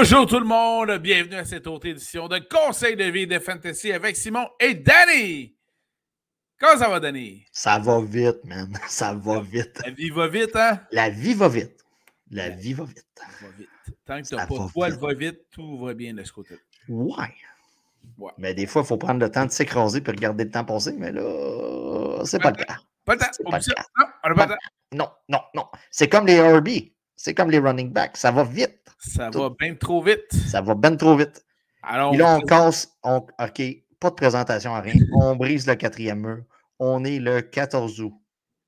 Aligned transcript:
Bonjour 0.00 0.26
tout 0.26 0.38
le 0.38 0.46
monde, 0.46 0.96
bienvenue 0.98 1.34
à 1.34 1.44
cette 1.44 1.66
autre 1.66 1.88
édition 1.88 2.28
de 2.28 2.38
Conseil 2.38 2.94
de 2.94 3.02
vie 3.02 3.26
de 3.26 3.40
Fantasy 3.40 3.90
avec 3.90 4.14
Simon 4.14 4.46
et 4.60 4.74
Danny. 4.74 5.56
Comment 6.56 6.78
ça 6.78 6.88
va, 6.88 7.00
Danny? 7.00 7.44
Ça 7.50 7.80
va 7.80 8.00
vite, 8.00 8.44
man. 8.44 8.72
Ça 8.88 9.12
va 9.14 9.40
vite. 9.40 9.80
La 9.84 9.90
vie 9.90 10.10
va 10.10 10.28
vite, 10.28 10.54
hein? 10.54 10.80
La 10.92 11.10
vie 11.10 11.34
va 11.34 11.48
vite. 11.48 11.84
La 12.30 12.48
vie 12.48 12.74
va 12.74 12.84
vite. 12.84 13.04
Va 13.42 13.48
vite. 13.58 13.68
Tant 14.06 14.22
que 14.22 14.28
tu 14.28 14.36
n'as 14.36 14.46
pas 14.46 14.54
va 14.54 14.66
de 14.66 14.70
poil 14.70 14.92
vite. 14.92 15.00
va 15.00 15.14
vite, 15.14 15.40
tout 15.50 15.78
va 15.78 15.94
bien 15.94 16.14
de 16.14 16.22
ce 16.22 16.32
côté. 16.32 16.54
Ouais. 16.88 17.34
Ouais. 18.18 18.30
Mais 18.38 18.54
des 18.54 18.68
fois, 18.68 18.82
il 18.82 18.86
faut 18.86 18.98
prendre 18.98 19.18
le 19.18 19.28
temps 19.32 19.46
de 19.46 19.50
s'écraser 19.50 20.00
puis 20.00 20.12
regarder 20.12 20.44
le 20.44 20.50
temps 20.52 20.64
passer, 20.64 20.92
mais 20.96 21.10
là, 21.10 22.20
c'est 22.24 22.40
pas 22.40 22.52
le 22.52 22.62
cas. 22.64 22.76
Pas 23.04 23.14
le 23.14 23.18
temps. 23.18 23.26
Oublie 23.40 23.50
pas 23.50 23.58
le 23.58 23.74
cas. 23.74 23.82
Non, 23.98 24.06
on 24.22 24.28
n'a 24.28 24.34
pas 24.36 24.46
le 24.46 24.50
temps. 24.52 24.58
Non, 24.92 25.10
non, 25.28 25.40
non. 25.54 25.66
C'est 25.90 26.08
comme 26.08 26.28
les 26.28 26.40
RB. 26.40 26.68
C'est 27.20 27.34
comme 27.34 27.50
les 27.50 27.58
running 27.58 27.92
backs. 27.92 28.16
Ça 28.16 28.30
va 28.30 28.44
vite. 28.44 28.80
Ça 29.00 29.28
Tout. 29.30 29.40
va 29.40 29.50
bien 29.58 29.74
trop 29.74 30.00
vite. 30.00 30.32
Ça 30.32 30.60
va 30.60 30.74
ben 30.76 30.96
trop 30.96 31.16
vite. 31.16 31.44
Alors, 31.82 32.10
Puis 32.12 32.18
là, 32.20 32.36
on 32.36 32.40
casse. 32.40 32.96
on- 33.02 33.26
OK, 33.40 33.62
pas 34.00 34.10
de 34.10 34.14
présentation 34.14 34.72
à 34.74 34.80
rien. 34.80 34.94
On 35.20 35.34
brise 35.34 35.66
le 35.66 35.74
quatrième 35.74 36.20
mur. 36.20 36.44
On 36.78 37.04
est 37.04 37.18
le 37.18 37.40
14 37.42 38.00
août. 38.00 38.14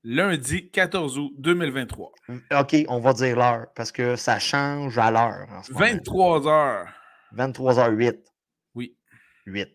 lundi 0.03 0.69
14 0.71 1.17
août 1.17 1.31
2023. 1.37 2.11
OK, 2.59 2.75
on 2.89 2.99
va 2.99 3.13
dire 3.13 3.37
l'heure 3.37 3.67
parce 3.75 3.91
que 3.91 4.15
ça 4.17 4.37
change 4.39 4.97
à 4.97 5.11
l'heure. 5.11 5.47
en 5.51 5.63
ce 5.63 5.71
moment. 5.71 5.85
23 5.85 6.47
heures. 6.47 6.87
23h08. 7.35 8.19
Oui. 8.75 8.97
8. 9.45 9.69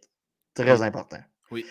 Très 0.55 0.83
important. 0.83 1.21
Oui. 1.51 1.65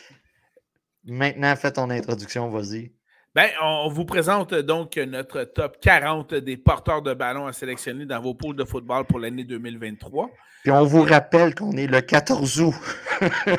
Maintenant, 1.03 1.55
fais 1.55 1.71
ton 1.71 1.89
introduction, 1.91 2.49
vas-y. 2.49 2.93
Ben, 3.35 3.49
on 3.61 3.89
vous 3.89 4.05
présente 4.05 4.53
donc 4.53 4.95
notre 4.95 5.43
top 5.43 5.81
40 5.81 6.35
des 6.35 6.55
porteurs 6.55 7.01
de 7.01 7.13
ballon 7.13 7.47
à 7.47 7.51
sélectionner 7.51 8.05
dans 8.05 8.21
vos 8.21 8.33
poules 8.33 8.55
de 8.55 8.63
football 8.63 9.03
pour 9.03 9.19
l'année 9.19 9.43
2023. 9.43 10.31
Puis 10.63 10.71
on 10.71 10.85
vous 10.85 11.01
rappelle 11.01 11.53
qu'on 11.53 11.73
est 11.73 11.87
le 11.87 11.99
14 11.99 12.61
août. 12.61 12.73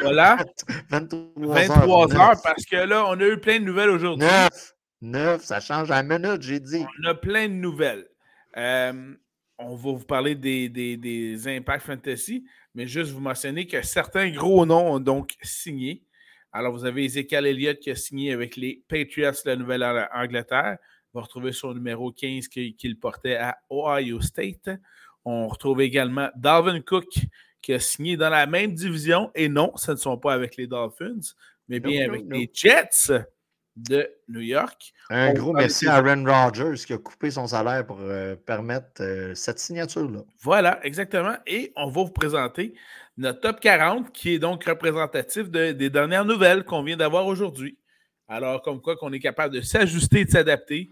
Voilà, 0.00 0.38
23 0.88 1.54
23 1.54 2.14
heures. 2.14 2.20
heures, 2.22 2.42
parce 2.42 2.64
que 2.64 2.76
là, 2.76 3.04
on 3.06 3.20
a 3.20 3.26
eu 3.26 3.38
plein 3.38 3.60
de 3.60 3.64
nouvelles 3.66 3.90
aujourd'hui. 3.90 4.26
9. 4.26 4.48
9, 5.02 5.44
ça 5.44 5.60
change 5.60 5.90
à 5.90 6.02
la 6.02 6.18
minute, 6.18 6.40
j'ai 6.40 6.58
dit. 6.58 6.82
On 7.02 7.08
a 7.10 7.14
plein 7.14 7.46
de 7.46 7.52
nouvelles. 7.52 8.06
Euh, 8.56 9.12
on 9.58 9.76
va 9.76 9.92
vous 9.92 10.06
parler 10.06 10.34
des, 10.34 10.70
des, 10.70 10.96
des 10.96 11.48
Impact 11.54 11.84
Fantasy, 11.84 12.46
mais 12.74 12.86
juste 12.86 13.10
vous 13.12 13.20
mentionner 13.20 13.66
que 13.66 13.82
certains 13.82 14.30
gros 14.30 14.64
noms 14.64 14.94
ont 14.94 15.00
donc 15.00 15.34
signé. 15.42 16.05
Alors, 16.56 16.72
vous 16.72 16.86
avez 16.86 17.04
Ezekiel 17.04 17.44
Elliott 17.46 17.78
qui 17.78 17.90
a 17.90 17.94
signé 17.94 18.32
avec 18.32 18.56
les 18.56 18.82
Patriots 18.88 19.30
de 19.44 19.50
la 19.50 19.56
Nouvelle-Angleterre. 19.56 20.78
On 21.12 21.18
va 21.18 21.24
retrouver 21.24 21.52
son 21.52 21.74
numéro 21.74 22.10
15 22.10 22.48
qui- 22.48 22.74
qu'il 22.74 22.98
portait 22.98 23.36
à 23.36 23.58
Ohio 23.70 24.22
State. 24.22 24.70
On 25.26 25.48
retrouve 25.48 25.82
également 25.82 26.30
Dalvin 26.34 26.80
Cook 26.80 27.12
qui 27.60 27.74
a 27.74 27.78
signé 27.78 28.16
dans 28.16 28.30
la 28.30 28.46
même 28.46 28.72
division. 28.72 29.30
Et 29.34 29.50
non, 29.50 29.72
ce 29.76 29.90
ne 29.90 29.96
sont 29.96 30.16
pas 30.16 30.32
avec 30.32 30.56
les 30.56 30.66
Dolphins, 30.66 31.20
mais 31.68 31.78
bien 31.78 32.06
non, 32.06 32.14
avec 32.14 32.24
non. 32.24 32.38
les 32.38 32.50
Jets 32.54 33.12
de 33.76 34.08
New 34.28 34.40
York. 34.40 34.92
Un 35.10 35.28
On 35.28 35.34
gros 35.34 35.52
merci 35.52 35.86
à 35.86 35.96
Aaron 35.96 36.24
Rodgers 36.24 36.82
qui 36.86 36.92
a 36.94 36.98
coupé 36.98 37.30
son 37.30 37.46
salaire 37.46 37.86
pour 37.86 37.98
euh, 38.00 38.34
permettre 38.36 39.00
euh, 39.02 39.34
cette 39.34 39.58
signature-là. 39.58 40.20
Voilà, 40.40 40.80
exactement. 40.84 41.36
Et 41.46 41.72
on 41.76 41.86
va 41.90 42.02
vous 42.04 42.10
présenter 42.10 42.74
notre 43.18 43.40
top 43.40 43.60
40 43.60 44.10
qui 44.12 44.34
est 44.34 44.38
donc 44.38 44.64
représentatif 44.64 45.50
de- 45.50 45.72
des 45.72 45.90
dernières 45.90 46.24
nouvelles 46.24 46.64
qu'on 46.64 46.82
vient 46.82 46.96
d'avoir 46.96 47.26
aujourd'hui. 47.26 47.78
Alors, 48.28 48.62
comme 48.62 48.80
quoi 48.80 48.96
qu'on 48.96 49.12
est 49.12 49.20
capable 49.20 49.54
de 49.54 49.60
s'ajuster 49.60 50.20
et 50.20 50.24
de 50.24 50.30
s'adapter. 50.30 50.90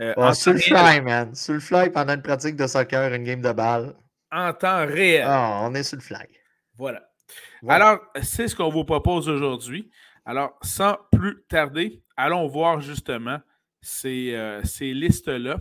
euh, 0.00 0.12
Ah, 0.16 0.34
sur 0.34 0.52
le 0.52 0.58
réel, 0.58 0.76
fly, 0.76 1.00
man. 1.00 1.34
Sur 1.34 1.54
le 1.54 1.60
fly 1.60 1.90
pendant 1.90 2.14
une 2.14 2.22
pratique 2.22 2.56
de 2.56 2.66
soccer, 2.66 3.12
une 3.14 3.24
game 3.24 3.40
de 3.42 3.52
balle. 3.52 3.94
en 4.30 4.52
temps 4.52 4.86
réel. 4.86 5.24
Ah, 5.26 5.60
on 5.64 5.74
est 5.74 5.82
sur 5.82 5.96
le 5.96 6.02
fly. 6.02 6.26
Voilà. 6.76 7.02
Alors, 7.68 7.98
c'est 8.22 8.46
ce 8.48 8.54
qu'on 8.54 8.68
vous 8.70 8.84
propose 8.84 9.28
aujourd'hui. 9.28 9.90
Alors, 10.24 10.56
sans 10.62 10.96
plus 11.12 11.42
tarder, 11.48 12.02
allons 12.20 12.46
voir 12.46 12.80
justement 12.80 13.38
ces, 13.80 14.34
euh, 14.34 14.62
ces 14.64 14.92
listes-là. 14.92 15.60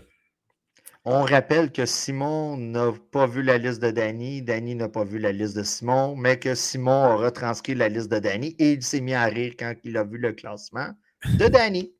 On 1.05 1.23
rappelle 1.23 1.71
que 1.71 1.85
Simon 1.85 2.57
n'a 2.57 2.91
pas 3.11 3.25
vu 3.25 3.41
la 3.41 3.57
liste 3.57 3.81
de 3.81 3.89
Danny, 3.89 4.41
Danny 4.41 4.75
n'a 4.75 4.89
pas 4.89 5.05
vu 5.05 5.17
la 5.17 5.31
liste 5.31 5.55
de 5.55 5.63
Simon, 5.63 6.15
mais 6.15 6.37
que 6.37 6.53
Simon 6.55 7.03
a 7.03 7.15
retranscrit 7.15 7.73
la 7.73 7.87
liste 7.87 8.11
de 8.11 8.19
Danny 8.19 8.55
et 8.59 8.73
il 8.73 8.83
s'est 8.83 8.99
mis 8.99 9.13
à 9.13 9.25
rire 9.25 9.53
quand 9.57 9.73
il 9.83 9.97
a 9.97 10.03
vu 10.03 10.17
le 10.17 10.33
classement 10.33 10.89
de 11.25 11.47
Danny. 11.47 11.93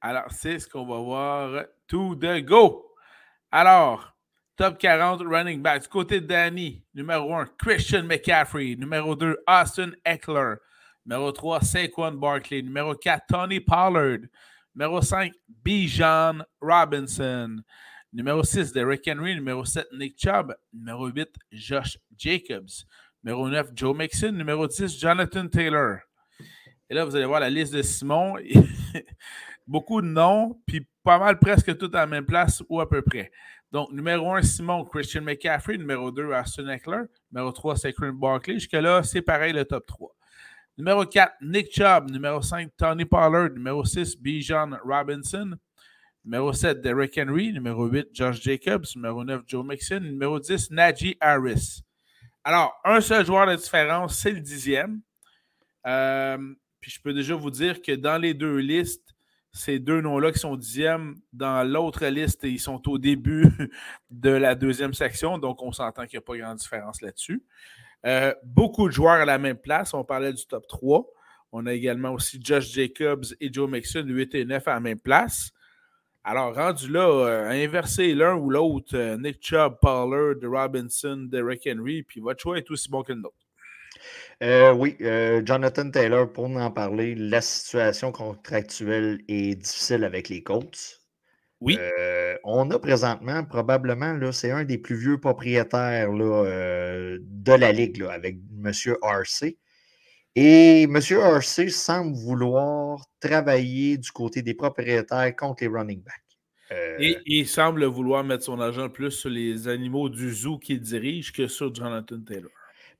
Alors, 0.00 0.30
c'est 0.30 0.60
ce 0.60 0.68
qu'on 0.68 0.86
va 0.86 0.98
voir 0.98 1.64
tout 1.88 2.14
de 2.14 2.38
go. 2.38 2.94
Alors, 3.50 4.16
top 4.56 4.78
40 4.78 5.22
running 5.22 5.60
back. 5.60 5.82
Du 5.82 5.88
côté 5.88 6.20
de 6.20 6.26
Danny, 6.26 6.84
numéro 6.94 7.34
1, 7.34 7.46
Christian 7.58 8.04
McCaffrey. 8.04 8.76
Numéro 8.76 9.16
2, 9.16 9.36
Austin 9.48 9.90
Eckler. 10.04 10.54
Numéro 11.06 11.30
3, 11.30 11.60
Saquon 11.60 12.12
Barkley. 12.18 12.62
Numéro 12.62 12.94
4, 12.94 13.26
Tony 13.28 13.60
Pollard. 13.60 14.26
Numéro 14.74 15.00
5, 15.00 15.32
Bijan 15.64 16.42
Robinson. 16.60 17.62
Numéro 18.12 18.42
6, 18.42 18.72
Derrick 18.72 19.06
Henry. 19.06 19.36
Numéro 19.36 19.64
7, 19.64 19.86
Nick 19.92 20.18
Chubb. 20.18 20.52
Numéro 20.72 21.06
8, 21.06 21.28
Josh 21.52 21.96
Jacobs. 22.16 22.84
Numéro 23.22 23.48
9, 23.48 23.70
Joe 23.74 23.96
Mixon. 23.96 24.32
Numéro 24.32 24.66
10, 24.66 24.98
Jonathan 24.98 25.46
Taylor. 25.46 25.98
Et 26.90 26.94
là, 26.94 27.04
vous 27.04 27.14
allez 27.14 27.24
voir 27.24 27.38
la 27.38 27.50
liste 27.50 27.72
de 27.72 27.82
Simon. 27.82 28.34
Beaucoup 29.66 30.00
de 30.00 30.08
noms, 30.08 30.60
puis 30.66 30.88
pas 31.04 31.18
mal 31.18 31.38
presque 31.38 31.76
tout 31.78 31.90
à 31.94 31.98
la 31.98 32.06
même 32.06 32.26
place 32.26 32.64
ou 32.68 32.80
à 32.80 32.88
peu 32.88 33.02
près. 33.02 33.30
Donc, 33.70 33.92
numéro 33.92 34.32
1, 34.34 34.42
Simon, 34.42 34.84
Christian 34.84 35.22
McCaffrey. 35.22 35.78
Numéro 35.78 36.10
2, 36.10 36.32
Austin 36.32 36.68
Eckler. 36.68 37.02
Numéro 37.30 37.52
3, 37.52 37.76
Saquon 37.76 38.12
Barkley. 38.12 38.54
Jusque-là, 38.54 39.04
c'est 39.04 39.22
pareil, 39.22 39.52
le 39.52 39.64
top 39.64 39.86
3. 39.86 40.15
Numéro 40.78 41.06
4, 41.06 41.36
Nick 41.40 41.72
Chubb. 41.72 42.10
Numéro 42.10 42.42
5, 42.42 42.70
Tony 42.76 43.04
Pollard. 43.04 43.50
Numéro 43.50 43.84
6, 43.84 44.16
Bijan 44.18 44.76
Robinson. 44.84 45.56
Numéro 46.24 46.52
7, 46.52 46.80
Derrick 46.80 47.16
Henry. 47.16 47.52
Numéro 47.52 47.86
8, 47.86 48.08
Josh 48.12 48.42
Jacobs. 48.42 48.86
Numéro 48.94 49.24
9, 49.24 49.42
Joe 49.46 49.64
Mixon. 49.64 50.00
Numéro 50.00 50.38
10, 50.38 50.70
Najee 50.70 51.16
Harris. 51.20 51.82
Alors, 52.44 52.78
un 52.84 53.00
seul 53.00 53.24
joueur 53.24 53.46
de 53.46 53.56
différence, 53.56 54.18
c'est 54.18 54.32
le 54.32 54.40
dixième. 54.40 55.00
Euh, 55.86 56.38
puis 56.80 56.90
je 56.90 57.00
peux 57.00 57.12
déjà 57.12 57.34
vous 57.34 57.50
dire 57.50 57.82
que 57.82 57.92
dans 57.92 58.18
les 58.18 58.34
deux 58.34 58.58
listes, 58.58 59.02
ces 59.52 59.78
deux 59.78 60.00
noms-là 60.00 60.30
qui 60.30 60.38
sont 60.38 60.56
dixièmes, 60.56 61.16
dans 61.32 61.66
l'autre 61.66 62.06
liste, 62.06 62.44
ils 62.44 62.60
sont 62.60 62.88
au 62.88 62.98
début 62.98 63.46
de 64.10 64.30
la 64.30 64.54
deuxième 64.54 64.94
section, 64.94 65.38
donc 65.38 65.62
on 65.62 65.72
s'entend 65.72 66.06
qu'il 66.06 66.18
n'y 66.18 66.22
a 66.22 66.26
pas 66.26 66.36
grande 66.36 66.58
différence 66.58 67.00
là-dessus. 67.00 67.42
Euh, 68.06 68.32
beaucoup 68.44 68.88
de 68.88 68.92
joueurs 68.92 69.20
à 69.20 69.24
la 69.24 69.38
même 69.38 69.56
place. 69.56 69.92
On 69.92 70.04
parlait 70.04 70.32
du 70.32 70.46
top 70.46 70.66
3. 70.68 71.04
On 71.52 71.66
a 71.66 71.72
également 71.72 72.12
aussi 72.12 72.38
Josh 72.42 72.72
Jacobs 72.72 73.24
et 73.40 73.52
Joe 73.52 73.68
Mixon, 73.68 74.04
8 74.06 74.34
et 74.34 74.44
9 74.44 74.68
à 74.68 74.74
la 74.74 74.80
même 74.80 75.00
place. 75.00 75.50
Alors, 76.22 76.54
rendu 76.54 76.90
là, 76.90 77.08
euh, 77.08 77.50
inverser 77.50 78.14
l'un 78.14 78.34
ou 78.34 78.50
l'autre, 78.50 78.96
euh, 78.96 79.16
Nick 79.16 79.38
Chubb, 79.40 79.76
Pollard, 79.80 80.34
Robinson, 80.42 81.28
Derrick 81.30 81.68
Henry, 81.68 82.02
puis 82.02 82.20
votre 82.20 82.40
choix 82.40 82.58
est 82.58 82.70
aussi 82.70 82.90
bon 82.90 83.02
que 83.02 83.12
le 83.12 83.20
nôtre. 83.20 83.36
Oui, 84.78 84.96
Jonathan 85.44 85.90
Taylor, 85.90 86.30
pour 86.30 86.44
en 86.44 86.70
parler, 86.70 87.14
la 87.14 87.40
situation 87.40 88.12
contractuelle 88.12 89.20
est 89.28 89.54
difficile 89.54 90.04
avec 90.04 90.28
les 90.28 90.42
Colts. 90.42 91.05
Oui. 91.60 91.78
Euh, 91.80 92.36
on 92.44 92.70
a 92.70 92.78
présentement, 92.78 93.44
probablement, 93.44 94.32
c'est 94.32 94.50
un 94.50 94.64
des 94.64 94.78
plus 94.78 94.96
vieux 94.96 95.18
propriétaires 95.18 96.12
là, 96.12 96.44
euh, 96.44 97.18
de 97.20 97.52
la 97.52 97.72
Ligue 97.72 97.98
là, 97.98 98.12
avec 98.12 98.36
M. 98.62 98.70
RC. 99.02 99.56
Et 100.34 100.82
M. 100.82 100.96
RC 100.96 101.68
semble 101.70 102.14
vouloir 102.14 103.00
travailler 103.20 103.96
du 103.96 104.10
côté 104.10 104.42
des 104.42 104.52
propriétaires 104.52 105.34
contre 105.34 105.64
les 105.64 105.68
running 105.68 106.02
backs. 106.02 106.14
Euh, 106.72 106.96
Et 106.98 107.18
il 107.26 107.46
semble 107.46 107.84
vouloir 107.84 108.22
mettre 108.22 108.44
son 108.44 108.60
argent 108.60 108.88
plus 108.90 109.12
sur 109.12 109.30
les 109.30 109.68
animaux 109.68 110.08
du 110.08 110.34
zoo 110.34 110.58
qu'il 110.58 110.80
dirige 110.80 111.32
que 111.32 111.46
sur 111.46 111.74
Jonathan 111.74 112.20
Taylor. 112.20 112.50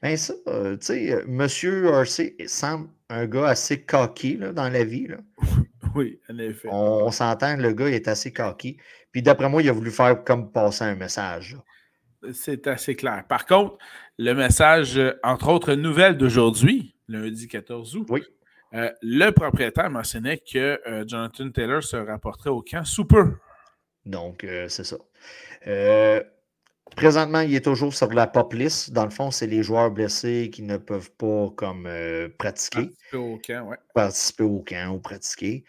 Ben 0.02 0.16
ça, 0.16 0.34
euh, 0.48 0.76
tu 0.76 0.86
sais, 0.86 1.12
euh, 1.12 1.24
Monsieur 1.26 1.86
RC 1.88 2.36
semble 2.46 2.88
un 3.08 3.26
gars 3.26 3.48
assez 3.48 3.82
cocky 3.82 4.36
là, 4.36 4.52
dans 4.52 4.68
la 4.68 4.84
vie. 4.84 5.06
Là. 5.08 5.18
Oui, 5.94 6.20
en 6.28 6.36
effet. 6.38 6.68
On, 6.70 7.06
on 7.06 7.10
s'entend, 7.10 7.56
le 7.56 7.72
gars 7.72 7.88
est 7.88 8.06
assez 8.06 8.30
cocky. 8.30 8.76
Puis 9.12 9.22
d'après 9.22 9.48
moi, 9.48 9.62
il 9.62 9.68
a 9.70 9.72
voulu 9.72 9.90
faire 9.90 10.22
comme 10.24 10.52
passer 10.52 10.84
un 10.84 10.94
message. 10.94 11.56
C'est 12.34 12.66
assez 12.66 12.94
clair. 12.96 13.24
Par 13.28 13.46
contre, 13.46 13.78
le 14.18 14.34
message, 14.34 14.98
euh, 14.98 15.18
entre 15.22 15.48
autres 15.48 15.72
nouvelles 15.74 16.18
d'aujourd'hui, 16.18 16.96
lundi 17.08 17.48
14 17.48 17.96
août, 17.96 18.06
Oui. 18.10 18.22
euh, 18.74 18.90
le 19.00 19.30
propriétaire 19.30 19.88
mentionnait 19.88 20.36
que 20.38 20.78
euh, 20.86 21.04
Jonathan 21.06 21.50
Taylor 21.50 21.82
se 21.82 21.96
rapporterait 21.96 22.50
au 22.50 22.60
camp 22.60 22.84
sous 22.84 23.06
peu. 23.06 23.32
Donc, 24.04 24.44
euh, 24.44 24.68
c'est 24.68 24.84
ça. 24.84 24.96
Présentement, 26.94 27.40
il 27.40 27.54
est 27.54 27.64
toujours 27.64 27.94
sur 27.94 28.12
la 28.12 28.26
pop 28.26 28.52
list. 28.54 28.92
Dans 28.92 29.04
le 29.04 29.10
fond, 29.10 29.30
c'est 29.30 29.46
les 29.46 29.62
joueurs 29.62 29.90
blessés 29.90 30.50
qui 30.52 30.62
ne 30.62 30.76
peuvent 30.76 31.10
pas 31.12 31.50
comme 31.56 31.86
euh, 31.86 32.28
pratiquer, 32.38 32.90
Participer 33.10 33.16
au 33.16 33.38
camp, 33.38 33.68
ouais. 33.68 33.76
participer 33.94 34.44
au 34.44 34.60
camp 34.60 34.94
ou 34.94 35.00
pratiquer. 35.00 35.64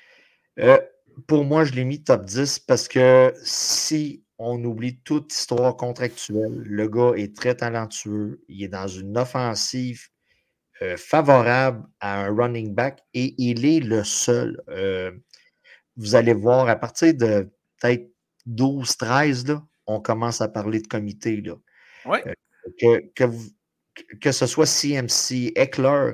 Euh, 0.60 0.80
pour 1.28 1.44
moi, 1.44 1.66
je 1.66 1.74
l'ai 1.74 1.84
mis 1.84 2.04
top 2.04 2.24
10 2.24 2.60
parce 2.60 2.88
que 2.88 3.34
si 3.44 4.24
on 4.40 4.64
oublie 4.64 5.00
toute 5.00 5.34
histoire 5.34 5.76
contractuelle. 5.76 6.62
Le 6.64 6.88
gars 6.88 7.14
est 7.16 7.36
très 7.36 7.56
talentueux. 7.56 8.44
Il 8.48 8.64
est 8.64 8.68
dans 8.68 8.88
une 8.88 9.18
offensive 9.18 10.10
euh, 10.84 10.96
favorable 10.96 11.84
à 12.00 12.26
un 12.26 12.36
running 12.36 12.76
back 12.76 13.02
et 13.16 13.34
il 13.40 13.66
est 13.66 13.80
le 13.80 14.04
seul. 14.04 14.62
Vous 15.96 16.14
allez 16.14 16.34
voir, 16.34 16.70
à 16.70 16.76
partir 16.76 17.16
de 17.16 17.50
peut-être 17.82 18.12
12-13, 18.48 19.60
on 19.88 20.00
commence 20.00 20.42
à 20.42 20.48
parler 20.48 20.82
de 20.82 20.88
comité. 20.88 21.42
Là. 21.42 21.56
Euh, 22.06 22.34
que, 23.16 23.26
que, 24.22 24.32
ce 24.32 24.46
soit 24.46 24.66
CMC, 24.66 25.54
Eckler, 25.56 26.14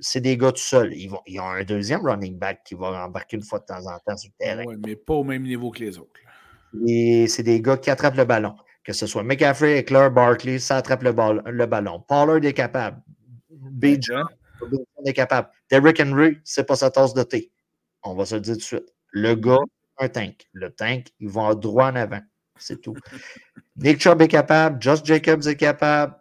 c'est 0.00 0.20
des 0.20 0.36
gars 0.36 0.52
tout 0.52 0.58
seuls. 0.58 0.92
Ils, 0.94 1.08
vont, 1.08 1.20
ils 1.26 1.38
ont 1.38 1.48
un 1.48 1.62
deuxième 1.64 2.04
running 2.04 2.38
back 2.38 2.62
qui 2.64 2.74
va 2.74 3.04
embarquer 3.04 3.36
une 3.36 3.42
fois 3.42 3.60
de 3.60 3.66
temps 3.66 3.86
en 3.86 3.98
temps 3.98 4.16
sur 4.16 4.30
le 4.38 4.44
terrain. 4.44 4.64
Oui, 4.66 4.76
mais 4.84 4.96
pas 4.96 5.14
au 5.14 5.24
même 5.24 5.42
niveau 5.42 5.70
que 5.70 5.80
les 5.80 5.98
autres. 5.98 6.20
Et 6.86 7.26
c'est 7.28 7.42
des 7.42 7.60
gars 7.60 7.76
qui 7.76 7.90
attrapent 7.90 8.16
le 8.16 8.24
ballon. 8.24 8.54
Que 8.82 8.94
ce 8.94 9.06
soit 9.06 9.22
McCaffrey, 9.22 9.78
Eckler, 9.78 10.08
Barkley, 10.10 10.58
ça 10.58 10.78
attrape 10.78 11.02
le, 11.02 11.12
le 11.50 11.66
ballon. 11.66 12.00
Pollard 12.00 12.42
est 12.42 12.54
capable. 12.54 13.02
Bijan 13.50 14.24
est 15.04 15.12
capable. 15.12 15.48
Derrick 15.70 16.00
Henry, 16.00 16.38
c'est 16.44 16.66
pas 16.66 16.76
sa 16.76 16.90
tasse 16.90 17.14
de 17.14 17.22
thé. 17.22 17.52
On 18.02 18.14
va 18.14 18.24
se 18.24 18.36
le 18.36 18.40
dire 18.40 18.54
tout 18.54 18.60
de 18.60 18.64
suite. 18.64 18.94
Le 19.12 19.34
gars, 19.34 19.58
un 19.98 20.08
tank. 20.08 20.46
Le 20.52 20.70
tank, 20.70 21.08
il 21.18 21.28
va 21.28 21.54
droit 21.54 21.90
en 21.90 21.96
avant. 21.96 22.20
C'est 22.60 22.80
tout. 22.80 22.94
Nick 23.76 24.00
Chubb 24.00 24.22
est 24.22 24.28
capable. 24.28 24.80
Josh 24.80 25.00
Jacobs 25.04 25.46
est 25.46 25.56
capable. 25.56 26.14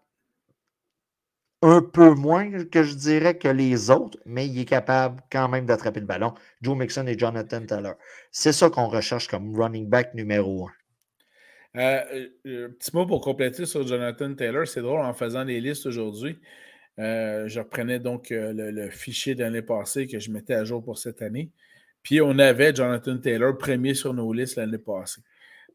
Un 1.61 1.81
peu 1.81 2.13
moins 2.13 2.63
que 2.65 2.83
je 2.83 2.95
dirais 2.95 3.37
que 3.37 3.49
les 3.49 3.89
autres, 3.89 4.17
mais 4.25 4.47
il 4.47 4.57
est 4.59 4.65
capable 4.65 5.21
quand 5.29 5.49
même 5.49 5.65
d'attraper 5.65 5.99
le 5.99 6.05
ballon. 6.05 6.33
Joe 6.61 6.77
Mixon 6.77 7.05
et 7.05 7.19
Jonathan 7.19 7.65
Taylor. 7.65 7.95
C'est 8.31 8.53
ça 8.53 8.69
qu'on 8.69 8.87
recherche 8.87 9.27
comme 9.27 9.53
running 9.53 9.89
back 9.89 10.13
numéro 10.13 10.67
un. 10.67 10.71
Euh, 11.75 12.27
euh, 12.47 12.69
petit 12.69 12.95
mot 12.95 13.05
pour 13.05 13.21
compléter 13.21 13.65
sur 13.65 13.85
Jonathan 13.85 14.33
Taylor. 14.33 14.67
C'est 14.67 14.81
drôle, 14.81 15.01
en 15.01 15.13
faisant 15.13 15.43
les 15.43 15.59
listes 15.59 15.85
aujourd'hui, 15.85 16.39
euh, 16.97 17.47
je 17.47 17.59
reprenais 17.59 17.99
donc 17.99 18.29
le, 18.31 18.71
le, 18.71 18.89
fichier 18.89 19.35
de 19.35 19.43
l'année 19.43 19.61
passée 19.61 20.07
que 20.07 20.19
je 20.19 20.31
mettais 20.31 20.55
à 20.55 20.63
jour 20.63 20.83
pour 20.83 20.97
cette 20.97 21.21
année. 21.21 21.51
Puis 22.03 22.21
on 22.21 22.39
avait 22.39 22.73
Jonathan 22.73 23.17
Taylor 23.17 23.57
premier 23.57 23.93
sur 23.93 24.13
nos 24.13 24.31
listes 24.33 24.55
l'année 24.55 24.77
passée. 24.77 25.21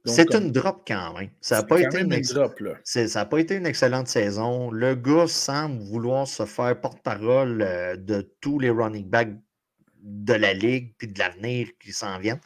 C'est 0.07 0.35
une 0.35 0.53
drop 0.53 0.83
quand 0.87 1.15
même. 1.19 1.31
Ça 1.41 1.57
n'a 1.57 1.63
pas, 1.63 1.81
été 1.81 2.01
une 2.01 2.09
drop, 2.09 2.61
ça 2.85 3.25
pas 3.25 3.39
été 3.39 3.57
une 3.57 3.67
excellente 3.67 4.07
saison. 4.09 4.71
Le 4.71 4.95
gars 4.95 5.27
semble 5.27 5.83
vouloir 5.83 6.29
se 6.29 6.45
faire 6.45 6.79
porte-parole 6.79 7.63
euh, 7.63 7.97
de 7.97 8.21
tous 8.41 8.59
les 8.59 8.69
running 8.69 9.09
backs 9.09 9.35
de 10.03 10.35
la 10.35 10.53
ligue 10.53 10.95
puis 10.99 11.09
de 11.09 11.19
l'avenir 11.19 11.69
qui 11.81 11.93
s'en 11.93 12.19
viennent. 12.19 12.41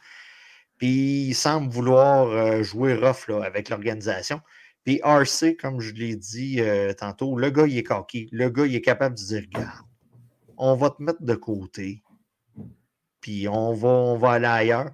Puis 0.76 1.26
il 1.28 1.34
semble 1.34 1.68
vouloir 1.72 2.28
euh, 2.28 2.62
jouer 2.62 2.94
rough 2.94 3.28
avec 3.42 3.68
l'organisation. 3.68 4.40
Puis 4.84 5.00
RC, 5.02 5.56
comme 5.56 5.80
je 5.80 5.92
l'ai 5.94 6.14
dit 6.14 6.60
euh, 6.60 6.92
tantôt, 6.92 7.36
le 7.36 7.50
gars, 7.50 7.66
il 7.66 7.76
est 7.76 7.82
coquille. 7.82 8.28
Le 8.30 8.48
gars, 8.50 8.66
il 8.66 8.76
est 8.76 8.80
capable 8.80 9.16
de 9.16 9.22
dire 9.22 9.42
Regarde, 9.42 9.86
on 10.56 10.76
va 10.76 10.90
te 10.90 11.02
mettre 11.02 11.22
de 11.22 11.34
côté. 11.34 12.04
Puis 13.20 13.48
on 13.48 13.74
va, 13.74 13.88
on 13.88 14.16
va 14.16 14.32
aller 14.32 14.46
ailleurs. 14.46 14.92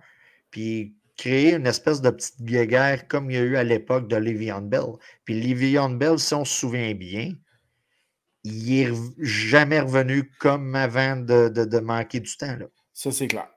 Puis 0.50 0.96
créer 1.16 1.54
une 1.54 1.66
espèce 1.66 2.00
de 2.00 2.10
petite 2.10 2.42
guéguerre 2.42 3.06
comme 3.08 3.30
il 3.30 3.34
y 3.34 3.40
a 3.40 3.42
eu 3.42 3.56
à 3.56 3.64
l'époque 3.64 4.08
de 4.08 4.16
Le'Veon 4.16 4.62
Bell. 4.62 4.94
Puis 5.24 5.40
Le'Veon 5.40 5.90
Bell, 5.90 6.18
si 6.18 6.34
on 6.34 6.44
se 6.44 6.54
souvient 6.54 6.94
bien, 6.94 7.32
il 8.44 8.66
n'est 8.66 8.98
jamais 9.18 9.80
revenu 9.80 10.30
comme 10.38 10.74
avant 10.74 11.16
de, 11.16 11.78
manquer 11.80 12.20
du 12.20 12.36
temps. 12.36 12.56
Là. 12.56 12.66
Ça, 12.92 13.10
c'est 13.10 13.28
clair. 13.28 13.48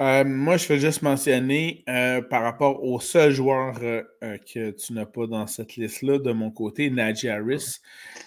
Euh, 0.00 0.24
moi, 0.24 0.56
je 0.56 0.66
veux 0.66 0.78
juste 0.78 1.02
mentionner 1.02 1.84
euh, 1.88 2.22
par 2.22 2.42
rapport 2.42 2.82
au 2.82 2.98
seul 2.98 3.30
joueur 3.30 3.78
euh, 3.82 4.02
que 4.20 4.70
tu 4.70 4.92
n'as 4.94 5.06
pas 5.06 5.26
dans 5.26 5.46
cette 5.46 5.76
liste-là, 5.76 6.18
de 6.18 6.32
mon 6.32 6.50
côté, 6.50 6.90
Najee 6.90 7.28
Harris. 7.28 7.76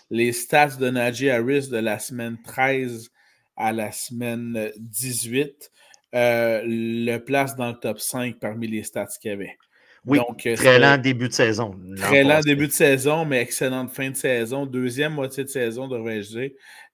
Les 0.09 0.31
stats 0.31 0.77
de 0.77 0.89
Najee 0.89 1.29
Harris 1.29 1.67
de 1.69 1.77
la 1.77 1.99
semaine 1.99 2.37
13 2.45 3.09
à 3.57 3.73
la 3.73 3.91
semaine 3.91 4.71
18 4.77 5.71
euh, 6.15 6.61
le 6.65 7.17
place 7.17 7.55
dans 7.55 7.67
le 7.67 7.75
top 7.75 7.99
5 7.99 8.39
parmi 8.39 8.67
les 8.67 8.83
stats 8.83 9.07
qu'il 9.19 9.31
y 9.31 9.33
avait. 9.33 9.57
Oui, 10.05 10.19
Donc, 10.19 10.45
euh, 10.45 10.55
très 10.55 10.79
lent 10.79 10.97
début 10.97 11.27
de 11.27 11.33
saison. 11.33 11.75
Très 11.97 12.23
lent 12.23 12.39
début 12.41 12.67
de 12.67 12.71
saison, 12.71 13.25
mais 13.25 13.41
excellente 13.41 13.91
fin 13.91 14.11
de 14.11 14.15
saison. 14.15 14.65
Deuxième 14.65 15.13
moitié 15.13 15.43
de 15.43 15.49
saison, 15.49 15.87
devrais-je 15.87 16.29
dire. 16.29 16.49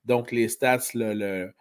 Donc, 0.05 0.31
les 0.31 0.47
stats, 0.47 0.79
le, 0.93 1.51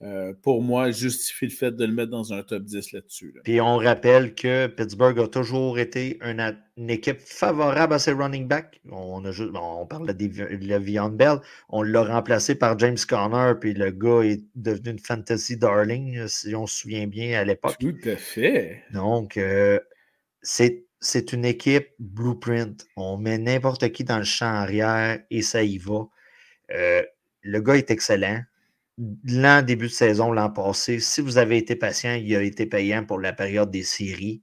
euh, 0.00 0.32
pour 0.42 0.62
moi, 0.62 0.92
justifient 0.92 1.46
le 1.46 1.50
fait 1.50 1.72
de 1.72 1.84
le 1.84 1.92
mettre 1.92 2.10
dans 2.10 2.32
un 2.32 2.44
top 2.44 2.62
10 2.62 2.92
là-dessus. 2.92 3.34
Puis 3.42 3.60
on 3.60 3.78
rappelle 3.78 4.34
que 4.34 4.68
Pittsburgh 4.68 5.18
a 5.18 5.26
toujours 5.26 5.80
été 5.80 6.20
une, 6.22 6.54
équipe 6.88 7.18
favorable 7.18 7.94
à 7.94 7.98
ses 7.98 8.12
running 8.12 8.46
backs. 8.46 8.80
On, 8.88 9.24
a 9.24 9.32
juste, 9.32 9.50
on 9.54 9.86
parle 9.86 10.06
de 10.14 10.56
Le'Veon 10.66 11.10
Bell. 11.10 11.40
On 11.68 11.82
l'a 11.82 12.04
remplacé 12.04 12.54
par 12.54 12.78
James 12.78 12.96
Conner, 13.08 13.54
puis 13.60 13.74
le 13.74 13.90
gars 13.90 14.22
est 14.22 14.44
devenu 14.54 14.90
une 14.90 14.98
fantasy 15.00 15.56
darling, 15.56 16.28
si 16.28 16.54
on 16.54 16.68
se 16.68 16.82
souvient 16.82 17.08
bien 17.08 17.40
à 17.40 17.44
l'époque. 17.44 17.76
Tout 17.80 17.96
à 18.04 18.14
fait. 18.14 18.84
Donc, 18.92 19.36
euh, 19.36 19.80
c'est 20.42 20.84
c'est 21.00 21.32
une 21.32 21.44
équipe 21.44 21.88
blueprint. 21.98 22.86
On 22.96 23.18
met 23.18 23.38
n'importe 23.38 23.88
qui 23.90 24.04
dans 24.04 24.18
le 24.18 24.24
champ 24.24 24.46
arrière 24.46 25.20
et 25.30 25.42
ça 25.42 25.62
y 25.62 25.78
va. 25.78 26.08
Euh, 26.72 27.02
le 27.42 27.60
gars 27.60 27.76
est 27.76 27.90
excellent 27.90 28.40
l'an 29.24 29.62
début 29.62 29.86
de 29.86 29.92
saison, 29.92 30.32
l'an 30.32 30.50
passé, 30.50 31.00
si 31.00 31.20
vous 31.20 31.38
avez 31.38 31.56
été 31.56 31.76
patient, 31.76 32.14
il 32.14 32.34
a 32.34 32.42
été 32.42 32.66
payant 32.66 33.04
pour 33.04 33.18
la 33.20 33.32
période 33.32 33.70
des 33.70 33.82
séries. 33.82 34.42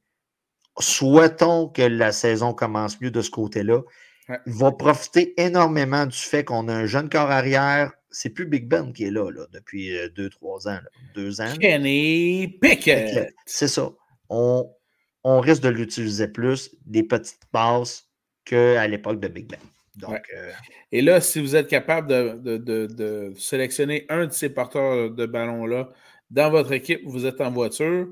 Souhaitons 0.79 1.69
que 1.69 1.81
la 1.81 2.11
saison 2.11 2.53
commence 2.53 2.99
mieux 3.01 3.11
de 3.11 3.21
ce 3.21 3.29
côté-là. 3.29 3.81
Il 4.47 4.53
va 4.53 4.71
profiter 4.71 5.39
énormément 5.39 6.05
du 6.05 6.17
fait 6.17 6.43
qu'on 6.43 6.67
a 6.67 6.73
un 6.73 6.85
jeune 6.85 7.09
corps 7.09 7.29
arrière. 7.29 7.91
C'est 8.09 8.29
plus 8.29 8.45
Big 8.45 8.67
Ben 8.67 8.91
qui 8.91 9.05
est 9.05 9.11
là, 9.11 9.29
depuis 9.51 9.95
euh, 9.95 10.09
deux, 10.09 10.29
trois 10.29 10.67
ans. 10.67 10.79
Deux 11.13 11.41
ans. 11.41 11.53
Kenny 11.59 12.47
Pickett. 12.61 13.33
C'est 13.45 13.67
ça. 13.67 13.91
On, 14.29 14.71
on 15.23 15.39
risque 15.41 15.61
de 15.61 15.69
l'utiliser 15.69 16.27
plus, 16.27 16.75
des 16.85 17.03
petites 17.03 17.45
passes 17.51 18.09
qu'à 18.45 18.87
l'époque 18.87 19.19
de 19.19 19.27
Big 19.27 19.47
Ben. 19.47 19.59
Euh, 20.03 20.51
Et 20.91 21.01
là, 21.01 21.21
si 21.21 21.39
vous 21.39 21.55
êtes 21.55 21.67
capable 21.67 22.07
de, 22.07 23.33
sélectionner 23.37 24.05
un 24.09 24.27
de 24.27 24.31
ces 24.31 24.49
porteurs 24.49 25.11
de 25.11 25.25
ballon-là 25.25 25.89
dans 26.29 26.49
votre 26.49 26.71
équipe, 26.73 27.01
vous 27.05 27.25
êtes 27.25 27.41
en 27.41 27.51
voiture. 27.51 28.07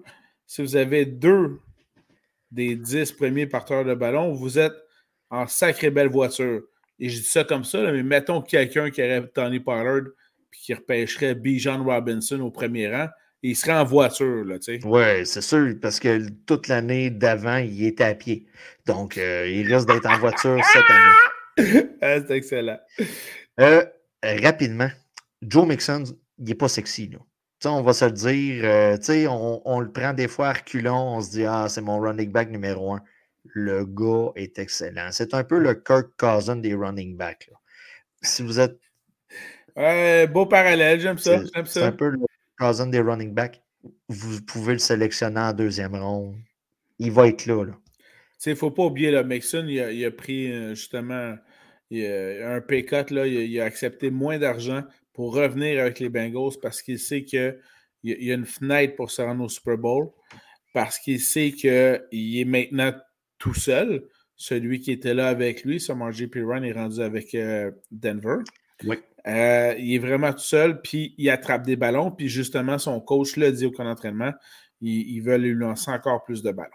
Si 0.46 0.62
vous 0.62 0.76
avez 0.76 1.06
deux 1.06 1.60
des 2.52 2.76
dix 2.76 3.12
premiers 3.12 3.48
porteurs 3.48 3.84
de 3.84 3.96
ballon, 3.96 4.34
vous 4.34 4.60
êtes 4.60 4.76
en 5.30 5.48
sacrée 5.48 5.90
belle 5.90 6.10
voiture. 6.10 6.62
Et 7.00 7.10
je 7.10 7.20
dis 7.20 7.28
ça 7.28 7.44
comme 7.44 7.64
ça, 7.64 7.92
mais 7.92 8.04
mettons 8.04 8.42
quelqu'un 8.42 8.92
qui 8.92 9.02
aurait 9.02 9.28
Tony 9.34 9.60
Pollard 9.60 10.04
puis 10.52 10.62
qui 10.62 10.74
repêcherait 10.76 11.34
Bijan 11.34 11.84
Robinson 11.84 12.40
au 12.42 12.52
premier 12.52 12.96
rang, 12.96 13.08
il 13.42 13.56
serait 13.58 13.74
en 13.74 13.84
voiture, 13.84 14.46
là, 14.46 14.58
tu 14.58 14.80
sais. 14.80 14.86
Oui, 14.86 15.26
c'est 15.26 15.42
sûr, 15.42 15.76
parce 15.82 16.00
que 16.00 16.30
toute 16.46 16.68
l'année 16.68 17.10
d'avant, 17.10 17.58
il 17.58 17.86
était 17.86 18.04
à 18.04 18.16
pied. 18.16 18.46
Donc, 18.86 19.18
euh, 19.18 19.50
il 19.50 19.74
risque 19.74 19.88
d'être 19.88 20.06
en 20.06 20.18
voiture 20.20 20.64
cette 20.72 20.90
année. 20.90 21.33
Ah, 22.02 22.20
c'est 22.28 22.32
excellent. 22.32 22.80
Euh, 23.60 23.86
rapidement, 24.24 24.90
Joe 25.42 25.68
Mixon, 25.68 26.04
il 26.40 26.46
n'est 26.46 26.56
pas 26.56 26.68
sexy. 26.68 27.10
Là. 27.10 27.20
on 27.72 27.82
va 27.82 27.94
se 27.94 28.06
le 28.06 28.12
dire. 28.12 28.64
Euh, 28.66 29.28
on, 29.30 29.62
on, 29.66 29.80
le 29.80 29.92
prend 29.92 30.14
des 30.14 30.28
fois 30.28 30.50
à 30.50 30.54
reculons. 30.54 31.16
On 31.18 31.22
se 31.22 31.32
dit 31.32 31.46
Ah, 31.46 31.68
c'est 31.70 31.82
mon 31.82 32.00
running 32.00 32.32
back 32.32 32.50
numéro 32.50 32.94
un. 32.94 33.02
Le 33.46 33.86
gars 33.86 34.32
est 34.36 34.58
excellent. 34.58 35.10
C'est 35.12 35.34
un 35.34 35.44
peu 35.44 35.60
le 35.60 35.76
Kirk 35.76 36.12
Cousin 36.18 36.56
des 36.56 36.74
running 36.74 37.18
backs. 37.18 37.50
Si 38.22 38.42
vous 38.42 38.60
êtes. 38.60 38.80
beau 40.32 40.46
parallèle, 40.46 41.00
j'aime 41.00 41.18
ça. 41.18 41.42
C'est 41.66 41.84
un 41.84 41.92
peu 41.92 42.10
le 42.10 42.20
Cousin 42.58 42.88
des 42.88 43.02
running 43.02 43.34
backs. 43.34 43.62
Vous 44.08 44.42
pouvez 44.42 44.74
le 44.74 44.80
sélectionner 44.80 45.42
en 45.42 45.54
deuxième 45.54 45.96
ronde. 45.96 46.36
Il 47.00 47.12
va 47.12 47.28
être 47.28 47.46
là. 47.46 47.66
là. 47.66 47.74
Il 48.46 48.50
ne 48.50 48.56
faut 48.56 48.72
pas 48.72 48.84
oublier, 48.84 49.12
là, 49.12 49.24
Mixon, 49.24 49.66
il 49.68 50.06
a, 50.06 50.12
pris 50.12 50.52
euh, 50.52 50.76
justement 50.76 51.36
un 51.92 52.62
pay 52.62 52.86
cut, 52.86 53.14
là, 53.14 53.28
il, 53.28 53.60
a, 53.60 53.66
accepté 53.66 54.10
moins 54.10 54.40
d'argent 54.40 54.84
pour 55.14 55.36
revenir 55.36 55.82
avec 55.82 56.00
les 56.00 56.10
Bengals 56.10 56.58
parce 56.62 56.82
qu'il 56.82 57.00
sait 57.00 57.24
qu'il 57.24 57.58
y 58.04 58.32
a 58.32 58.34
une 58.34 58.46
fenêtre 58.46 58.96
pour 58.96 59.12
se 59.12 59.22
rendre 59.22 59.44
au 59.44 59.50
Super 59.50 59.78
Bowl, 59.78 60.10
parce 60.74 60.98
qu'il 60.98 61.20
sait 61.20 61.52
qu'il 61.52 61.70
est 61.72 62.46
maintenant 62.46 62.94
tout 63.38 63.54
seul. 63.54 64.04
Celui 64.36 64.82
qui 64.82 64.92
était 64.92 65.14
là 65.14 65.28
avec 65.28 65.64
lui, 65.64 65.80
Summer 65.80 66.12
J.P. 66.12 66.42
Run, 66.42 66.64
est 66.64 66.74
rendu 66.74 67.00
avec 67.02 67.36
euh, 67.36 67.72
Denver. 67.92 68.38
Oui. 68.84 68.98
Euh, 69.28 69.76
il 69.78 69.94
est 69.94 70.00
vraiment 70.00 70.34
tout 70.34 70.40
seul, 70.40 70.82
puis 70.82 71.14
il 71.18 71.30
attrape 71.30 71.66
des 71.66 71.78
ballons, 71.78 72.12
puis 72.12 72.28
justement, 72.28 72.78
son 72.78 73.00
coach 73.00 73.38
l'a 73.38 73.52
dit 73.52 73.66
au 73.66 73.72
camp 73.72 73.86
d'entraînement, 73.86 74.34
il, 74.82 75.16
il 75.16 75.22
veut 75.22 75.38
lui 75.38 75.54
lancer 75.54 75.92
encore 75.92 76.24
plus 76.24 76.42
de 76.42 76.52
ballons. 76.52 76.72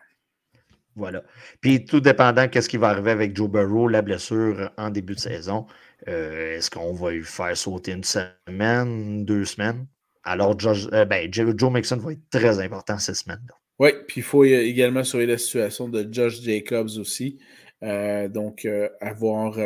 Voilà. 0.98 1.22
Puis 1.60 1.84
tout 1.84 2.00
dépendant 2.00 2.48
qu'est-ce 2.48 2.68
qui 2.68 2.76
va 2.76 2.88
arriver 2.88 3.12
avec 3.12 3.34
Joe 3.36 3.48
Burrow, 3.48 3.88
la 3.88 4.02
blessure 4.02 4.70
en 4.76 4.90
début 4.90 5.14
de 5.14 5.20
saison, 5.20 5.66
euh, 6.08 6.56
est-ce 6.56 6.70
qu'on 6.70 6.92
va 6.92 7.12
lui 7.12 7.24
faire 7.24 7.56
sauter 7.56 7.92
une 7.92 8.04
semaine, 8.04 9.24
deux 9.24 9.44
semaines? 9.44 9.86
Alors, 10.24 10.56
euh, 10.92 11.04
ben, 11.06 11.32
Joe 11.32 11.72
Mixon 11.72 11.96
va 11.96 12.12
être 12.12 12.28
très 12.30 12.60
important 12.60 12.98
cette 12.98 13.14
semaine-là. 13.14 13.54
Oui, 13.78 13.90
puis 14.06 14.20
il 14.20 14.24
faut 14.24 14.44
également 14.44 15.04
surveiller 15.04 15.32
la 15.32 15.38
situation 15.38 15.88
de 15.88 16.06
Josh 16.10 16.42
Jacobs 16.42 16.98
aussi. 16.98 17.38
Euh, 17.82 18.28
donc, 18.28 18.64
euh, 18.64 18.88
à 19.00 19.14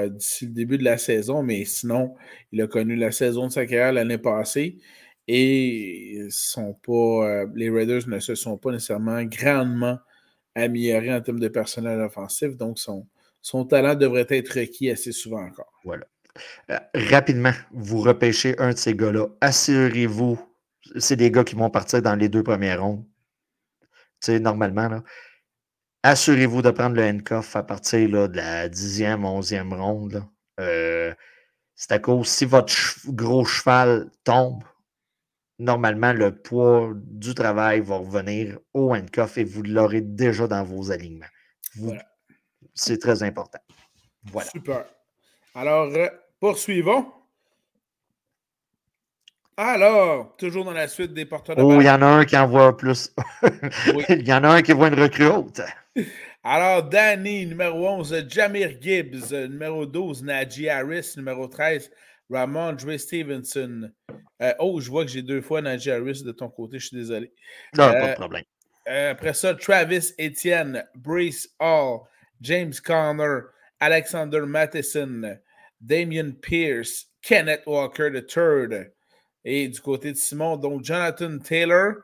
d'ici 0.09 0.47
le 0.47 0.53
début 0.53 0.79
de 0.79 0.85
la 0.85 0.99
saison, 0.99 1.43
mais 1.43 1.65
sinon, 1.65 2.15
il 2.53 2.61
a 2.61 2.67
connu 2.67 2.95
la 2.95 3.11
saison 3.11 3.47
de 3.47 3.53
sa 3.53 3.65
carrière 3.65 3.93
l'année 3.93 4.19
passée 4.19 4.79
et 5.27 6.27
sont 6.29 6.75
pas, 6.75 7.45
les 7.55 7.71
Raiders 7.71 8.07
ne 8.07 8.19
se 8.19 8.35
sont 8.35 8.59
pas 8.59 8.71
nécessairement 8.71 9.23
grandement 9.25 9.99
améliorés 10.55 11.13
en 11.13 11.21
termes 11.21 11.41
de 11.41 11.49
personnel 11.49 12.01
offensif, 12.01 12.57
donc 12.57 12.79
son, 12.79 13.07
son 13.41 13.65
talent 13.65 13.95
devrait 13.95 14.27
être 14.29 14.61
requis 14.61 14.91
assez 14.91 15.13
souvent 15.13 15.43
encore. 15.43 15.73
Voilà. 15.85 16.07
rapidement, 16.95 17.53
vous 17.73 18.01
repêchez 18.01 18.59
un 18.59 18.73
de 18.73 18.79
ces 18.79 18.95
gars-là. 18.95 19.27
Assurez-vous, 19.41 20.39
c'est 20.99 21.17
des 21.17 21.31
gars 21.31 21.45
qui 21.45 21.55
vont 21.55 21.71
partir 21.71 22.03
dans 22.03 22.15
les 22.15 22.29
deux 22.29 22.43
premières 22.43 22.83
rondes. 22.83 23.05
Tu 24.21 24.27
sais, 24.27 24.41
normalement, 24.41 25.03
assurez-vous 26.03 26.63
de 26.63 26.71
prendre 26.71 26.97
le 26.97 27.03
handcuff 27.03 27.57
à 27.57 27.63
partir 27.63 28.09
de 28.09 28.37
la 28.37 28.69
10e, 28.69 29.23
11e 29.23 29.75
ronde. 29.75 30.25
Euh, 30.61 31.13
c'est 31.75 31.93
à 31.93 31.99
cause, 31.99 32.29
si 32.29 32.45
votre 32.45 32.73
gros 33.09 33.45
cheval 33.45 34.11
tombe, 34.25 34.63
normalement, 35.59 36.13
le 36.13 36.35
poids 36.35 36.93
du 36.95 37.35
travail 37.35 37.81
va 37.81 37.97
revenir 37.97 38.59
au 38.75 38.95
handcuff 38.95 39.39
et 39.39 39.45
vous 39.45 39.63
l'aurez 39.63 40.01
déjà 40.01 40.47
dans 40.47 40.65
vos 40.65 40.91
alignements. 40.91 41.27
C'est 42.75 42.99
très 42.99 43.23
important. 43.23 43.61
Voilà. 44.25 44.51
Super. 44.51 44.85
Alors, 45.55 45.93
euh, 45.95 46.09
poursuivons. 46.41 47.07
Alors, 49.57 50.35
toujours 50.37 50.65
dans 50.65 50.73
la 50.73 50.89
suite 50.89 51.13
des 51.13 51.27
porteurs 51.27 51.57
de 51.57 51.63
Oh, 51.63 51.81
il 51.81 51.85
y 51.85 51.91
en 51.91 52.01
a 52.01 52.07
un 52.07 52.25
qui 52.25 52.37
en 52.37 52.47
voit 52.47 52.77
plus. 52.77 53.15
Il 54.09 54.27
y 54.27 54.33
en 54.33 54.43
a 54.45 54.49
un 54.49 54.63
qui 54.63 54.73
voit 54.73 54.89
une 54.89 55.01
recrue 55.01 55.27
haute. 55.27 55.61
Alors, 56.43 56.83
Danny, 56.83 57.47
numéro 57.47 57.87
11, 57.87 58.27
Jamir 58.29 58.73
Gibbs, 58.81 59.31
numéro 59.31 59.85
12, 59.85 60.25
Najee 60.25 60.69
Harris, 60.71 61.13
numéro 61.17 61.47
13, 61.47 61.91
Ramon 62.33 62.73
Dre 62.73 62.97
Stevenson. 62.99 63.91
Euh, 64.41 64.55
oh, 64.59 64.81
je 64.81 64.91
vois 64.91 65.05
que 65.05 65.11
j'ai 65.11 65.23
deux 65.23 65.41
fois 65.41 65.61
Najee 65.61 65.91
Harris 65.91 66.23
de 66.25 66.33
ton 66.33 66.49
côté, 66.49 66.79
je 66.79 66.89
suis 66.89 66.97
désolé. 66.97 67.33
Non, 67.77 67.93
pas 67.93 68.01
de 68.01 68.11
euh, 68.11 68.15
problème. 68.15 68.45
Euh, 68.89 69.13
après 69.13 69.35
ça, 69.35 69.55
Travis 69.55 70.13
Etienne, 70.19 70.85
Brees 70.97 71.47
Hall, 71.61 72.01
James 72.41 72.73
Conner, 72.85 73.41
Alexander 73.79 74.41
Matheson, 74.41 75.39
Damian 75.81 76.33
Pierce, 76.33 77.07
Kenneth 77.21 77.63
Walker 77.67 78.11
III. 78.11 78.87
Et 79.45 79.69
du 79.69 79.81
côté 79.81 80.13
de 80.13 80.17
Simon, 80.17 80.57
donc 80.57 80.85
Jonathan 80.85 81.39
Taylor, 81.39 81.95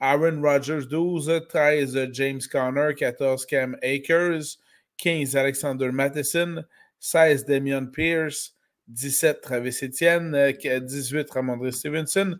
Aaron 0.00 0.40
Rodgers 0.40 0.86
12, 0.88 1.46
13 1.48 2.08
James 2.12 2.40
Conner, 2.50 2.94
14 2.94 3.46
Cam 3.46 3.76
Akers, 3.82 4.58
15 4.98 5.36
Alexander 5.36 5.90
Matheson, 5.90 6.64
16 7.00 7.44
Damian 7.44 7.86
Pierce, 7.86 8.54
17 8.88 9.40
Travis 9.40 9.78
Etienne, 9.82 10.52
18 10.52 11.30
Ramondre 11.30 11.72
Stevenson, 11.72 12.38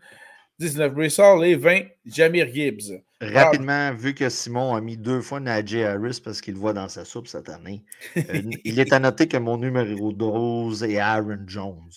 19 0.59 0.93
Brissol 0.93 1.45
et 1.45 1.55
20 1.55 1.83
Jamir 2.07 2.49
Gibbs. 2.53 3.01
Rapidement, 3.21 3.95
vu 3.95 4.15
que 4.15 4.29
Simon 4.29 4.75
a 4.75 4.81
mis 4.81 4.97
deux 4.97 5.21
fois 5.21 5.41
Najee 5.41 5.85
Harris 5.85 6.21
parce 6.25 6.41
qu'il 6.41 6.55
le 6.55 6.61
voit 6.61 6.73
dans 6.73 6.89
sa 6.89 7.05
soupe 7.05 7.27
cette 7.27 7.49
année, 7.49 7.85
euh, 8.17 8.43
il 8.65 8.79
est 8.79 8.93
à 8.93 8.99
noter 8.99 9.29
que 9.29 9.37
mon 9.37 9.57
numéro 9.57 10.13
12 10.13 10.85
est 10.85 10.99
Aaron 10.99 11.41
Jones. 11.47 11.91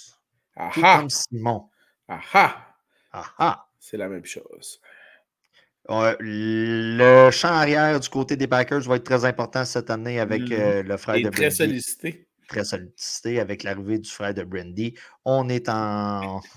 Tout 0.73 0.81
comme 0.81 1.09
Simon. 1.09 1.65
Aha! 2.07 2.75
Aha! 3.13 3.67
C'est 3.79 3.97
la 3.97 4.09
même 4.09 4.25
chose. 4.25 4.79
le 5.87 7.29
champ 7.31 7.49
arrière 7.49 7.99
du 7.99 8.09
côté 8.09 8.35
des 8.35 8.47
Packers 8.47 8.81
va 8.81 8.95
être 8.95 9.03
très 9.03 9.25
important 9.25 9.65
cette 9.65 9.89
année 9.89 10.19
avec 10.19 10.43
mm-hmm. 10.43 10.59
euh, 10.59 10.83
le 10.83 10.97
frère 10.97 11.15
de 11.15 11.21
Brandy. 11.21 11.35
Très 11.35 11.51
sollicité. 11.51 12.27
Très 12.51 12.65
sollicité 12.65 13.39
avec 13.39 13.63
l'arrivée 13.63 13.97
du 13.97 14.09
frère 14.09 14.33
de 14.33 14.43
Brandy. 14.43 14.93
On 15.23 15.47
est 15.47 15.69
en. 15.69 16.41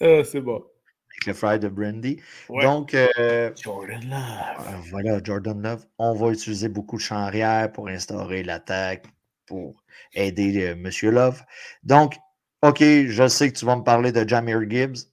Ah, 0.00 0.22
c'est 0.22 0.40
bon. 0.40 0.58
Avec 0.58 1.26
le 1.26 1.34
frère 1.34 1.58
de 1.58 1.66
Brandy. 1.66 2.20
Donc. 2.48 2.94
Euh, 2.94 3.50
Jordan 3.56 4.00
Love. 4.08 4.68
Euh, 4.68 4.76
voilà, 4.90 5.20
Jordan 5.24 5.60
Love. 5.60 5.84
On 5.98 6.14
va 6.14 6.30
utiliser 6.30 6.68
beaucoup 6.68 6.98
de 6.98 7.02
champ 7.02 7.16
arrière 7.16 7.72
pour 7.72 7.88
instaurer 7.88 8.44
l'attaque, 8.44 9.06
pour 9.44 9.82
aider 10.12 10.56
M. 10.60 10.88
Love. 11.02 11.42
Donc, 11.82 12.14
OK, 12.62 12.78
je 12.80 13.26
sais 13.26 13.50
que 13.50 13.58
tu 13.58 13.64
vas 13.64 13.74
me 13.74 13.82
parler 13.82 14.12
de 14.12 14.28
Jamir 14.28 14.60
Gibbs. 14.70 15.10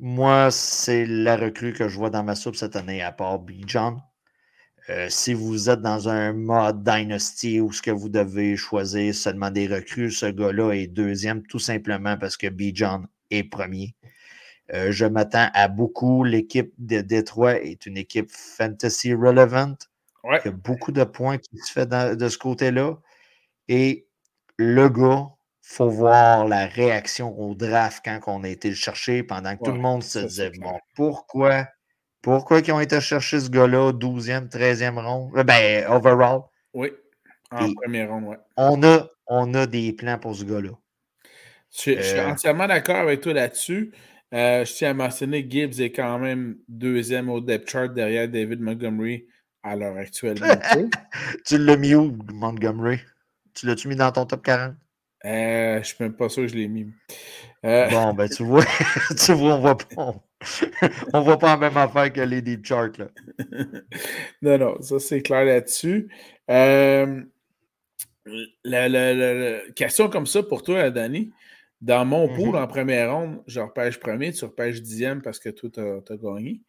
Moi, 0.00 0.50
c'est 0.50 1.06
la 1.06 1.36
recrue 1.36 1.72
que 1.72 1.86
je 1.86 1.96
vois 1.96 2.10
dans 2.10 2.24
ma 2.24 2.34
soupe 2.34 2.56
cette 2.56 2.74
année, 2.74 3.02
à 3.02 3.12
part 3.12 3.38
B. 3.38 3.52
John. 3.66 4.02
Euh, 4.90 5.06
si 5.08 5.34
vous 5.34 5.70
êtes 5.70 5.82
dans 5.82 6.08
un 6.08 6.32
mode 6.32 6.82
Dynasty 6.82 7.60
où 7.60 7.70
ce 7.70 7.80
que 7.80 7.92
vous 7.92 8.08
devez 8.08 8.56
choisir 8.56 9.14
seulement 9.14 9.50
des 9.50 9.68
recrues, 9.68 10.10
ce 10.10 10.26
gars-là 10.26 10.72
est 10.72 10.88
deuxième, 10.88 11.46
tout 11.46 11.60
simplement 11.60 12.16
parce 12.16 12.36
que 12.36 12.48
B. 12.48 12.74
John 12.74 13.06
est 13.30 13.44
premier. 13.44 13.94
Euh, 14.72 14.90
je 14.90 15.06
m'attends 15.06 15.48
à 15.54 15.68
beaucoup. 15.68 16.24
L'équipe 16.24 16.72
de 16.78 17.02
Détroit 17.02 17.60
est 17.62 17.86
une 17.86 17.96
équipe 17.96 18.30
fantasy 18.30 19.14
relevant. 19.14 19.76
Il 20.24 20.40
y 20.44 20.48
a 20.48 20.50
beaucoup 20.50 20.92
de 20.92 21.04
points 21.04 21.38
qui 21.38 21.56
se 21.58 21.72
fait 21.72 21.88
de 21.88 22.28
ce 22.28 22.38
côté-là. 22.38 22.98
Et 23.68 24.06
le 24.56 24.88
gars 24.88 25.28
faut 25.62 25.88
voir 25.88 26.48
la 26.48 26.66
réaction 26.66 27.38
au 27.38 27.54
draft 27.54 28.02
quand 28.04 28.20
on 28.26 28.42
a 28.42 28.48
été 28.48 28.68
le 28.68 28.74
chercher 28.74 29.22
pendant 29.22 29.56
que 29.56 29.62
tout 29.62 29.72
le 29.72 29.78
monde 29.78 30.02
se 30.02 30.18
disait 30.18 30.50
bon, 30.58 30.78
pourquoi? 30.96 31.68
Pourquoi 32.22 32.60
ils 32.60 32.72
ont 32.72 32.80
été 32.80 33.00
chercher 33.00 33.40
ce 33.40 33.48
gars-là 33.48 33.92
12e, 33.92 34.48
13e 34.48 34.98
ronde? 34.98 35.32
Euh, 35.36 35.42
ben, 35.42 35.86
overall. 35.88 36.42
Oui, 36.74 36.92
en 37.50 37.72
première 37.74 38.10
ronde, 38.10 38.24
oui. 38.26 38.36
On 38.56 38.82
a, 38.82 39.08
on 39.26 39.54
a 39.54 39.66
des 39.66 39.92
plans 39.92 40.18
pour 40.18 40.36
ce 40.36 40.44
gars-là. 40.44 40.70
Je, 41.72 41.78
suis 41.78 41.96
euh, 41.96 42.28
entièrement 42.28 42.66
d'accord 42.66 42.96
avec 42.96 43.20
toi 43.20 43.32
là-dessus. 43.32 43.92
Euh, 44.34 44.64
je 44.64 44.72
tiens 44.72 44.90
à 44.90 44.94
mentionner 44.94 45.46
Gibbs 45.48 45.80
est 45.80 45.92
quand 45.92 46.18
même 46.18 46.56
deuxième 46.68 47.30
au 47.30 47.40
depth 47.40 47.70
chart 47.70 47.92
derrière 47.92 48.28
David 48.28 48.60
Montgomery 48.60 49.26
à 49.62 49.76
l'heure 49.76 49.96
actuelle. 49.96 50.38
tu 51.46 51.58
l'as 51.58 51.76
mis 51.76 51.94
où, 51.94 52.16
Montgomery? 52.32 52.98
Tu 53.54 53.66
l'as-tu 53.66 53.88
mis 53.88 53.96
dans 53.96 54.12
ton 54.12 54.26
top 54.26 54.42
40? 54.44 54.74
Euh, 55.24 55.74
je 55.74 55.78
ne 55.78 55.82
suis 55.82 55.96
même 56.00 56.14
pas 56.14 56.28
sûr 56.28 56.42
que 56.44 56.48
je 56.48 56.54
l'ai 56.54 56.68
mis. 56.68 56.86
Euh, 57.64 57.88
bon, 57.90 58.14
ben 58.14 58.28
tu 58.28 58.42
vois, 58.42 58.64
tu 59.24 59.32
vois, 59.32 59.56
on 59.56 59.60
voit 59.60 59.76
pas. 59.76 60.14
On, 61.12 61.20
voit 61.20 61.38
pas 61.38 61.48
la 61.48 61.56
même 61.58 61.76
affaire 61.76 62.10
que 62.10 62.22
les 62.22 62.40
deep 62.40 62.64
charts. 62.64 62.96
Là. 62.96 63.08
non, 64.42 64.56
non, 64.56 64.80
ça 64.80 64.98
c'est 64.98 65.20
clair 65.20 65.44
là-dessus. 65.44 66.08
Euh, 66.50 67.22
la, 68.64 69.60
question 69.74 70.08
comme 70.08 70.26
ça 70.26 70.42
pour 70.42 70.62
toi, 70.62 70.88
Danny. 70.90 71.30
Dans 71.82 72.06
mon 72.06 72.28
pool 72.28 72.54
mm-hmm. 72.54 72.62
en 72.62 72.66
première 72.66 73.14
ronde, 73.14 73.42
je 73.46 73.60
repêche 73.60 73.98
premier, 74.00 74.32
tu 74.32 74.44
repêches 74.44 74.80
dixième 74.82 75.22
parce 75.22 75.38
que 75.38 75.48
toi, 75.50 75.70
tu 75.72 75.80
as, 75.80 76.16
gagné. 76.16 76.60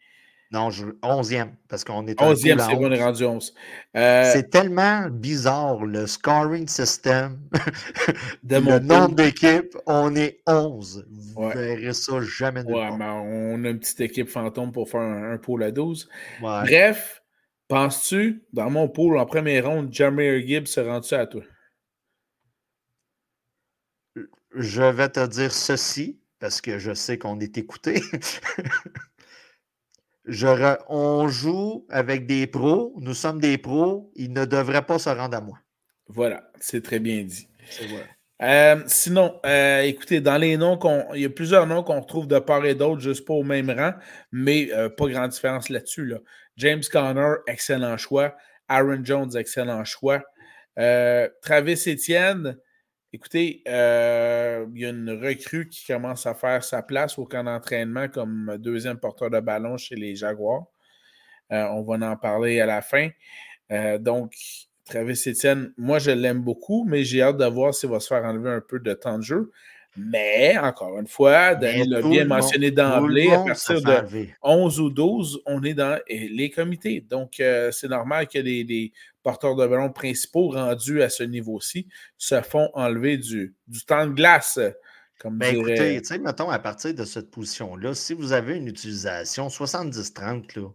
Non, 0.51 0.69
je, 0.69 0.85
11e, 1.01 1.51
parce 1.69 1.85
qu'on 1.85 2.05
est 2.07 2.19
11e, 2.19 2.59
c'est 2.59 2.75
bon, 2.75 2.87
on 2.87 2.91
est 2.91 3.01
rendu 3.01 3.23
11. 3.23 3.53
Euh, 3.95 4.29
c'est 4.33 4.49
tellement 4.49 5.07
bizarre, 5.09 5.85
le 5.85 6.05
scoring 6.07 6.67
system, 6.67 7.39
de 8.43 8.57
le 8.57 8.79
nombre 8.79 9.15
d'équipes, 9.15 9.77
on 9.85 10.13
est 10.13 10.41
11. 10.47 11.07
Vous 11.09 11.45
ne 11.45 11.53
verrez 11.53 11.93
ça 11.93 12.19
jamais 12.21 12.65
de 12.65 12.69
ouais, 12.69 12.89
on 12.91 12.99
a 12.99 13.69
une 13.69 13.79
petite 13.79 14.01
équipe 14.01 14.27
fantôme 14.27 14.73
pour 14.73 14.89
faire 14.89 14.99
un, 14.99 15.37
pool 15.37 15.63
à 15.63 15.71
12. 15.71 16.09
Bref, 16.41 17.23
penses-tu, 17.69 18.43
dans 18.51 18.69
mon 18.69 18.89
pool 18.89 19.17
en 19.19 19.25
première 19.25 19.67
ronde, 19.67 19.93
Jamir 19.93 20.45
Gibbs 20.45 20.67
se 20.67 20.81
rend-tu 20.81 21.13
à 21.13 21.27
toi? 21.27 21.43
Je 24.53 24.81
vais 24.81 25.07
te 25.07 25.25
dire 25.27 25.53
ceci, 25.53 26.19
parce 26.39 26.59
que 26.59 26.77
je 26.77 26.93
sais 26.93 27.17
qu'on 27.17 27.39
est 27.39 27.57
écouté. 27.57 28.01
on 30.89 31.27
joue 31.27 31.85
avec 31.89 32.25
des 32.25 32.47
pros, 32.47 32.93
nous 32.99 33.13
sommes 33.13 33.39
des 33.39 33.57
pros, 33.57 34.11
ils 34.15 34.31
ne 34.31 34.45
devraient 34.45 34.85
pas 34.85 34.99
se 34.99 35.09
rendre 35.09 35.37
à 35.37 35.41
moi. 35.41 35.57
Voilà, 36.07 36.43
c'est 36.59 36.83
très 36.83 36.99
bien 36.99 37.23
dit. 37.23 37.47
Euh, 38.41 38.81
sinon, 38.87 39.39
euh, 39.45 39.81
écoutez, 39.81 40.19
dans 40.19 40.37
les 40.37 40.57
noms, 40.57 40.79
il 41.13 41.21
y 41.21 41.25
a 41.25 41.29
plusieurs 41.29 41.67
noms 41.67 41.83
qu'on 41.83 42.01
retrouve 42.01 42.27
de 42.27 42.39
part 42.39 42.65
et 42.65 42.73
d'autre, 42.73 42.99
juste 42.99 43.25
pas 43.25 43.33
au 43.33 43.43
même 43.43 43.69
rang, 43.69 43.93
mais 44.31 44.69
euh, 44.73 44.89
pas 44.89 45.07
grande 45.07 45.29
différence 45.29 45.69
là-dessus. 45.69 46.05
Là. 46.05 46.17
James 46.57 46.81
Conner, 46.91 47.35
excellent 47.47 47.97
choix. 47.97 48.35
Aaron 48.67 49.03
Jones, 49.03 49.35
excellent 49.35 49.83
choix. 49.83 50.23
Travis 50.75 51.83
Etienne, 51.87 52.57
Écoutez, 53.13 53.61
euh, 53.67 54.65
il 54.73 54.81
y 54.81 54.85
a 54.85 54.89
une 54.89 55.09
recrue 55.11 55.67
qui 55.67 55.85
commence 55.85 56.25
à 56.25 56.33
faire 56.33 56.63
sa 56.63 56.81
place 56.81 57.19
au 57.19 57.25
camp 57.25 57.43
d'entraînement 57.43 58.07
comme 58.07 58.55
deuxième 58.57 58.97
porteur 58.99 59.29
de 59.29 59.41
ballon 59.41 59.75
chez 59.75 59.95
les 59.95 60.15
Jaguars. 60.15 60.63
Euh, 61.51 61.65
on 61.71 61.81
va 61.83 61.95
en 62.09 62.15
parler 62.15 62.61
à 62.61 62.65
la 62.65 62.81
fin. 62.81 63.09
Euh, 63.71 63.97
donc, 63.97 64.33
Travis 64.85 65.21
Etienne, 65.27 65.73
moi, 65.77 65.99
je 65.99 66.11
l'aime 66.11 66.41
beaucoup, 66.41 66.85
mais 66.85 67.03
j'ai 67.03 67.21
hâte 67.21 67.37
de 67.37 67.45
voir 67.45 67.73
s'il 67.73 67.89
va 67.89 67.99
se 67.99 68.07
faire 68.07 68.23
enlever 68.23 68.49
un 68.49 68.61
peu 68.61 68.79
de 68.79 68.93
temps 68.93 69.17
de 69.17 69.23
jeu. 69.23 69.51
Mais, 69.97 70.57
encore 70.57 70.97
une 70.99 71.07
fois, 71.07 71.53
Danny 71.55 71.85
l'a 71.87 72.01
bien 72.01 72.25
mentionné 72.25 72.71
d'emblée, 72.71 73.29
à 73.29 73.39
partir 73.39 73.81
de 73.81 74.27
11 74.41 74.79
ou 74.79 74.89
12, 74.89 75.41
on 75.45 75.63
est 75.63 75.73
dans 75.73 75.99
les 76.07 76.49
comités. 76.49 77.01
Donc, 77.01 77.39
euh, 77.39 77.71
c'est 77.71 77.89
normal 77.89 78.27
que 78.27 78.39
les, 78.39 78.93
porteurs 79.23 79.55
de 79.55 79.67
ballon 79.67 79.91
principaux 79.91 80.49
rendus 80.49 81.03
à 81.03 81.09
ce 81.09 81.21
niveau-ci 81.21 81.87
se 82.17 82.41
font 82.41 82.71
enlever 82.73 83.17
du, 83.17 83.53
du 83.67 83.85
temps 83.85 84.07
de 84.07 84.13
glace. 84.13 84.59
Comme 85.19 85.37
ben, 85.37 85.55
écoutez, 85.55 86.01
mettons, 86.19 86.49
à 86.49 86.57
partir 86.57 86.95
de 86.95 87.05
cette 87.05 87.29
position-là, 87.29 87.93
si 87.93 88.15
vous 88.15 88.31
avez 88.31 88.57
une 88.57 88.67
utilisation 88.67 89.47
70-30, 89.47 90.59
là, 90.59 90.69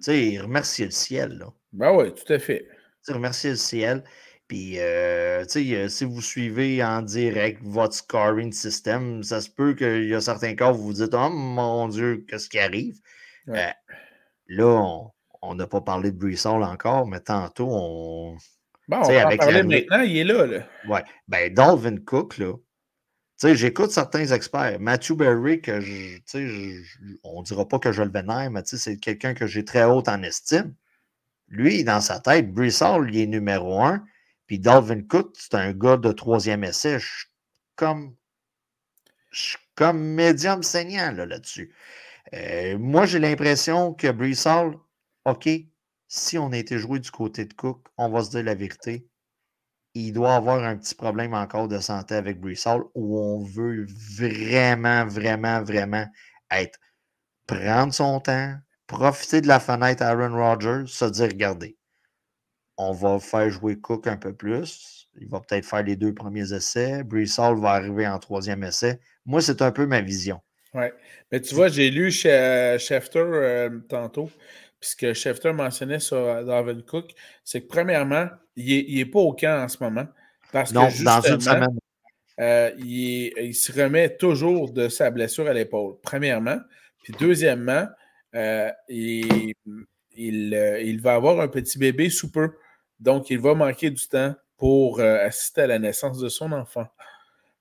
sais, 0.00 0.38
remerciez 0.38 0.84
le 0.84 0.92
ciel. 0.92 1.38
Là. 1.38 1.52
Ben 1.72 1.92
oui, 1.92 2.14
tout 2.14 2.32
à 2.32 2.38
fait. 2.38 2.68
Remerciez 3.08 3.50
le 3.50 3.56
ciel. 3.56 4.04
Puis, 4.48 4.78
euh, 4.78 5.44
euh, 5.56 5.88
si 5.88 6.04
vous 6.04 6.22
suivez 6.22 6.82
en 6.82 7.02
direct 7.02 7.60
votre 7.64 7.94
scoring 7.94 8.52
system, 8.52 9.24
ça 9.24 9.40
se 9.40 9.50
peut 9.50 9.74
qu'il 9.74 10.08
y 10.08 10.14
a 10.14 10.20
certains 10.20 10.54
cas 10.54 10.70
où 10.70 10.76
vous 10.76 10.84
vous 10.84 10.92
dites 10.92 11.14
Oh 11.14 11.30
mon 11.30 11.88
Dieu, 11.88 12.24
qu'est-ce 12.28 12.48
qui 12.48 12.60
arrive? 12.60 12.96
Euh, 13.48 13.70
là, 14.46 15.00
on 15.42 15.54
n'a 15.56 15.66
pas 15.66 15.80
parlé 15.80 16.12
de 16.12 16.16
Brissol 16.16 16.62
encore, 16.62 17.06
mais 17.06 17.20
tantôt, 17.20 17.68
on. 17.70 18.36
Bon, 18.88 18.98
on 18.98 19.12
va 19.12 19.26
en 19.26 19.36
parler 19.36 19.62
maintenant, 19.64 20.02
il 20.02 20.16
est 20.16 20.24
là. 20.24 20.46
là. 20.46 20.60
Ouais. 20.88 21.02
Ben, 21.26 21.52
Dalvin 21.52 21.96
Cook, 21.96 22.38
là. 22.38 22.52
Tu 23.38 23.48
sais, 23.48 23.56
j'écoute 23.56 23.90
certains 23.90 24.28
experts. 24.28 24.78
Matthew 24.78 25.12
Berry, 25.14 25.60
que 25.60 25.80
je, 25.80 26.18
je, 26.32 26.82
on 27.24 27.40
ne 27.40 27.44
dira 27.44 27.66
pas 27.66 27.80
que 27.80 27.90
je 27.90 28.02
le 28.02 28.10
vénère, 28.10 28.50
mais 28.50 28.62
c'est 28.64 28.96
quelqu'un 28.96 29.34
que 29.34 29.46
j'ai 29.46 29.64
très 29.64 29.84
haut 29.84 30.04
en 30.06 30.22
estime. 30.22 30.72
Lui, 31.48 31.84
dans 31.84 32.00
sa 32.00 32.20
tête, 32.20 32.52
Brissol, 32.52 33.12
il 33.12 33.20
est 33.20 33.26
numéro 33.26 33.82
un. 33.82 34.04
Puis 34.46 34.58
Dalvin 34.58 35.02
Cook, 35.02 35.34
c'est 35.38 35.54
un 35.54 35.72
gars 35.72 35.96
de 35.96 36.12
troisième 36.12 36.64
essai. 36.64 36.98
Je 36.98 37.06
suis 37.06 37.26
comme, 37.74 38.14
je 39.30 39.56
comme 39.76 40.00
médium 40.00 40.62
saignant 40.62 41.12
là-dessus. 41.12 41.74
Euh, 42.34 42.78
moi, 42.78 43.06
j'ai 43.06 43.20
l'impression 43.20 43.94
que 43.94 44.10
Brissol, 44.10 44.76
OK, 45.24 45.48
si 46.08 46.38
on 46.38 46.52
a 46.52 46.56
été 46.56 46.78
joué 46.78 46.98
du 46.98 47.10
côté 47.10 47.44
de 47.44 47.54
Cook, 47.54 47.86
on 47.96 48.08
va 48.08 48.24
se 48.24 48.30
dire 48.30 48.42
la 48.42 48.54
vérité. 48.54 49.06
Il 49.94 50.12
doit 50.12 50.34
avoir 50.34 50.62
un 50.62 50.76
petit 50.76 50.94
problème 50.94 51.34
encore 51.34 51.68
de 51.68 51.78
santé 51.78 52.14
avec 52.14 52.40
Brissol 52.40 52.84
où 52.94 53.18
on 53.18 53.42
veut 53.44 53.86
vraiment, 54.18 55.06
vraiment, 55.06 55.62
vraiment 55.62 56.06
être 56.50 56.78
prendre 57.46 57.94
son 57.94 58.20
temps, 58.20 58.56
profiter 58.86 59.40
de 59.40 59.48
la 59.48 59.60
fenêtre 59.60 60.02
Aaron 60.02 60.36
Rodgers, 60.36 60.84
se 60.86 61.04
dire 61.06 61.28
regardez, 61.28 61.75
on 62.78 62.92
va 62.92 63.18
faire 63.18 63.48
jouer 63.50 63.76
Cook 63.76 64.06
un 64.06 64.16
peu 64.16 64.32
plus. 64.32 65.08
Il 65.18 65.28
va 65.28 65.40
peut-être 65.40 65.64
faire 65.64 65.82
les 65.82 65.96
deux 65.96 66.14
premiers 66.14 66.52
essais. 66.52 67.02
Brissol 67.02 67.58
va 67.60 67.70
arriver 67.70 68.06
en 68.06 68.18
troisième 68.18 68.62
essai. 68.64 69.00
Moi, 69.24 69.40
c'est 69.40 69.62
un 69.62 69.72
peu 69.72 69.86
ma 69.86 70.00
vision. 70.00 70.40
Oui. 70.74 70.86
Mais 71.32 71.40
tu 71.40 71.54
vois, 71.54 71.68
j'ai 71.68 71.90
lu 71.90 72.10
chez 72.10 72.76
Schefter 72.78 73.18
euh, 73.18 73.70
tantôt. 73.88 74.30
Puis 74.78 74.90
ce 74.90 74.96
que 74.96 75.14
Schefter 75.14 75.52
mentionnait 75.52 76.00
sur 76.00 76.18
euh, 76.18 76.44
David 76.44 76.84
Cook, 76.84 77.12
c'est 77.44 77.62
que 77.62 77.66
premièrement, 77.66 78.28
il 78.56 78.94
n'est 78.94 79.06
pas 79.06 79.20
au 79.20 79.32
camp 79.32 79.64
en 79.64 79.68
ce 79.68 79.82
moment. 79.82 80.06
Parce 80.52 80.72
non, 80.72 80.88
que 80.88 81.02
dans 81.02 81.20
une 81.22 81.40
semaine. 81.40 81.78
Euh, 82.38 82.70
il, 82.78 83.54
se 83.54 83.72
remet 83.72 84.14
toujours 84.14 84.70
de 84.70 84.90
sa 84.90 85.10
blessure 85.10 85.46
à 85.46 85.54
l'épaule, 85.54 85.96
premièrement. 86.02 86.58
Puis 87.02 87.14
deuxièmement, 87.18 87.86
il, 88.88 89.54
il, 90.14 91.00
va 91.00 91.14
avoir 91.14 91.40
un 91.40 91.48
petit 91.48 91.78
bébé 91.78 92.10
sous 92.10 92.30
peu. 92.30 92.50
Donc, 93.00 93.30
il 93.30 93.38
va 93.38 93.54
manquer 93.54 93.90
du 93.90 94.06
temps 94.08 94.34
pour 94.56 95.00
euh, 95.00 95.26
assister 95.26 95.62
à 95.62 95.66
la 95.66 95.78
naissance 95.78 96.18
de 96.18 96.28
son 96.28 96.52
enfant. 96.52 96.86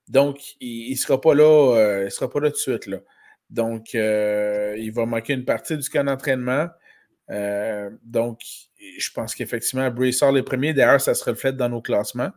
Donc, 0.08 0.56
il 0.60 0.92
ne 0.92 0.96
sera 0.96 1.20
pas 1.20 1.34
là, 1.34 1.76
euh, 1.78 2.06
il 2.06 2.12
sera 2.12 2.30
pas 2.30 2.40
là 2.40 2.50
tout 2.50 2.56
de 2.56 2.60
suite. 2.60 2.88
Là. 2.88 2.98
Donc, 3.50 3.96
euh, 3.96 4.76
il 4.78 4.92
va 4.92 5.06
manquer 5.06 5.34
une 5.34 5.46
partie 5.46 5.78
du 5.78 5.90
camp 5.90 6.04
d'entraînement. 6.04 6.70
donc, 8.04 8.42
je 8.80 9.10
pense 9.12 9.34
qu'effectivement, 9.34 9.90
Braysor 9.90 10.32
les 10.32 10.44
premiers. 10.44 10.74
D'ailleurs, 10.74 11.02
ça 11.02 11.14
se 11.14 11.24
reflète 11.24 11.58
dans 11.58 11.70
nos 11.70 11.82
classements. 11.82 12.32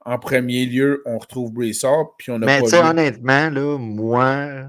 En 0.00 0.18
premier 0.18 0.66
lieu, 0.66 1.02
on 1.04 1.18
retrouve 1.18 1.52
Braysor, 1.52 2.16
puis 2.16 2.30
on 2.30 2.36
a 2.36 2.46
Mais 2.46 2.62
tu 2.62 2.68
sais, 2.68 2.78
honnêtement, 2.78 3.50
là, 3.50 3.76
moi, 3.76 4.68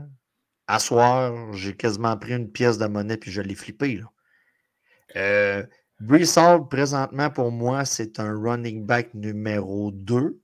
à 0.68 0.80
soir, 0.80 1.54
j'ai 1.54 1.76
quasiment 1.76 2.18
pris 2.18 2.34
une 2.34 2.52
pièce 2.52 2.78
de 2.80 2.88
monnaie 2.88 3.18
puis 3.18 3.30
je 3.30 3.42
l'ai 3.42 3.56
flippé. 3.56 4.02
Là. 5.16 5.64
Brissard, 6.00 6.70
présentement, 6.70 7.30
pour 7.32 7.52
moi, 7.52 7.84
c'est 7.84 8.20
un 8.20 8.40
running 8.40 8.86
back 8.86 9.14
numéro 9.16 9.92
2. 9.92 10.40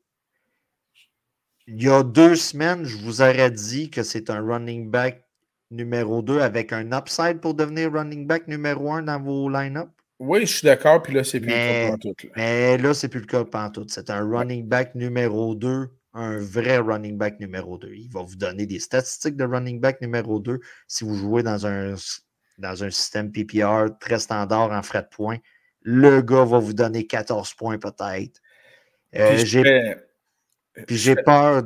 Il 1.68 1.82
y 1.82 1.90
a 1.90 2.04
deux 2.04 2.36
semaines, 2.36 2.84
je 2.86 2.98
vous 2.98 3.22
aurais 3.22 3.52
dit 3.52 3.90
que 3.90 4.04
c'est 4.04 4.30
un 4.30 4.42
running 4.42 4.90
back 4.90 5.24
numéro 5.70 6.22
2 6.22 6.40
avec 6.40 6.74
un 6.74 6.92
upside 6.92 7.40
pour 7.40 7.54
devenir 7.54 7.92
running 7.94 8.26
back 8.26 8.48
numéro 8.48 8.92
1 8.92 9.04
dans 9.04 9.22
vos 9.22 9.48
line-up. 9.48 9.90
Oui, 10.20 10.42
je 10.42 10.58
suis 10.58 10.66
d'accord, 10.66 11.02
puis 11.02 11.14
là, 11.14 11.24
c'est 11.24 11.40
plus 11.40 11.50
le 11.50 11.56
cas 11.56 11.92
pantoute. 11.92 12.26
Mais 12.36 12.78
là, 12.78 12.94
c'est 12.94 13.10
plus 13.10 13.20
le 13.20 13.26
cas 13.26 13.46
pantoute. 13.46 13.92
C'est 13.92 14.10
un 14.10 14.28
running 14.28 14.68
back 14.68 14.96
numéro 14.96 15.54
2, 15.54 15.88
un 16.14 16.38
vrai 16.38 16.78
running 16.78 17.18
back 17.18 17.40
numéro 17.40 17.78
2. 17.78 17.94
Il 17.94 18.10
va 18.12 18.24
vous 18.24 18.36
donner 18.36 18.66
des 18.66 18.80
statistiques 18.80 19.36
de 19.36 19.44
running 19.44 19.80
back 19.80 20.02
numéro 20.02 20.40
2 20.40 20.60
si 20.88 21.04
vous 21.04 21.16
jouez 21.16 21.44
dans 21.44 21.66
un 21.68 21.96
dans 22.64 22.84
un 22.84 22.90
système 22.90 23.32
PPR 23.32 23.98
très 24.00 24.20
standard 24.20 24.72
en 24.72 24.82
frais 24.82 25.04
de 25.04 25.08
points, 25.08 25.38
le 25.82 26.22
gars 26.22 26.46
va 26.46 26.60
vous 26.60 26.74
donner 26.74 27.06
14 27.06 27.54
points 27.54 27.78
peut-être. 27.78 28.42
Euh, 29.16 29.44
puis 30.88 30.98
j'ai 30.98 31.16
peur 31.16 31.62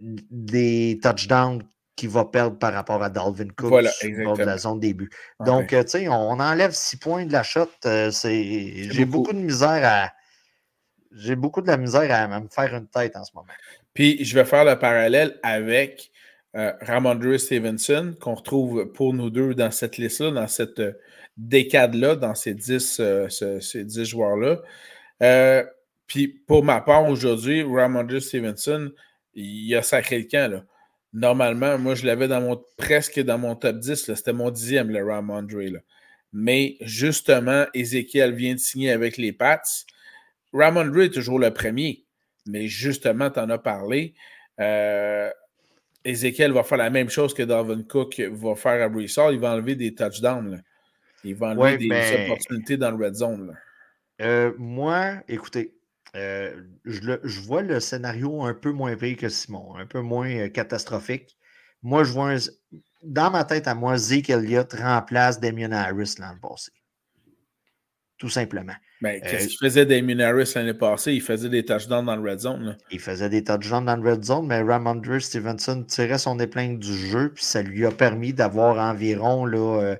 des 0.00 0.98
touchdowns 1.00 1.62
qu'il 1.94 2.08
va 2.08 2.24
perdre 2.24 2.58
par 2.58 2.72
rapport 2.72 3.02
à 3.02 3.10
Dalvin 3.10 3.48
Cook 3.56 3.68
voilà, 3.68 3.92
de 4.02 4.42
la 4.42 4.58
zone 4.58 4.80
début. 4.80 5.10
Donc, 5.40 5.72
euh, 5.72 5.84
tu 5.84 5.90
sais, 5.90 6.08
on, 6.08 6.40
enlève 6.40 6.72
6 6.72 6.96
points 6.96 7.26
de 7.26 7.32
la 7.32 7.42
shot. 7.42 7.68
Euh, 7.84 8.10
j'ai 8.10 9.04
beaucoup. 9.04 9.32
de 9.32 9.38
misère 9.38 9.82
à. 9.84 10.12
J'ai 11.14 11.36
beaucoup 11.36 11.60
de 11.60 11.66
la 11.66 11.76
misère 11.76 12.10
à 12.10 12.40
me 12.40 12.48
faire 12.48 12.74
une 12.74 12.88
tête 12.88 13.14
en 13.16 13.24
ce 13.24 13.32
moment. 13.34 13.52
Puis 13.92 14.24
je 14.24 14.34
vais 14.34 14.46
faire 14.46 14.64
le 14.64 14.78
parallèle 14.78 15.38
avec 15.42 16.10
euh, 16.54 16.72
Ramondre 16.80 17.38
Stevenson, 17.38 18.14
qu'on 18.20 18.34
retrouve 18.34 18.92
pour 18.92 19.14
nous 19.14 19.30
deux 19.30 19.54
dans 19.54 19.70
cette 19.70 19.96
liste-là, 19.96 20.30
dans 20.30 20.48
cette 20.48 20.80
euh, 20.80 20.92
décade-là, 21.36 22.14
dans 22.16 22.34
ces 22.34 22.54
10, 22.54 23.00
euh, 23.00 23.28
ces 23.28 23.84
10 23.84 24.04
joueurs-là. 24.04 24.60
puis 26.06 26.28
pour 26.28 26.62
ma 26.62 26.80
part, 26.80 27.08
aujourd'hui, 27.08 27.62
Ramondre 27.62 28.20
Stevenson, 28.20 28.92
il 29.34 29.74
a 29.74 29.82
sacré 29.82 30.18
le 30.18 30.24
camp. 30.24 30.52
Là. 30.52 30.64
Normalement, 31.14 31.78
moi, 31.78 31.94
je 31.94 32.06
l'avais 32.06 32.28
dans 32.28 32.40
mon 32.40 32.62
presque 32.76 33.20
dans 33.20 33.38
mon 33.38 33.54
top 33.54 33.78
10. 33.78 34.14
C'était 34.14 34.32
mon 34.32 34.50
dixième, 34.50 34.90
le 34.90 35.04
Ramondre. 35.04 35.58
Mais 36.32 36.76
justement, 36.80 37.66
Ezekiel 37.74 38.34
vient 38.34 38.54
de 38.54 38.58
signer 38.58 38.90
avec 38.90 39.16
les 39.16 39.32
Pats. 39.32 39.62
Ramondre 40.52 41.02
est 41.02 41.10
toujours 41.10 41.38
le 41.38 41.52
premier. 41.52 42.04
Mais 42.46 42.66
justement, 42.66 43.30
tu 43.30 43.40
en 43.40 43.50
as 43.50 43.58
parlé. 43.58 44.14
Euh, 44.60 45.30
Ezekiel 46.04 46.52
va 46.52 46.62
faire 46.62 46.78
la 46.78 46.90
même 46.90 47.08
chose 47.08 47.32
que 47.34 47.42
Dalvin 47.42 47.82
Cook 47.82 48.20
va 48.20 48.54
faire 48.54 48.82
à 48.82 48.88
Brissard. 48.88 49.32
Il 49.32 49.38
va 49.38 49.52
enlever 49.52 49.76
des 49.76 49.94
touchdowns. 49.94 50.62
Il 51.24 51.36
va 51.36 51.48
enlever 51.48 51.88
des 51.88 52.24
opportunités 52.24 52.76
dans 52.76 52.90
le 52.90 53.04
red 53.04 53.14
zone. 53.14 53.56
Euh, 54.20 54.52
moi, 54.58 55.22
écoutez, 55.28 55.74
euh, 56.14 56.54
je, 56.84 57.40
vois 57.40 57.62
le 57.62 57.80
scénario 57.80 58.42
un 58.42 58.54
peu 58.54 58.70
moins 58.70 58.96
pire 58.96 59.16
que 59.16 59.28
Simon, 59.28 59.74
un 59.76 59.86
peu 59.86 60.00
moins 60.00 60.30
euh, 60.30 60.48
catastrophique. 60.48 61.36
Moi, 61.82 62.04
je 62.04 62.12
vois 62.12 62.34
dans 63.02 63.30
ma 63.30 63.44
tête 63.44 63.66
à 63.66 63.74
moi, 63.74 63.96
Zeke 63.96 64.30
Elliott 64.30 64.72
remplace 64.74 65.40
Damien 65.40 65.72
Harris 65.72 66.16
l'an 66.18 66.36
passé. 66.40 66.70
Tout 68.22 68.28
simplement. 68.28 68.74
Ben, 69.00 69.20
euh, 69.20 69.28
qu'est-ce 69.28 69.48
qu'il 69.48 69.58
faisait 69.58 69.84
Damien 69.84 70.20
Harris 70.20 70.52
l'année 70.54 70.74
passée? 70.74 71.12
Il 71.12 71.22
faisait 71.22 71.48
des 71.48 71.64
touchdowns 71.64 72.06
dans 72.06 72.14
le 72.14 72.30
red 72.30 72.38
zone. 72.38 72.78
Il 72.92 73.00
faisait 73.00 73.28
des 73.28 73.42
touchdowns 73.42 73.84
dans 73.84 73.96
le 73.96 74.12
red 74.12 74.22
zone, 74.22 74.46
mais 74.46 74.62
Ramondre 74.62 75.20
Stevenson 75.20 75.82
tirait 75.82 76.18
son 76.18 76.38
épingle 76.38 76.78
du 76.78 76.96
jeu, 76.96 77.32
puis 77.34 77.42
ça 77.42 77.62
lui 77.62 77.84
a 77.84 77.90
permis 77.90 78.32
d'avoir 78.32 78.78
environ, 78.78 79.44
là, 79.44 79.80
euh, 79.82 79.96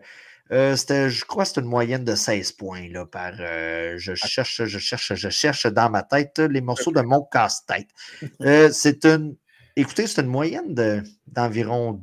euh, 0.52 0.76
c'était, 0.76 1.10
je 1.10 1.24
crois 1.24 1.42
que 1.42 1.48
c'était 1.48 1.62
une 1.62 1.66
moyenne 1.66 2.04
de 2.04 2.14
16 2.14 2.52
points 2.52 2.88
là, 2.92 3.06
par. 3.06 3.32
je 3.38 4.14
cherche, 4.14 4.62
je 4.66 4.78
cherche, 4.78 5.14
je 5.16 5.28
cherche 5.30 5.66
dans 5.66 5.90
ma 5.90 6.04
tête 6.04 6.38
les 6.38 6.60
morceaux 6.60 6.92
de 6.92 7.00
mon 7.00 7.24
casse-tête. 7.24 7.88
c'est 8.72 9.04
une. 9.04 9.34
Écoutez, 9.74 10.06
c'est 10.06 10.20
une 10.20 10.28
moyenne 10.28 10.74
de, 10.74 11.02
d'environ. 11.26 12.00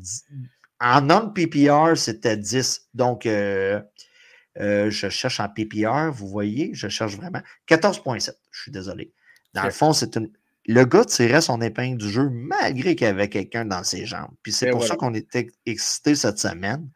En 0.81 1.01
non-PPR, 1.01 1.95
c'était 1.95 2.37
10. 2.37 2.89
Donc, 2.93 3.25
euh, 3.25 3.81
je 4.59 5.09
cherche 5.09 5.39
en 5.39 5.49
PPR, 5.49 6.11
vous 6.11 6.27
voyez, 6.27 6.71
je 6.73 6.87
cherche 6.87 7.15
vraiment 7.15 7.41
14.7. 7.67 8.31
Je 8.51 8.61
suis 8.61 8.71
désolé. 8.71 9.13
Dans 9.53 9.63
le 9.63 9.71
fond, 9.71 9.93
c'est 9.93 10.15
une. 10.15 10.31
Le 10.65 10.85
gars 10.85 11.05
tirait 11.05 11.41
son 11.41 11.61
épingle 11.61 11.97
du 11.97 12.09
jeu 12.09 12.29
malgré 12.29 12.95
qu'il 12.95 13.07
y 13.07 13.09
avait 13.09 13.29
quelqu'un 13.29 13.65
dans 13.65 13.83
ses 13.83 14.05
jambes. 14.05 14.29
Puis 14.43 14.51
c'est 14.51 14.69
pour 14.69 14.85
ça 14.85 14.95
qu'on 14.95 15.13
était 15.15 15.47
excités 15.65 16.13
cette 16.15 16.37
semaine. 16.37 16.89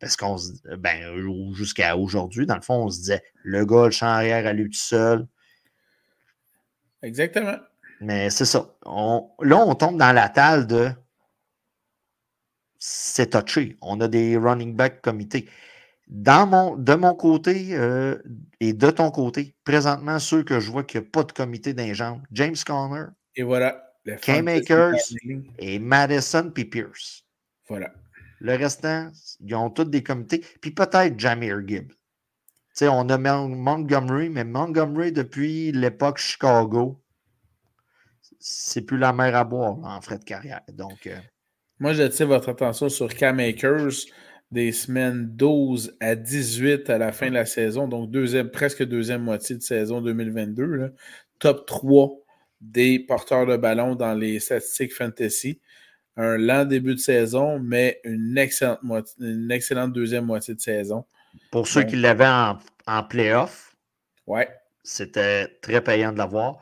Parce 0.00 0.16
qu'on 0.16 0.38
se 0.38 0.52
ben, 0.78 1.14
jusqu'à 1.52 1.96
aujourd'hui, 1.96 2.46
dans 2.46 2.56
le 2.56 2.62
fond, 2.62 2.86
on 2.86 2.90
se 2.90 2.98
disait 3.00 3.22
le 3.44 3.66
gars, 3.66 3.84
le 3.84 3.90
champ 3.90 4.06
arrière 4.06 4.46
à 4.46 4.52
lui 4.52 4.64
tout 4.64 4.78
seul. 4.78 5.28
Exactement. 7.02 7.56
Mais 8.00 8.30
c'est 8.30 8.46
ça. 8.46 8.74
là, 8.84 9.56
on 9.58 9.74
tombe 9.74 9.98
dans 9.98 10.12
la 10.12 10.28
table 10.30 10.66
de 10.66 10.90
c'est 12.78 13.30
touché. 13.30 13.76
On 13.82 14.00
a 14.00 14.08
des 14.08 14.38
running 14.38 14.74
back 14.74 15.02
comités. 15.02 15.48
Dans 16.10 16.44
mon, 16.44 16.76
de 16.76 16.94
mon 16.94 17.14
côté 17.14 17.68
euh, 17.76 18.18
et 18.58 18.72
de 18.72 18.90
ton 18.90 19.12
côté, 19.12 19.54
présentement, 19.62 20.18
ceux 20.18 20.42
que 20.42 20.58
je 20.58 20.68
vois 20.68 20.82
qu'il 20.82 21.00
n'y 21.00 21.06
a 21.06 21.10
pas 21.10 21.22
de 21.22 21.30
comité 21.30 21.72
d'injambe, 21.72 22.20
James 22.32 22.56
Conner. 22.66 23.04
Et 23.36 23.44
voilà. 23.44 23.80
K-Makers 24.04 24.96
et 25.58 25.78
Madison 25.78 26.50
puis 26.52 26.64
Pierce. 26.64 27.24
Voilà. 27.68 27.92
Le 28.40 28.56
restant, 28.56 29.12
ils 29.40 29.54
ont 29.54 29.70
tous 29.70 29.84
des 29.84 30.02
comités. 30.02 30.44
Puis 30.60 30.72
peut-être 30.72 31.18
Jamir 31.18 31.60
Gibb. 31.64 31.92
sais, 32.72 32.88
on 32.88 33.08
a 33.08 33.18
Montgomery, 33.18 34.30
mais 34.30 34.44
Montgomery, 34.44 35.12
depuis 35.12 35.70
l'époque 35.70 36.18
Chicago, 36.18 37.00
c'est 38.40 38.82
plus 38.82 38.98
la 38.98 39.12
mer 39.12 39.36
à 39.36 39.44
boire 39.44 39.78
en 39.84 40.00
frais 40.00 40.18
de 40.18 40.24
carrière. 40.24 40.62
Donc, 40.72 41.06
euh, 41.06 41.16
Moi, 41.78 41.92
j'attire 41.92 42.26
votre 42.26 42.48
attention 42.48 42.88
sur 42.88 43.08
K-Makers 43.14 44.06
des 44.50 44.72
semaines 44.72 45.28
12 45.36 45.96
à 46.00 46.16
18 46.16 46.90
à 46.90 46.98
la 46.98 47.12
fin 47.12 47.28
de 47.28 47.34
la 47.34 47.46
saison, 47.46 47.86
donc 47.86 48.10
deuxième, 48.10 48.50
presque 48.50 48.82
deuxième 48.84 49.22
moitié 49.22 49.56
de 49.56 49.62
saison 49.62 50.00
2022. 50.00 50.92
Top 51.38 51.66
3 51.66 52.10
des 52.60 52.98
porteurs 52.98 53.46
de 53.46 53.56
ballon 53.56 53.94
dans 53.94 54.14
les 54.14 54.40
statistiques 54.40 54.94
fantasy. 54.94 55.60
Un 56.16 56.36
lent 56.36 56.64
début 56.64 56.94
de 56.94 57.00
saison, 57.00 57.58
mais 57.58 58.00
une 58.04 58.36
excellente, 58.36 58.80
une 59.20 59.50
excellente 59.50 59.92
deuxième 59.92 60.26
moitié 60.26 60.54
de 60.54 60.60
saison. 60.60 61.04
Pour 61.50 61.68
ceux 61.68 61.84
qui 61.84 61.96
l'avaient 61.96 62.26
en, 62.26 62.58
en 62.86 63.02
playoff, 63.04 63.76
ouais. 64.26 64.48
c'était 64.82 65.46
très 65.62 65.80
payant 65.80 66.12
de 66.12 66.18
l'avoir. 66.18 66.60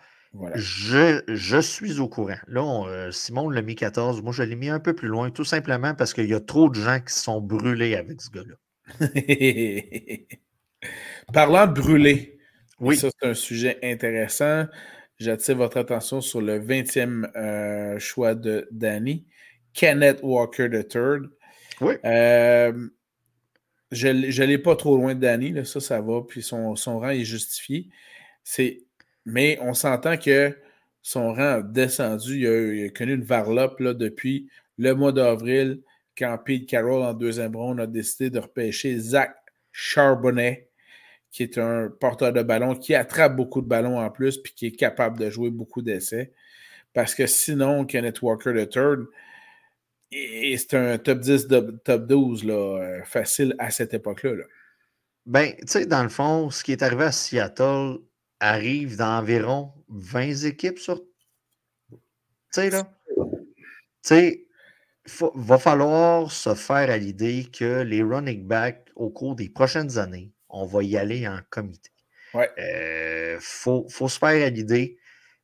Je, 0.55 1.61
suis 1.61 2.01
au 2.01 2.09
courant. 2.09 2.39
Là, 2.47 2.85
euh, 2.87 3.11
Simon 3.11 3.51
l'a 3.51 3.63
mis 3.63 3.75
14. 3.75 4.23
Moi, 4.23 4.33
je 4.33 4.43
l'ai 4.43 4.57
mis 4.57 4.69
un 4.69 4.81
peu 4.81 4.95
plus 4.95 5.09
loin, 5.09 5.31
tout 5.31 5.45
simplement 5.45 5.95
parce 5.95 6.13
qu'il 6.13 6.29
y 6.29 6.35
a 6.35 6.41
trop 6.41 6.69
de 6.69 6.75
gens 6.75 7.01
qui 7.01 7.15
sont 7.15 7.41
brûlés 7.41 7.97
avec 7.97 8.21
ce 8.21 8.31
gars-là. 8.31 8.55
Parlant 11.33 11.67
de 11.67 11.73
brûler, 11.73 12.39
oui. 12.81 12.97
ça, 12.97 13.09
c'est 13.11 13.29
un 13.29 13.35
sujet 13.35 13.79
intéressant. 13.83 14.67
J'attire 15.19 15.57
votre 15.57 15.79
attention 15.79 16.21
sur 16.21 16.41
le 16.41 16.61
20e 16.61 17.37
euh, 17.37 17.99
choix 17.99 18.35
de 18.35 18.69
Danny, 18.71 19.27
Kenneth 19.75 20.21
Walker 20.23 20.69
III. 20.73 21.29
Oui. 21.81 21.95
Euh, 22.05 22.89
je 23.91 24.09
ne 24.09 24.47
l'ai 24.47 24.59
pas 24.59 24.77
trop 24.77 24.97
loin 24.97 25.15
de 25.15 25.21
Danny, 25.21 25.51
là, 25.51 25.65
ça, 25.65 25.81
ça 25.81 26.01
va, 26.01 26.23
puis 26.23 26.43
son, 26.43 26.77
son 26.77 27.01
rang 27.01 27.09
est 27.09 27.25
justifié. 27.25 27.89
C'est 28.45 28.88
mais 29.29 29.59
on 29.61 29.75
s'entend 29.75 30.17
que 30.17 30.57
son 31.03 31.35
rang 31.35 31.59
a 31.59 31.63
descendu. 31.63 32.39
Il 32.39 32.87
a, 32.87 32.89
connu 32.91 33.15
une 33.15 33.23
varlope 33.23 33.79
là, 33.81 33.95
depuis 33.95 34.49
le 34.79 34.95
mois 34.95 35.13
d'avril, 35.13 35.83
quand 36.17 36.37
Pete 36.45 36.67
Carroll, 36.67 37.03
en 37.03 37.13
deuxième 37.13 37.55
ronde, 37.55 37.81
a 37.81 37.87
décidé 37.87 38.31
de 38.31 38.39
repêcher 38.39 38.99
Zach 38.99 39.37
Charbonnet, 39.71 40.69
qui 41.31 41.43
est 41.43 41.59
un 41.59 41.89
porteur 41.89 42.33
de 42.33 42.43
ballon, 42.43 42.75
qui 42.75 42.95
attrape 42.95 43.37
beaucoup 43.37 43.61
de 43.61 43.69
ballons 43.69 44.01
en 44.01 44.11
plus, 44.11 44.39
puis 44.39 44.55
qui 44.55 44.67
est 44.67 44.77
capable 44.77 45.19
de 45.19 45.31
jouer 45.31 45.51
beaucoup 45.51 45.83
d'essais. 45.83 46.33
Parce 46.95 47.15
que 47.15 47.27
sinon, 47.27 47.85
Kenneth 47.85 48.23
Walker 48.23 48.53
III, 48.53 50.57
c'est 50.57 50.75
un 50.75 50.97
top 50.97 51.21
10, 51.21 51.49
top 51.85 52.07
12 52.07 52.45
là, 52.45 52.55
euh, 52.55 53.03
facile 53.05 53.55
à 53.59 53.71
cette 53.71 53.93
époque-là. 53.93 54.37
Là. 54.37 54.45
Ben, 55.27 55.53
tu 55.61 55.67
sais, 55.67 55.87
dans 55.87 56.03
le 56.03 56.09
fond, 56.09 56.49
ce 56.49 56.65
qui 56.65 56.73
est 56.73 56.83
arrivé 56.83 57.05
à 57.05 57.13
Seattle, 57.13 57.99
arrive 58.41 58.97
d'environ 58.97 59.73
20 59.89 60.45
équipes 60.45 60.79
sur. 60.79 61.03
Tu 61.91 61.99
sais, 62.53 62.71
là? 62.71 62.91
Tu 63.17 64.15
sais, 64.15 64.47
il 65.07 65.31
va 65.35 65.59
falloir 65.59 66.31
se 66.31 66.55
faire 66.55 66.91
à 66.91 66.97
l'idée 66.97 67.47
que 67.53 67.83
les 67.83 68.03
running 68.03 68.47
backs, 68.47 68.89
au 68.95 69.11
cours 69.11 69.35
des 69.35 69.49
prochaines 69.49 69.99
années, 69.99 70.33
on 70.49 70.67
va 70.67 70.83
y 70.83 70.97
aller 70.97 71.27
en 71.27 71.41
comité. 71.51 71.91
Il 72.35 72.47
euh, 72.59 73.39
faut, 73.41 73.89
se 73.89 74.19
faire 74.19 74.47
à 74.47 74.51
l'idée. 74.51 74.99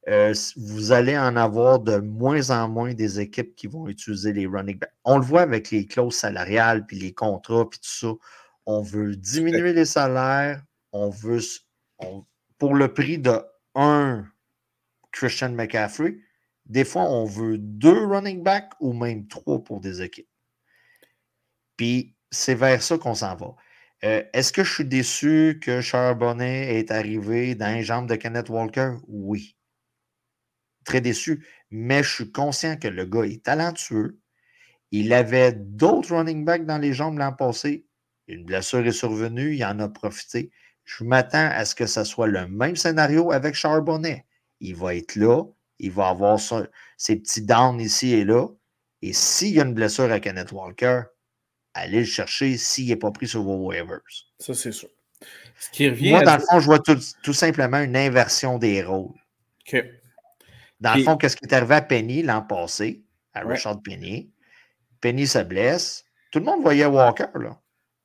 Euh, 0.08 0.34
vous 0.56 0.92
allez 0.92 1.16
en 1.16 1.34
avoir 1.36 1.80
de 1.80 1.96
moins 1.96 2.50
en 2.50 2.68
moins 2.68 2.92
des 2.92 3.20
équipes 3.20 3.56
qui 3.56 3.66
vont 3.66 3.88
utiliser 3.88 4.32
les 4.32 4.46
running 4.46 4.78
backs. 4.78 4.92
On 5.04 5.18
le 5.18 5.24
voit 5.24 5.40
avec 5.42 5.70
les 5.70 5.86
clauses 5.86 6.14
salariales, 6.14 6.84
puis 6.84 6.98
les 6.98 7.14
contrats, 7.14 7.68
puis 7.68 7.78
tout 7.78 7.88
ça. 7.88 8.12
On 8.66 8.82
veut 8.82 9.16
diminuer 9.16 9.72
les 9.72 9.86
salaires, 9.86 10.62
on 10.92 11.08
veut, 11.08 11.40
pour 12.58 12.74
le 12.74 12.92
prix 12.92 13.18
de 13.18 13.40
un 13.74 14.26
Christian 15.12 15.50
McCaffrey, 15.50 16.16
des 16.66 16.84
fois, 16.84 17.02
on 17.02 17.24
veut 17.24 17.58
deux 17.58 18.06
running 18.06 18.42
backs 18.42 18.72
ou 18.80 18.92
même 18.92 19.26
trois 19.28 19.62
pour 19.62 19.80
des 19.80 20.02
équipes. 20.02 20.28
Puis, 21.76 22.16
c'est 22.30 22.54
vers 22.54 22.82
ça 22.82 22.98
qu'on 22.98 23.14
s'en 23.14 23.36
va. 23.36 23.54
Euh, 24.04 24.22
est-ce 24.32 24.52
que 24.52 24.64
je 24.64 24.72
suis 24.72 24.84
déçu 24.84 25.60
que 25.62 25.80
Charbonnet 25.80 26.78
est 26.78 26.90
arrivé 26.90 27.54
dans 27.54 27.74
les 27.74 27.82
jambes 27.82 28.08
de 28.08 28.16
Kenneth 28.16 28.48
Walker? 28.48 28.94
Oui. 29.08 29.56
Très 30.84 31.00
déçu. 31.00 31.46
Mais 31.70 32.02
je 32.02 32.14
suis 32.14 32.32
conscient 32.32 32.76
que 32.76 32.88
le 32.88 33.04
gars 33.04 33.24
est 33.24 33.44
talentueux. 33.44 34.20
Il 34.90 35.12
avait 35.12 35.52
d'autres 35.52 36.14
running 36.14 36.44
backs 36.44 36.66
dans 36.66 36.78
les 36.78 36.92
jambes 36.92 37.18
l'an 37.18 37.32
passé. 37.32 37.86
Une 38.26 38.44
blessure 38.44 38.86
est 38.86 38.92
survenue, 38.92 39.54
il 39.54 39.64
en 39.64 39.78
a 39.80 39.88
profité. 39.88 40.50
Je 40.84 41.04
m'attends 41.04 41.48
à 41.50 41.64
ce 41.64 41.74
que 41.74 41.86
ce 41.86 42.04
soit 42.04 42.26
le 42.26 42.46
même 42.46 42.76
scénario 42.76 43.32
avec 43.32 43.54
Charbonnet. 43.54 44.24
Il 44.60 44.76
va 44.76 44.94
être 44.94 45.16
là, 45.16 45.42
il 45.78 45.90
va 45.90 46.08
avoir 46.08 46.38
ses 46.96 47.16
petits 47.16 47.42
downs 47.42 47.80
ici 47.80 48.12
et 48.12 48.24
là. 48.24 48.46
Et 49.02 49.12
s'il 49.12 49.54
y 49.54 49.60
a 49.60 49.64
une 49.64 49.74
blessure 49.74 50.10
à 50.10 50.20
Kenneth 50.20 50.52
Walker, 50.52 51.02
allez 51.74 52.00
le 52.00 52.04
chercher 52.04 52.56
s'il 52.56 52.88
n'est 52.88 52.96
pas 52.96 53.10
pris 53.10 53.28
sur 53.28 53.42
vos 53.42 53.66
waivers. 53.66 54.00
Ça, 54.38 54.54
c'est 54.54 54.72
sûr. 54.72 54.88
Ce 55.58 55.70
qui 55.70 55.88
revient 55.88 56.10
Moi, 56.10 56.22
dans 56.22 56.36
le 56.36 56.40
fond, 56.40 56.60
je 56.60 56.66
vois 56.66 56.78
tout, 56.78 57.32
simplement 57.32 57.80
une 57.80 57.96
inversion 57.96 58.58
des 58.58 58.82
rôles. 58.82 59.14
Dans 60.80 60.94
le 60.94 61.02
fond, 61.02 61.16
qu'est-ce 61.16 61.36
qui 61.36 61.44
est 61.44 61.54
arrivé 61.54 61.74
à 61.74 61.82
Penny 61.82 62.22
l'an 62.22 62.42
passé, 62.42 63.02
à 63.32 63.40
Richard 63.40 63.82
Penny? 63.82 64.30
Penny 65.00 65.26
se 65.26 65.38
blesse. 65.38 66.04
Tout 66.30 66.40
le 66.40 66.44
monde 66.46 66.62
voyait 66.62 66.86
Walker, 66.86 67.26
là. 67.34 67.60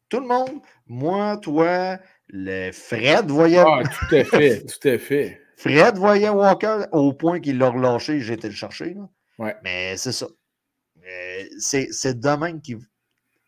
Tout 0.09 0.19
le 0.19 0.27
monde, 0.27 0.61
moi, 0.87 1.37
toi, 1.37 1.99
le 2.29 2.71
Fred 2.71 3.29
voyait. 3.29 3.63
Ah, 3.65 3.81
tout 3.83 4.15
à 4.15 4.23
fait, 4.23 4.65
tout 4.81 4.87
à 4.87 4.97
fait. 4.97 5.41
Fred 5.57 5.97
voyait 5.97 6.29
Walker 6.29 6.85
au 6.91 7.13
point 7.13 7.39
qu'il 7.39 7.57
l'a 7.57 7.69
relâché, 7.69 8.21
j'ai 8.21 8.33
été 8.33 8.47
le 8.47 8.53
chercher. 8.53 8.95
Ouais. 9.37 9.55
Mais 9.63 9.97
c'est 9.97 10.11
ça. 10.11 10.27
C'est 11.59 12.19
demain 12.19 12.59
qui. 12.59 12.77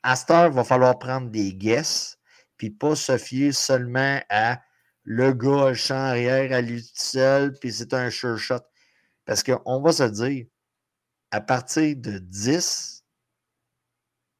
À 0.03 0.15
cette 0.15 0.31
heure, 0.31 0.47
il 0.47 0.53
va 0.53 0.63
falloir 0.63 0.97
prendre 0.97 1.29
des 1.29 1.53
guesses, 1.53 2.17
puis 2.57 2.71
pas 2.71 2.95
se 2.95 3.17
fier 3.17 3.51
seulement 3.51 4.19
à 4.29 4.59
le 5.03 5.31
gars, 5.31 5.69
le 5.69 5.73
champ 5.75 5.95
arrière 5.95 6.51
à 6.51 6.61
lui 6.61 6.83
seul, 6.95 7.53
puis 7.59 7.71
c'est 7.71 7.93
un 7.93 8.09
sure 8.09 8.37
shot. 8.37 8.61
Parce 9.25 9.43
qu'on 9.43 9.79
va 9.81 9.91
se 9.91 10.03
dire, 10.03 10.47
à 11.29 11.39
partir 11.39 11.95
de 11.97 12.17
10, 12.17 13.03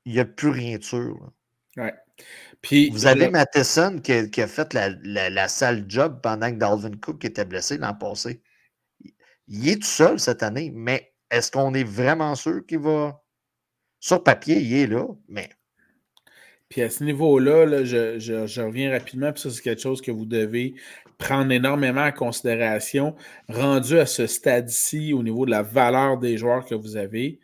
il 0.06 0.14
n'y 0.14 0.20
a 0.20 0.26
plus 0.26 0.50
rien 0.50 0.80
de 0.80 0.84
sûr. 0.84 1.32
Ouais 1.78 1.94
vous 2.70 3.08
avez 3.08 3.30
Matheson 3.30 4.00
qui 4.00 4.12
a, 4.14 4.48
fait 4.48 4.74
la, 4.74 5.48
sale 5.48 5.86
job 5.88 6.20
pendant 6.22 6.52
que 6.52 6.58
Dalvin 6.58 6.92
Cook 7.02 7.26
était 7.26 7.46
blessé 7.46 7.78
l'an 7.78 7.94
passé. 7.94 8.42
Il 9.48 9.68
est 9.68 9.82
tout 9.82 9.88
seul 9.88 10.20
cette 10.20 10.44
année, 10.44 10.72
mais 10.74 11.14
est-ce 11.32 11.52
qu'on 11.52 11.74
est 11.74 11.84
vraiment 11.84 12.36
sûr 12.36 12.66
qu'il 12.66 12.80
va. 12.80 13.22
Sur 14.00 14.24
papier, 14.24 14.60
il 14.60 14.74
est 14.74 14.88
là, 14.88 15.06
mais. 15.28 15.50
Puis 16.70 16.82
à 16.82 16.90
ce 16.90 17.04
niveau-là, 17.04 17.84
je, 17.84 18.62
reviens 18.62 18.92
rapidement, 18.92 19.34
puis 19.34 19.42
ça, 19.42 19.50
c'est 19.50 19.62
quelque 19.62 19.82
chose 19.82 20.02
que 20.02 20.12
vous 20.12 20.26
devez 20.26 20.74
prendre 21.18 21.52
énormément 21.52 22.06
en 22.06 22.12
considération. 22.12 23.16
Rendu 23.50 24.00
à 24.00 24.06
ce 24.06 24.26
stade-ci, 24.26 25.14
au 25.14 25.22
niveau 25.22 25.46
de 25.46 25.52
la 25.52 25.62
valeur 25.62 26.18
des 26.18 26.38
joueurs 26.38 26.66
que 26.66 26.76
vous 26.76 26.96
avez, 26.96 27.40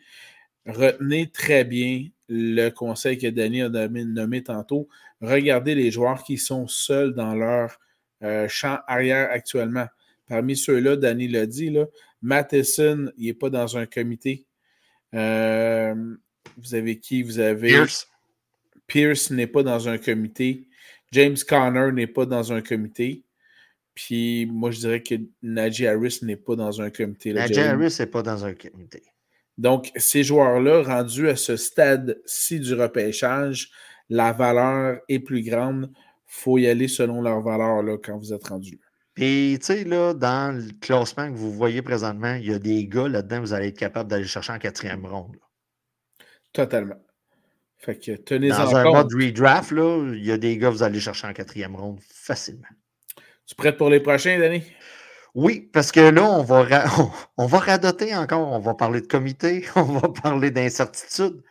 retenez 0.66 1.30
très 1.30 1.64
bien 1.64 2.08
le 2.28 2.68
conseil 2.70 3.18
que 3.18 3.26
Danny 3.26 3.62
a 3.62 3.68
nommé 3.68 4.42
tantôt 4.42 4.88
regardez 5.20 5.74
les 5.74 5.90
joueurs 5.90 6.22
qui 6.22 6.38
sont 6.38 6.66
seuls 6.68 7.14
dans 7.14 7.34
leur 7.34 7.78
euh, 8.22 8.48
champ 8.48 8.78
arrière 8.86 9.30
actuellement. 9.30 9.86
Parmi 10.26 10.56
ceux-là, 10.56 10.96
Danny 10.96 11.28
l'a 11.28 11.46
dit, 11.46 11.70
là, 11.70 11.86
Matheson, 12.20 13.10
il 13.16 13.26
n'est 13.26 13.34
pas 13.34 13.50
dans 13.50 13.76
un 13.76 13.86
comité. 13.86 14.46
Euh, 15.14 15.94
vous 16.56 16.74
avez 16.74 16.98
qui? 16.98 17.22
Vous 17.22 17.38
avez. 17.38 17.68
Pierce. 17.68 18.08
Pierce 18.86 19.30
n'est 19.30 19.46
pas 19.46 19.62
dans 19.62 19.88
un 19.88 19.98
comité. 19.98 20.68
James 21.12 21.36
Conner 21.48 21.92
n'est 21.92 22.06
pas 22.06 22.26
dans 22.26 22.52
un 22.52 22.60
comité. 22.60 23.24
Puis 23.94 24.46
moi, 24.46 24.70
je 24.70 24.80
dirais 24.80 25.02
que 25.02 25.14
Najee 25.42 25.86
Harris 25.86 26.18
n'est 26.22 26.36
pas 26.36 26.56
dans 26.56 26.80
un 26.80 26.90
comité. 26.90 27.32
Najee 27.32 27.60
Harris 27.60 27.96
n'est 27.98 28.06
pas 28.06 28.22
dans 28.22 28.44
un 28.44 28.54
comité. 28.54 29.02
Donc, 29.58 29.90
ces 29.96 30.22
joueurs-là, 30.22 30.82
rendus 30.82 31.28
à 31.28 31.36
ce 31.36 31.56
stade-ci 31.56 32.60
du 32.60 32.74
repêchage, 32.74 33.70
la 34.08 34.32
valeur 34.32 35.00
est 35.08 35.18
plus 35.18 35.42
grande. 35.42 35.90
Il 35.92 36.42
faut 36.42 36.58
y 36.58 36.68
aller 36.68 36.88
selon 36.88 37.20
leur 37.20 37.42
valeur 37.42 37.82
là, 37.82 37.96
quand 38.02 38.16
vous 38.16 38.32
êtes 38.32 38.46
rendu 38.46 38.78
Puis, 39.14 39.58
tu 39.60 39.66
sais, 39.66 39.84
là, 39.84 40.14
dans 40.14 40.56
le 40.56 40.70
classement 40.80 41.30
que 41.30 41.36
vous 41.36 41.52
voyez 41.52 41.82
présentement, 41.82 42.34
il 42.34 42.46
y 42.46 42.54
a 42.54 42.58
des 42.60 42.86
gars 42.86 43.08
là-dedans, 43.08 43.40
vous 43.40 43.52
allez 43.52 43.68
être 43.68 43.78
capable 43.78 44.08
d'aller 44.08 44.26
chercher 44.26 44.52
en 44.52 44.58
quatrième 44.58 45.04
ronde. 45.04 45.36
Totalement. 46.52 47.02
Fait 47.78 47.98
que 47.98 48.12
tenez 48.12 48.48
Dans 48.48 48.74
un 48.74 48.84
mode 48.84 49.12
redraft, 49.12 49.72
là, 49.72 50.12
il 50.14 50.24
y 50.24 50.32
a 50.32 50.38
des 50.38 50.56
gars 50.56 50.68
que 50.68 50.74
vous 50.74 50.82
allez 50.82 51.00
chercher 51.00 51.26
en 51.26 51.32
quatrième 51.32 51.76
ronde 51.76 52.00
facilement. 52.00 52.68
Tu 53.46 53.54
prêt 53.54 53.76
pour 53.76 53.88
les 53.88 54.00
prochains, 54.00 54.38
Danny? 54.38 54.62
Oui, 55.38 55.70
parce 55.72 55.92
que 55.92 56.00
là, 56.00 56.28
on 56.28 56.42
va, 56.42 56.66
on 57.36 57.46
va 57.46 57.58
radoter 57.58 58.12
encore. 58.16 58.50
On 58.50 58.58
va 58.58 58.74
parler 58.74 59.00
de 59.00 59.06
comité, 59.06 59.64
on 59.76 59.82
va 59.84 60.08
parler 60.08 60.50
d'incertitude. 60.50 61.44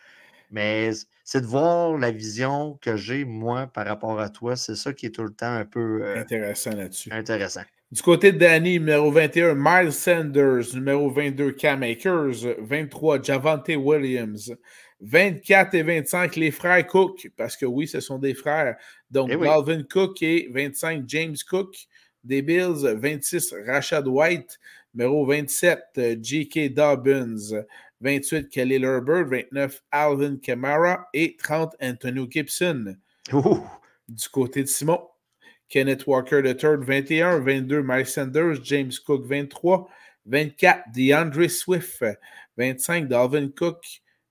Mais 0.51 0.91
c'est 1.23 1.39
de 1.39 1.45
voir 1.45 1.97
la 1.97 2.11
vision 2.11 2.77
que 2.81 2.97
j'ai, 2.97 3.23
moi, 3.23 3.67
par 3.67 3.87
rapport 3.87 4.19
à 4.19 4.27
toi. 4.27 4.57
C'est 4.57 4.75
ça 4.75 4.91
qui 4.91 5.05
est 5.05 5.11
tout 5.11 5.23
le 5.23 5.33
temps 5.33 5.53
un 5.53 5.63
peu. 5.63 6.01
Euh, 6.03 6.19
intéressant 6.19 6.71
là-dessus. 6.71 7.09
Intéressant. 7.13 7.61
Du 7.89 8.01
côté 8.01 8.33
de 8.33 8.39
Danny, 8.39 8.73
numéro 8.73 9.09
21, 9.09 9.55
Miles 9.55 9.93
Sanders. 9.93 10.73
Numéro 10.73 11.09
22, 11.09 11.53
Cam 11.53 11.81
Akers. 11.81 12.57
23, 12.59 13.21
Javante 13.21 13.71
Williams. 13.77 14.53
24 14.99 15.75
et 15.75 15.83
25, 15.83 16.35
les 16.35 16.51
frères 16.51 16.85
Cook, 16.87 17.29
parce 17.37 17.55
que 17.55 17.65
oui, 17.65 17.87
ce 17.87 18.01
sont 18.01 18.19
des 18.19 18.33
frères. 18.33 18.75
Donc, 19.09 19.29
Calvin 19.29 19.79
eh 19.79 19.87
Cook 19.87 20.21
et 20.23 20.49
25, 20.51 21.03
James 21.07 21.37
Cook. 21.49 21.87
Des 22.23 22.41
Bills, 22.41 22.83
26, 22.83 23.53
Rashad 23.65 24.07
White. 24.07 24.59
Numéro 24.93 25.25
27, 25.25 26.19
J.K. 26.21 26.69
Dobbins. 26.69 27.53
28, 28.01 28.49
Kelly 28.49 28.83
Herbert. 28.83 29.25
29, 29.25 29.83
Alvin 29.91 30.37
Kamara. 30.37 31.07
Et 31.13 31.37
30, 31.37 31.75
Antonio 31.81 32.27
Gibson. 32.29 32.95
Du 34.09 34.29
côté 34.31 34.63
de 34.63 34.67
Simon, 34.67 35.01
Kenneth 35.69 36.07
Walker 36.07 36.41
III, 36.43 36.77
21. 36.77 37.39
22, 37.39 37.83
Mike 37.83 38.07
Sanders. 38.07 38.63
James 38.63 38.91
Cook, 39.05 39.25
23. 39.25 39.87
24, 40.25 40.83
DeAndre 40.93 41.49
Swift. 41.49 42.03
25, 42.57 43.07
Dalvin 43.07 43.49
Cook. 43.49 43.83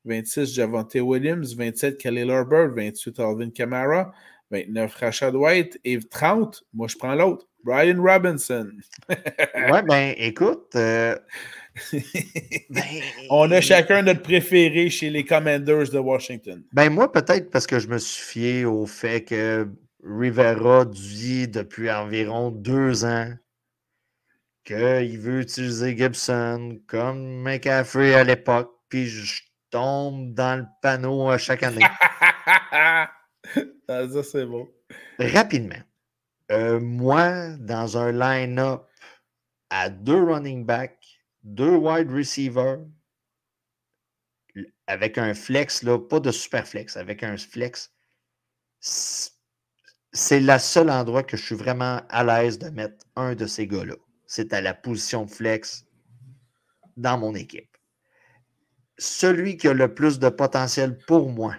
26, 0.04 0.52
Javante 0.52 1.00
Williams. 1.00 1.54
27, 1.54 1.98
Kelly 1.98 2.28
Herbert. 2.28 2.74
28, 2.74 3.18
Alvin 3.20 3.50
Kamara. 3.50 4.12
29, 4.50 4.94
Rashad 4.94 5.34
White. 5.34 5.78
Et 5.84 5.98
30, 5.98 6.64
moi 6.72 6.88
je 6.88 6.96
prends 6.96 7.14
l'autre. 7.14 7.46
Brian 7.66 8.00
Robinson. 8.00 8.70
ouais, 9.08 9.82
ben 9.82 10.14
écoute. 10.18 10.76
Euh, 10.76 11.18
ben, 12.70 12.82
On 13.28 13.50
a 13.50 13.60
chacun 13.60 14.02
notre 14.02 14.22
préféré 14.22 14.88
chez 14.88 15.10
les 15.10 15.24
Commanders 15.24 15.90
de 15.90 15.98
Washington. 15.98 16.62
Ben 16.72 16.90
moi, 16.90 17.10
peut-être 17.10 17.50
parce 17.50 17.66
que 17.66 17.80
je 17.80 17.88
me 17.88 17.98
suis 17.98 18.22
fié 18.22 18.64
au 18.64 18.86
fait 18.86 19.24
que 19.24 19.68
Rivera 20.04 20.84
dit 20.84 21.48
depuis 21.48 21.90
environ 21.90 22.52
deux 22.52 23.04
ans 23.04 23.32
qu'il 24.64 25.18
veut 25.18 25.40
utiliser 25.40 25.96
Gibson 25.96 26.78
comme 26.86 27.42
McCaffrey 27.42 28.14
à 28.14 28.22
l'époque, 28.22 28.72
puis 28.88 29.06
je 29.06 29.42
tombe 29.70 30.34
dans 30.34 30.60
le 30.60 30.66
panneau 30.82 31.28
à 31.30 31.38
chaque 31.38 31.64
année. 31.64 31.84
Ah, 33.88 34.08
ça, 34.12 34.24
c'est 34.24 34.44
bon. 34.44 34.68
Rapidement. 35.20 35.76
Euh, 36.52 36.78
moi, 36.80 37.56
dans 37.56 37.98
un 37.98 38.12
line-up 38.12 38.86
à 39.70 39.90
deux 39.90 40.22
running 40.22 40.64
backs, 40.64 41.20
deux 41.42 41.74
wide 41.76 42.10
receivers, 42.10 42.78
avec 44.86 45.18
un 45.18 45.34
flex, 45.34 45.82
là, 45.82 45.98
pas 45.98 46.20
de 46.20 46.30
super 46.30 46.66
flex, 46.66 46.96
avec 46.96 47.22
un 47.22 47.36
flex, 47.36 47.92
c'est 48.80 50.40
le 50.40 50.58
seul 50.58 50.90
endroit 50.90 51.24
que 51.24 51.36
je 51.36 51.44
suis 51.44 51.54
vraiment 51.54 52.00
à 52.08 52.24
l'aise 52.24 52.58
de 52.58 52.68
mettre 52.70 53.04
un 53.16 53.34
de 53.34 53.46
ces 53.46 53.66
gars-là. 53.66 53.96
C'est 54.26 54.52
à 54.52 54.60
la 54.60 54.74
position 54.74 55.24
de 55.24 55.30
flex 55.30 55.84
dans 56.96 57.18
mon 57.18 57.34
équipe. 57.34 57.76
Celui 58.98 59.56
qui 59.56 59.68
a 59.68 59.74
le 59.74 59.92
plus 59.92 60.18
de 60.18 60.28
potentiel 60.28 60.96
pour 61.06 61.28
moi 61.30 61.56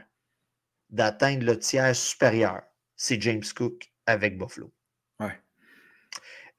d'atteindre 0.90 1.46
le 1.46 1.60
tiers 1.60 1.96
supérieur, 1.96 2.64
c'est 2.96 3.22
James 3.22 3.44
Cook 3.56 3.92
avec 4.06 4.38
Buffalo. 4.38 4.72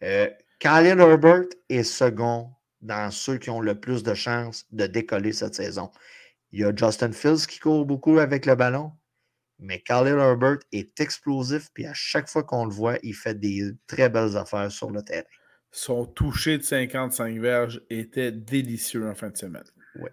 Euh, 0.02 0.28
Kyle 0.60 0.86
Herbert 0.86 1.48
est 1.68 1.82
second 1.82 2.50
dans 2.80 3.10
ceux 3.10 3.38
qui 3.38 3.50
ont 3.50 3.60
le 3.60 3.78
plus 3.78 4.02
de 4.02 4.14
chances 4.14 4.66
de 4.70 4.86
décoller 4.86 5.32
cette 5.32 5.54
saison. 5.54 5.90
Il 6.52 6.60
y 6.60 6.64
a 6.64 6.74
Justin 6.74 7.12
Fields 7.12 7.46
qui 7.46 7.58
court 7.58 7.84
beaucoup 7.84 8.18
avec 8.18 8.46
le 8.46 8.54
ballon, 8.54 8.92
mais 9.58 9.80
Kyle 9.80 10.06
Herbert 10.06 10.58
est 10.72 11.00
explosif, 11.00 11.68
puis 11.74 11.86
à 11.86 11.94
chaque 11.94 12.28
fois 12.28 12.44
qu'on 12.44 12.64
le 12.64 12.72
voit, 12.72 12.98
il 13.02 13.14
fait 13.14 13.38
des 13.38 13.72
très 13.86 14.08
belles 14.08 14.36
affaires 14.36 14.70
sur 14.70 14.90
le 14.90 15.02
terrain. 15.02 15.24
Son 15.70 16.06
toucher 16.06 16.58
de 16.58 16.62
55 16.62 17.38
verges 17.38 17.82
était 17.90 18.32
délicieux 18.32 19.06
en 19.08 19.14
fin 19.14 19.28
de 19.28 19.36
semaine. 19.36 19.64
Oui. 19.96 20.10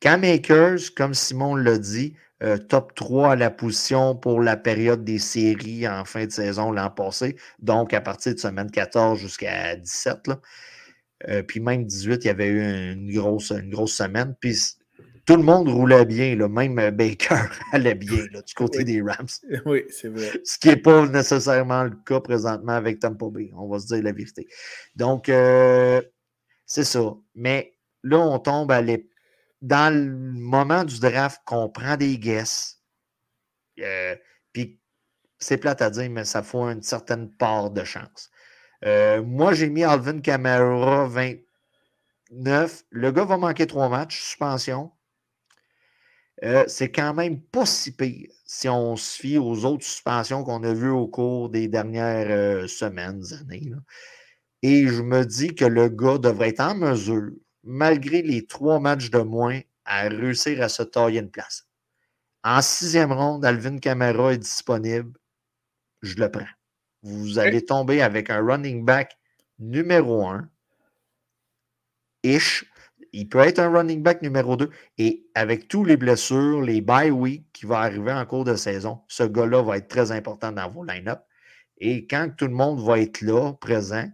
Cam 0.00 0.24
Akers, 0.24 0.92
comme 0.96 1.14
Simon 1.14 1.54
l'a 1.54 1.78
dit, 1.78 2.16
euh, 2.42 2.58
top 2.58 2.94
3 2.94 3.32
à 3.32 3.36
la 3.36 3.50
position 3.50 4.16
pour 4.16 4.40
la 4.40 4.56
période 4.56 5.04
des 5.04 5.18
séries 5.18 5.86
en 5.86 6.04
fin 6.04 6.26
de 6.26 6.32
saison 6.32 6.72
l'an 6.72 6.90
passé. 6.90 7.36
Donc, 7.60 7.94
à 7.94 8.00
partir 8.00 8.34
de 8.34 8.38
semaine 8.38 8.70
14 8.70 9.18
jusqu'à 9.18 9.76
17. 9.76 10.30
Euh, 11.28 11.42
puis 11.42 11.60
même 11.60 11.84
18, 11.84 12.24
il 12.24 12.26
y 12.26 12.30
avait 12.30 12.48
eu 12.48 12.92
une 12.92 13.12
grosse, 13.12 13.50
une 13.50 13.70
grosse 13.70 13.94
semaine. 13.94 14.34
Puis 14.40 14.56
tout 15.24 15.36
le 15.36 15.42
monde 15.42 15.68
roulait 15.68 16.04
bien, 16.04 16.34
là. 16.34 16.48
même 16.48 16.74
Baker 16.90 17.44
allait 17.72 17.94
bien 17.94 18.24
du 18.24 18.54
côté 18.54 18.82
des 18.84 19.00
Rams. 19.00 19.26
Oui, 19.66 19.84
c'est 19.88 20.08
vrai. 20.08 20.30
Ce 20.44 20.58
qui 20.58 20.68
n'est 20.68 20.76
pas 20.76 21.06
nécessairement 21.06 21.84
le 21.84 21.96
cas 22.04 22.20
présentement 22.20 22.72
avec 22.72 22.98
Tampa 22.98 23.26
Bay, 23.30 23.50
on 23.56 23.68
va 23.68 23.78
se 23.78 23.86
dire 23.86 24.02
la 24.02 24.12
vérité. 24.12 24.48
Donc, 24.96 25.28
euh, 25.28 26.02
c'est 26.66 26.84
ça. 26.84 27.14
Mais 27.36 27.74
là, 28.02 28.18
on 28.18 28.38
tombe 28.40 28.72
à 28.72 28.80
l'époque 28.80 29.11
dans 29.62 29.94
le 29.94 30.10
moment 30.10 30.84
du 30.84 30.98
draft 31.00 31.40
qu'on 31.46 31.68
prend 31.70 31.96
des 31.96 32.18
guesses, 32.18 32.82
euh, 33.80 34.16
puis 34.52 34.80
c'est 35.38 35.56
plate 35.56 35.80
à 35.80 35.90
dire, 35.90 36.10
mais 36.10 36.24
ça 36.24 36.42
faut 36.42 36.68
une 36.68 36.82
certaine 36.82 37.30
part 37.30 37.70
de 37.70 37.84
chance. 37.84 38.30
Euh, 38.84 39.22
moi, 39.22 39.54
j'ai 39.54 39.70
mis 39.70 39.84
Alvin 39.84 40.20
Kamara 40.20 41.06
29. 41.06 42.84
Le 42.90 43.12
gars 43.12 43.24
va 43.24 43.36
manquer 43.38 43.66
trois 43.68 43.88
matchs, 43.88 44.20
suspension. 44.20 44.90
Euh, 46.44 46.64
c'est 46.66 46.90
quand 46.90 47.14
même 47.14 47.40
pas 47.40 47.66
si 47.66 47.92
pire 47.92 48.28
si 48.44 48.68
on 48.68 48.96
se 48.96 49.16
fie 49.16 49.38
aux 49.38 49.64
autres 49.64 49.84
suspensions 49.84 50.42
qu'on 50.42 50.64
a 50.64 50.74
vues 50.74 50.90
au 50.90 51.06
cours 51.06 51.50
des 51.50 51.68
dernières 51.68 52.68
semaines, 52.68 53.22
années. 53.40 53.72
Et 54.62 54.88
je 54.88 55.02
me 55.02 55.24
dis 55.24 55.54
que 55.54 55.64
le 55.64 55.88
gars 55.88 56.18
devrait 56.18 56.48
être 56.48 56.60
en 56.60 56.74
mesure 56.74 57.30
malgré 57.64 58.22
les 58.22 58.46
trois 58.46 58.80
matchs 58.80 59.10
de 59.10 59.18
moins, 59.18 59.60
à 59.84 60.08
réussir 60.08 60.62
à 60.62 60.68
se 60.68 60.82
tailler 60.82 61.20
une 61.20 61.30
place. 61.30 61.66
En 62.44 62.60
sixième 62.62 63.12
ronde, 63.12 63.44
Alvin 63.44 63.78
Kamara 63.78 64.34
est 64.34 64.38
disponible. 64.38 65.12
Je 66.02 66.16
le 66.16 66.30
prends. 66.30 66.46
Vous 67.02 67.38
allez 67.38 67.64
tomber 67.64 68.02
avec 68.02 68.30
un 68.30 68.44
running 68.44 68.84
back 68.84 69.16
numéro 69.58 70.26
un. 70.26 70.48
Ish. 72.22 72.64
Il 73.12 73.28
peut 73.28 73.40
être 73.40 73.58
un 73.58 73.70
running 73.70 74.02
back 74.02 74.22
numéro 74.22 74.56
deux. 74.56 74.70
Et 74.98 75.26
avec 75.34 75.68
tous 75.68 75.84
les 75.84 75.96
blessures, 75.96 76.62
les 76.62 76.80
bye 76.80 77.10
week 77.10 77.44
qui 77.52 77.66
vont 77.66 77.74
arriver 77.74 78.12
en 78.12 78.24
cours 78.24 78.44
de 78.44 78.54
saison, 78.56 79.02
ce 79.06 79.24
gars-là 79.24 79.62
va 79.62 79.76
être 79.76 79.88
très 79.88 80.12
important 80.12 80.50
dans 80.50 80.70
vos 80.70 80.84
line-up. 80.84 81.20
Et 81.78 82.06
quand 82.06 82.30
tout 82.36 82.46
le 82.46 82.54
monde 82.54 82.80
va 82.80 83.00
être 83.00 83.20
là, 83.20 83.52
présent, 83.54 84.08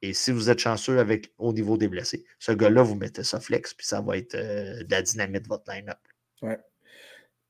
et 0.00 0.12
si 0.12 0.30
vous 0.30 0.48
êtes 0.48 0.60
chanceux 0.60 0.98
avec, 0.98 1.32
au 1.38 1.52
niveau 1.52 1.76
des 1.76 1.88
blessés, 1.88 2.24
ce 2.38 2.52
gars-là, 2.52 2.82
vous 2.82 2.94
mettez 2.94 3.24
ça 3.24 3.40
flex, 3.40 3.74
puis 3.74 3.86
ça 3.86 4.00
va 4.00 4.16
être 4.16 4.34
euh, 4.34 4.84
de 4.84 4.90
la 4.90 5.02
dynamite 5.02 5.42
de 5.42 5.48
votre 5.48 5.70
line-up. 5.72 5.98
Ouais. 6.42 6.58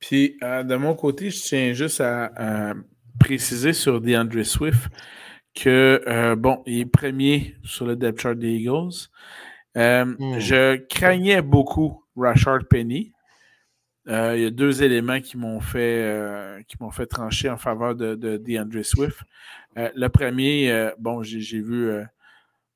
Puis, 0.00 0.38
euh, 0.42 0.62
de 0.62 0.76
mon 0.76 0.94
côté, 0.94 1.30
je 1.30 1.42
tiens 1.42 1.72
juste 1.72 2.00
à, 2.00 2.74
préciser 3.20 3.72
sur 3.72 4.00
DeAndre 4.00 4.44
Swift 4.44 4.88
que, 5.54 6.02
euh, 6.06 6.36
bon, 6.36 6.62
il 6.66 6.80
est 6.80 6.86
premier 6.86 7.56
sur 7.64 7.84
le 7.84 7.96
depth 7.96 8.20
chart 8.20 8.38
des 8.38 8.52
Eagles. 8.52 9.08
Hmm. 9.74 10.38
Je 10.38 10.76
craignais 10.86 11.42
beaucoup 11.42 12.04
Rashard 12.16 12.64
Penny. 12.70 13.12
il 14.06 14.12
y 14.12 14.46
a 14.46 14.50
deux 14.50 14.82
éléments 14.82 15.20
qui 15.20 15.36
m'ont 15.36 15.60
fait, 15.60 16.64
qui 16.68 16.76
m'ont 16.80 16.90
fait 16.90 17.06
trancher 17.06 17.50
en 17.50 17.58
faveur 17.58 17.94
de, 17.94 18.14
de 18.14 18.36
DeAndre 18.38 18.84
Swift. 18.84 19.18
le 19.76 20.06
premier, 20.08 20.92
bon, 20.98 21.22
j'ai 21.22 21.60
vu 21.60 21.90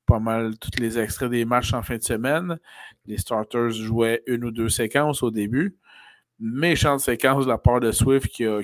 pas 0.05 0.19
mal 0.19 0.57
tous 0.57 0.79
les 0.79 0.99
extraits 0.99 1.29
des 1.29 1.45
matchs 1.45 1.73
en 1.73 1.81
fin 1.81 1.97
de 1.97 2.03
semaine. 2.03 2.59
Les 3.05 3.17
starters 3.17 3.71
jouaient 3.71 4.23
une 4.27 4.45
ou 4.45 4.51
deux 4.51 4.69
séquences 4.69 5.23
au 5.23 5.31
début. 5.31 5.77
Méchante 6.39 6.99
séquence 6.99 7.45
de 7.45 7.49
la 7.49 7.57
part 7.57 7.79
de 7.79 7.91
Swift 7.91 8.27
qui 8.27 8.45
a, 8.45 8.61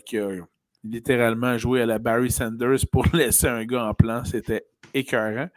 littéralement 0.83 1.57
joué 1.57 1.81
à 1.81 1.85
la 1.85 1.99
Barry 1.99 2.31
Sanders 2.31 2.85
pour 2.91 3.05
laisser 3.13 3.47
un 3.47 3.65
gars 3.65 3.85
en 3.85 3.93
plan. 3.93 4.23
C'était 4.25 4.65
écœurant. 4.93 5.49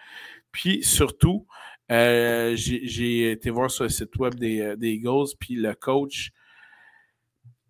Puis 0.51 0.83
surtout, 0.83 1.47
euh, 1.91 2.55
j'ai 2.57 3.33
été 3.33 3.51
voir 3.51 3.71
sur 3.71 3.85
le 3.85 3.91
site 3.91 4.17
web 4.17 4.35
des, 4.35 4.61
euh, 4.61 4.77
des 4.77 5.01
puis 5.39 5.55
le 5.55 5.75
coach, 5.75 6.33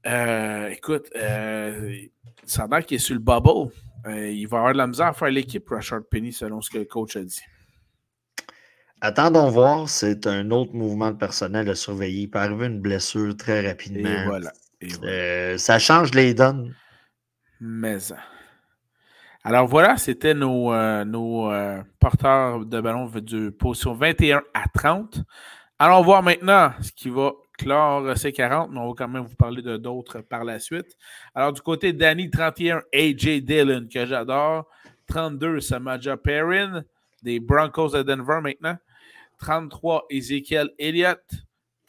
euh, 0.07 0.69
écoute, 0.69 1.09
ça 2.45 2.67
a 2.71 2.83
qu'il 2.83 2.97
est 2.97 2.99
sur 2.99 3.15
le 3.15 3.21
bubble 3.21 3.71
euh, 4.07 4.31
il 4.31 4.49
va 4.49 4.59
avoir 4.59 4.73
de 4.73 4.79
la 4.79 4.87
misère 4.87 5.07
à 5.07 5.13
faire 5.13 5.31
l'équipe, 5.31 5.69
Rashard 5.69 6.05
Penny, 6.11 6.33
selon 6.33 6.61
ce 6.61 6.71
que 6.71 6.79
le 6.79 6.85
coach 6.85 7.17
a 7.17 7.25
dit. 7.25 7.41
Attendons 9.05 9.51
voir, 9.51 9.89
c'est 9.89 10.29
un 10.29 10.53
autre 10.53 10.75
mouvement 10.75 11.11
de 11.11 11.17
personnel 11.17 11.69
à 11.69 11.75
surveiller. 11.75 12.23
Il 12.23 12.31
peut 12.31 12.39
arriver 12.39 12.67
une 12.67 12.81
blessure 12.81 13.37
très 13.37 13.67
rapidement. 13.67 14.09
Et 14.09 14.25
voilà. 14.25 14.53
Euh, 15.03 15.59
ça 15.59 15.81
change 15.81 16.15
les 16.15 16.35
donnes. 16.35 16.73
Mais. 17.61 17.99
Alors 19.43 19.67
voilà, 19.67 19.97
c'était 19.97 20.35
nos, 20.35 20.73
euh, 20.73 21.05
nos 21.05 21.51
porteurs 21.99 22.65
de 22.65 22.81
ballon 22.81 23.11
de 23.13 23.51
position 23.51 23.93
21 23.93 24.41
à 24.55 24.69
30. 24.73 25.25
Allons 25.81 26.03
voir 26.03 26.23
maintenant 26.23 26.71
ce 26.81 26.93
qui 26.93 27.11
va 27.11 27.33
clore 27.59 28.17
ces 28.17 28.33
40, 28.33 28.71
mais 28.71 28.79
on 28.79 28.89
va 28.89 28.95
quand 28.97 29.09
même 29.09 29.25
vous 29.25 29.35
parler 29.35 29.63
de 29.63 29.77
d'autres 29.77 30.21
par 30.21 30.45
la 30.45 30.61
suite. 30.61 30.97
Alors, 31.35 31.53
du 31.53 31.61
côté 31.61 31.93
Danny, 31.93 32.31
31, 32.31 32.83
AJ 32.95 33.43
Dillon, 33.43 33.89
que 33.93 34.07
j'adore. 34.07 34.69
32, 35.09 35.61
Samaja 35.61 36.17
Perrin, 36.17 36.85
des 37.23 37.41
Broncos 37.41 37.91
de 37.91 38.03
Denver 38.03 38.41
maintenant. 38.41 38.77
33, 39.43 40.05
Ezekiel 40.11 40.71
Elliott. 40.79 41.21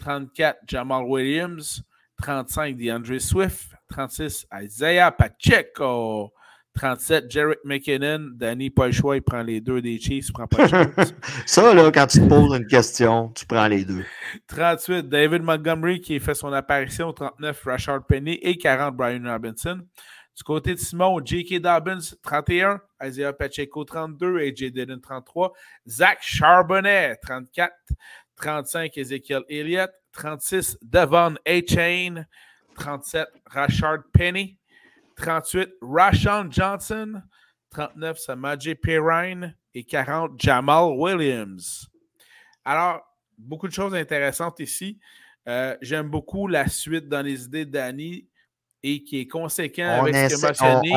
34, 0.03 0.57
Jamal 0.67 1.05
Williams. 1.05 1.83
35, 2.21 2.75
DeAndre 2.77 3.19
Swift. 3.19 3.75
36, 3.91 4.45
Isaiah 4.61 5.11
Pacheco. 5.11 6.33
37, 6.75 7.29
Jarrett 7.29 7.59
McKinnon. 7.63 8.31
Danny, 8.35 8.71
pas 8.71 8.87
le 8.87 8.91
choix, 8.93 9.15
il 9.15 9.21
prend 9.21 9.43
les 9.43 9.61
deux 9.61 9.81
des 9.81 9.99
Chiefs, 9.99 10.29
il 10.29 10.33
prend 10.33 10.47
pas 10.47 10.65
le 10.65 10.91
Ça, 11.45 11.73
là, 11.73 11.91
quand 11.91 12.07
tu 12.07 12.19
te 12.19 12.25
poses 12.25 12.57
une 12.57 12.65
question, 12.65 13.29
tu 13.29 13.45
prends 13.45 13.67
les 13.67 13.85
deux. 13.85 14.03
38, 14.47 15.07
David 15.07 15.43
Montgomery 15.43 16.01
qui 16.01 16.19
fait 16.19 16.33
son 16.33 16.51
apparition. 16.51 17.13
39, 17.13 17.63
Rashard 17.63 18.05
Penny. 18.07 18.39
Et 18.41 18.57
40, 18.57 18.95
Brian 18.95 19.23
Robinson. 19.23 19.81
Du 20.35 20.43
côté 20.43 20.73
de 20.73 20.79
Simon, 20.79 21.19
J.K. 21.23 21.59
Dobbins, 21.59 22.15
31. 22.23 22.81
Isaiah 23.03 23.33
Pacheco, 23.33 23.83
32. 23.83 24.39
AJ 24.39 24.71
Dillon, 24.71 24.99
33. 24.99 25.53
Zach 25.87 26.19
Charbonnet, 26.21 27.17
34. 27.21 27.71
35, 28.35 28.97
Ezekiel 28.97 29.43
Elliott. 29.47 29.91
36, 30.13 30.77
Devon 30.81 31.35
A-Chain. 31.45 32.25
37, 32.75 33.27
Rashard 33.45 34.03
Penny. 34.11 34.57
38, 35.17 35.69
Rashawn 35.81 36.51
Johnson. 36.51 37.21
39, 37.69 38.17
Samadji 38.17 38.73
Perrine. 38.73 39.55
Et 39.75 39.83
40, 39.83 40.39
Jamal 40.39 40.93
Williams. 40.97 41.87
Alors, 42.65 43.01
beaucoup 43.37 43.67
de 43.67 43.73
choses 43.73 43.93
intéressantes 43.93 44.59
ici. 44.59 44.99
Euh, 45.47 45.75
j'aime 45.81 46.09
beaucoup 46.09 46.47
la 46.47 46.67
suite 46.67 47.07
dans 47.07 47.21
les 47.21 47.45
idées 47.45 47.65
Danny 47.65 48.27
et 48.83 49.03
qui 49.03 49.21
est 49.21 49.27
conséquent 49.27 50.01
avec 50.01 50.13
ce 50.15 50.35
que 50.35 50.47
mentionné. 50.47 50.91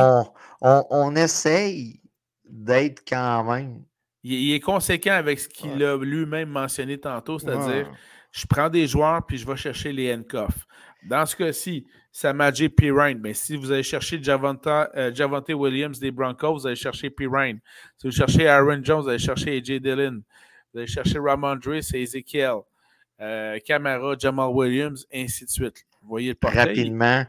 On, 0.60 1.14
essaye 1.14 2.00
d'être 2.44 3.02
quand 3.06 3.44
même. 3.44 3.82
Il, 4.22 4.52
est 4.52 4.60
conséquent 4.60 5.12
avec 5.12 5.38
ce 5.38 5.48
qu'il 5.48 5.82
a 5.84 5.96
lui-même 5.96 6.48
mentionné 6.48 6.98
tantôt, 6.98 7.38
c'est-à-dire 7.38 7.90
je 8.32 8.46
prends 8.46 8.68
des 8.68 8.86
joueurs 8.86 9.24
puis 9.24 9.38
je 9.38 9.46
vais 9.46 9.56
chercher 9.56 9.92
les 9.92 10.12
handcuffs. 10.12 10.66
Dans 11.08 11.24
ce 11.24 11.36
cas-ci, 11.36 11.86
Samadji 12.10 12.70
Pirine. 12.70 13.20
Mais 13.22 13.34
si 13.34 13.56
vous 13.56 13.70
allez 13.70 13.82
chercher 13.82 14.18
euh, 14.26 15.14
Javante 15.14 15.48
Williams 15.50 16.00
des 16.00 16.10
Broncos, 16.10 16.54
vous 16.54 16.66
allez 16.66 16.74
chercher 16.74 17.10
Pirine. 17.10 17.60
Si 17.98 18.06
vous 18.06 18.12
cherchez 18.12 18.48
Aaron 18.48 18.80
Jones, 18.82 19.02
vous 19.02 19.08
allez 19.10 19.18
chercher 19.18 19.58
AJ 19.58 19.80
Dillon. 19.80 20.22
Vous 20.72 20.78
allez 20.78 20.86
chercher 20.86 21.18
Ramondre, 21.18 21.82
c'est 21.82 22.00
Ezekiel. 22.00 22.60
Euh, 23.20 23.58
Camara, 23.64 24.14
Jamal 24.18 24.48
Williams, 24.48 25.06
ainsi 25.14 25.44
de 25.44 25.50
suite. 25.50 25.84
Vous 26.02 26.08
voyez 26.08 26.30
le 26.30 26.34
portrait. 26.34 26.64
Rapidement, 26.64 27.24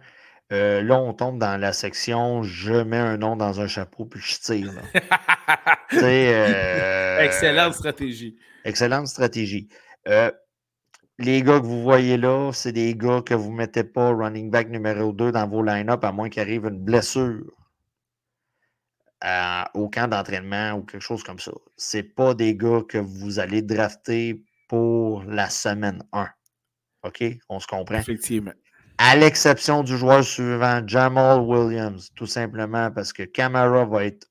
euh, 0.54 0.82
là, 0.82 0.98
on 1.00 1.14
tombe 1.14 1.40
dans 1.40 1.60
la 1.60 1.74
section 1.74 2.44
je 2.44 2.74
mets 2.74 2.98
un 2.98 3.18
nom 3.18 3.36
dans 3.36 3.60
un 3.60 3.68
chapeau 3.68 4.06
puis 4.06 4.22
je 4.22 4.40
tire. 4.40 4.72
excellente 7.22 7.74
stratégie. 7.74 8.38
Excellente 8.64 9.08
stratégie 9.08 9.68
les 11.20 11.42
gars 11.42 11.60
que 11.60 11.66
vous 11.66 11.82
voyez 11.82 12.18
là, 12.18 12.52
c'est 12.54 12.72
des 12.72 12.96
gars 12.96 13.22
que 13.22 13.34
vous 13.34 13.52
ne 13.52 13.58
mettez 13.58 13.84
pas 13.84 14.10
running 14.10 14.52
back 14.52 14.70
numéro 14.70 15.12
2 15.12 15.32
dans 15.32 15.48
vos 15.48 15.64
line-up 15.64 16.04
à 16.04 16.12
moins 16.12 16.30
qu'il 16.30 16.42
arrive 16.42 16.66
une 16.66 16.80
blessure 16.80 17.44
au 19.74 19.90
camp 19.90 20.08
d'entraînement 20.08 20.74
ou 20.74 20.84
quelque 20.84 21.02
chose 21.02 21.24
comme 21.24 21.40
ça. 21.40 21.52
Ce 21.76 21.98
pas 21.98 22.36
des 22.36 22.56
gars 22.56 22.82
que 22.88 23.00
vous 23.00 23.40
allez 23.40 23.64
drafter 23.64 24.44
pour 24.68 25.24
la 25.24 25.50
semaine 25.50 26.04
1. 26.14 26.30
OK? 27.04 27.24
On 27.50 27.60
se 27.60 27.68
comprend? 27.68 27.98
Effectivement. 27.98 28.54
À 28.98 29.16
l'exception 29.16 29.84
du 29.84 29.96
joueur 29.98 30.24
suivant, 30.24 30.82
Jamal 30.86 31.42
Williams, 31.42 32.10
tout 32.16 32.26
simplement 32.26 32.90
parce 32.92 33.14
que 33.14 33.24
Camara 33.24 33.86
va 33.86 34.06
être 34.06 34.28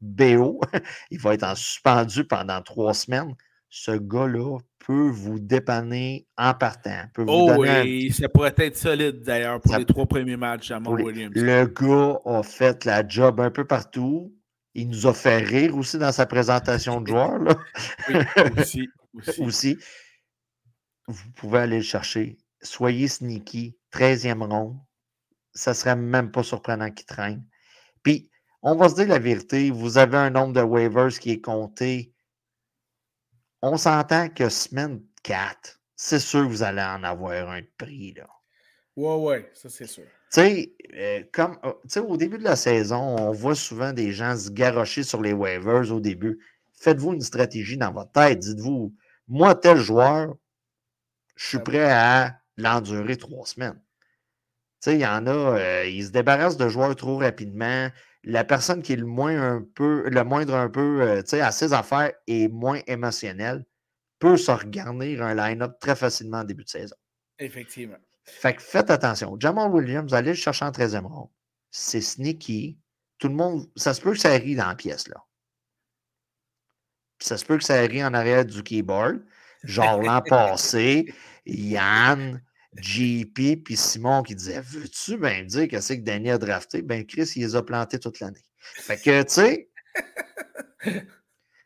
BO. 0.00 0.60
Il 1.10 1.20
va 1.20 1.34
être 1.34 1.42
en 1.42 1.54
suspendu 1.54 2.24
pendant 2.24 2.62
trois 2.62 2.94
semaines. 2.94 3.34
Ce 3.68 3.90
gars-là 3.90 4.58
peut 4.78 5.10
vous 5.10 5.40
dépanner 5.40 6.26
en 6.38 6.54
partant. 6.54 7.02
oh 7.18 7.52
oui, 7.58 8.12
ça 8.12 8.28
pourrait 8.28 8.54
être 8.56 8.76
solide 8.76 9.22
d'ailleurs 9.22 9.60
pour 9.60 9.76
les 9.76 9.84
trois 9.84 10.06
premiers 10.06 10.36
matchs 10.36 10.70
à 10.70 10.78
Williams. 10.78 11.32
Le 11.34 11.66
gars 11.66 12.20
a 12.24 12.42
fait 12.42 12.84
la 12.84 13.06
job 13.06 13.40
un 13.40 13.50
peu 13.50 13.64
partout. 13.64 14.32
Il 14.74 14.88
nous 14.90 15.06
a 15.06 15.14
fait 15.14 15.38
rire 15.38 15.76
aussi 15.76 15.98
dans 15.98 16.12
sa 16.12 16.26
présentation 16.26 17.00
de 17.00 17.08
joueur. 17.08 17.40
oui, 18.08 18.16
aussi, 18.58 18.88
aussi. 19.38 19.78
Vous 21.08 21.30
pouvez 21.34 21.60
aller 21.60 21.78
le 21.78 21.82
chercher. 21.82 22.36
Soyez 22.62 23.08
sneaky. 23.08 23.75
13e 23.92 24.42
ronde. 24.42 24.78
Ça 25.52 25.70
ne 25.70 25.76
serait 25.76 25.96
même 25.96 26.30
pas 26.30 26.42
surprenant 26.42 26.90
qu'il 26.90 27.06
traîne. 27.06 27.44
Puis, 28.02 28.30
on 28.62 28.74
va 28.76 28.88
se 28.88 28.94
dire 28.94 29.08
la 29.08 29.18
vérité. 29.18 29.70
Vous 29.70 29.98
avez 29.98 30.18
un 30.18 30.30
nombre 30.30 30.52
de 30.52 30.62
waivers 30.62 31.18
qui 31.18 31.30
est 31.32 31.40
compté 31.40 32.12
on 33.62 33.76
s'entend 33.76 34.28
que 34.28 34.48
semaine 34.48 35.02
4, 35.22 35.80
c'est 35.96 36.20
sûr 36.20 36.42
que 36.42 36.48
vous 36.48 36.62
allez 36.62 36.82
en 36.82 37.02
avoir 37.02 37.50
un 37.50 37.60
de 37.60 37.70
prix. 37.78 38.14
Là. 38.14 38.28
Ouais, 38.96 39.16
ouais, 39.16 39.50
ça 39.54 39.68
c'est 39.68 39.86
sûr. 39.86 40.04
Tu 40.32 40.40
sais, 40.40 40.76
euh, 40.94 41.22
comme 41.32 41.58
euh, 41.64 42.02
au 42.02 42.16
début 42.16 42.38
de 42.38 42.44
la 42.44 42.56
saison, 42.56 42.96
on 42.96 43.32
voit 43.32 43.54
souvent 43.54 43.92
des 43.92 44.12
gens 44.12 44.36
se 44.36 44.50
garrocher 44.50 45.02
sur 45.02 45.22
les 45.22 45.32
waivers 45.32 45.92
au 45.92 46.00
début. 46.00 46.38
Faites-vous 46.74 47.14
une 47.14 47.22
stratégie 47.22 47.76
dans 47.76 47.92
votre 47.92 48.12
tête. 48.12 48.38
Dites-vous, 48.40 48.94
moi, 49.28 49.54
tel 49.54 49.78
joueur, 49.78 50.34
je 51.34 51.48
suis 51.48 51.58
prêt 51.58 51.90
à 51.90 52.38
l'endurer 52.56 53.16
trois 53.16 53.46
semaines. 53.46 53.80
Tu 54.82 54.90
sais, 54.90 54.94
il 54.96 55.00
y 55.00 55.06
en 55.06 55.26
a, 55.26 55.30
euh, 55.30 55.86
ils 55.86 56.06
se 56.06 56.10
débarrassent 56.10 56.56
de 56.56 56.68
joueurs 56.68 56.94
trop 56.96 57.18
rapidement 57.18 57.90
la 58.26 58.44
personne 58.44 58.82
qui 58.82 58.92
est 58.92 58.96
le 58.96 59.06
moins 59.06 59.40
un 59.40 59.62
peu, 59.74 60.08
le 60.08 60.24
moindre 60.24 60.54
un 60.54 60.68
peu, 60.68 61.00
euh, 61.00 61.22
tu 61.22 61.30
sais, 61.30 61.40
à 61.40 61.52
ses 61.52 61.72
affaires 61.72 62.12
et 62.26 62.48
moins 62.48 62.80
émotionnelle, 62.88 63.64
peut 64.18 64.36
se 64.36 64.50
regarder 64.50 65.18
un 65.20 65.34
line-up 65.34 65.78
très 65.80 65.94
facilement 65.94 66.38
en 66.38 66.44
début 66.44 66.64
de 66.64 66.68
saison. 66.68 66.96
Effectivement. 67.38 67.98
Fait 68.24 68.54
que 68.54 68.62
faites 68.62 68.90
attention. 68.90 69.36
Jamal 69.38 69.70
Williams, 69.70 70.12
allez 70.12 70.30
le 70.30 70.36
chercher 70.36 70.64
en 70.64 70.72
13e 70.72 71.06
rang. 71.06 71.32
C'est 71.70 72.00
sneaky. 72.00 72.78
Tout 73.18 73.28
le 73.28 73.34
monde, 73.34 73.70
ça 73.76 73.94
se 73.94 74.00
peut 74.00 74.12
que 74.12 74.18
ça 74.18 74.30
rit 74.32 74.56
dans 74.56 74.66
la 74.66 74.74
pièce, 74.74 75.08
là. 75.08 75.24
ça 77.20 77.38
se 77.38 77.44
peut 77.44 77.56
que 77.56 77.64
ça 77.64 77.80
rit 77.80 78.04
en 78.04 78.12
arrière 78.12 78.44
du 78.44 78.62
keyboard. 78.62 79.24
Genre 79.62 80.02
l'an 80.02 80.20
passé, 80.26 81.14
Yann, 81.44 82.42
JP 82.78 83.64
puis 83.64 83.76
Simon 83.76 84.22
qui 84.22 84.34
disait 84.34 84.60
Veux-tu 84.60 85.18
bien 85.18 85.44
dire 85.44 85.68
que 85.68 85.80
c'est 85.80 85.98
que 85.98 86.04
Danny 86.04 86.30
a 86.30 86.38
drafté? 86.38 86.82
Ben 86.82 87.04
Chris, 87.06 87.32
il 87.36 87.42
les 87.42 87.56
a 87.56 87.62
plantés 87.62 87.98
toute 87.98 88.20
l'année. 88.20 88.44
Fait 88.58 88.96
que, 88.96 89.22
tu 89.22 89.28
sais, 89.28 89.70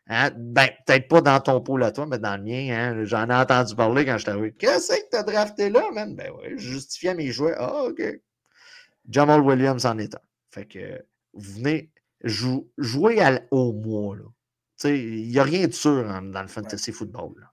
hein, 0.07 0.31
ben, 0.37 0.69
peut-être 0.85 1.07
pas 1.07 1.21
dans 1.21 1.39
ton 1.39 1.61
pôle 1.61 1.83
à 1.83 1.91
toi, 1.91 2.05
mais 2.05 2.19
dans 2.19 2.37
le 2.37 2.43
mien, 2.43 2.69
hein, 2.71 3.05
j'en 3.05 3.29
ai 3.29 3.33
entendu 3.33 3.75
parler 3.75 4.05
quand 4.05 4.17
je 4.17 4.25
t'avais 4.25 4.51
Qu'est-ce 4.51 4.93
que 4.93 5.09
tu 5.09 5.17
as 5.17 5.23
drafté 5.23 5.69
là, 5.69 5.89
man? 5.91 6.15
Ben 6.15 6.31
oui, 6.37 6.53
je 6.57 6.71
justifiais 6.71 7.15
mes 7.15 7.31
jouets. 7.31 7.55
Ah, 7.57 7.83
OK. 7.85 8.01
Jamal 9.09 9.41
Williams 9.41 9.85
en 9.85 9.97
est 9.97 10.13
un. 10.15 10.21
Fait 10.51 10.65
que, 10.65 11.03
vous 11.33 11.53
venez 11.53 11.91
jouer 12.23 13.39
au 13.51 13.73
mois, 13.73 14.15
là. 14.15 14.23
Il 14.83 15.29
n'y 15.29 15.37
a 15.37 15.43
rien 15.43 15.67
de 15.67 15.73
sûr 15.73 16.03
dans 16.03 16.41
le 16.41 16.47
fantasy 16.47 16.91
football. 16.91 17.33
Là. 17.39 17.50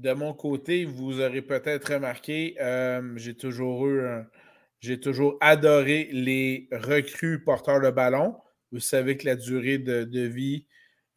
De 0.00 0.14
mon 0.14 0.32
côté, 0.32 0.86
vous 0.86 1.20
aurez 1.20 1.42
peut-être 1.42 1.92
remarqué, 1.92 2.56
euh, 2.58 3.02
j'ai 3.16 3.34
toujours 3.34 3.86
eu, 3.86 4.00
j'ai 4.80 4.98
toujours 4.98 5.36
adoré 5.42 6.08
les 6.10 6.68
recrues 6.72 7.44
porteurs 7.44 7.82
de 7.82 7.90
ballon. 7.90 8.34
Vous 8.72 8.80
savez 8.80 9.18
que 9.18 9.26
la 9.26 9.36
durée 9.36 9.76
de, 9.76 10.20
vie 10.22 10.64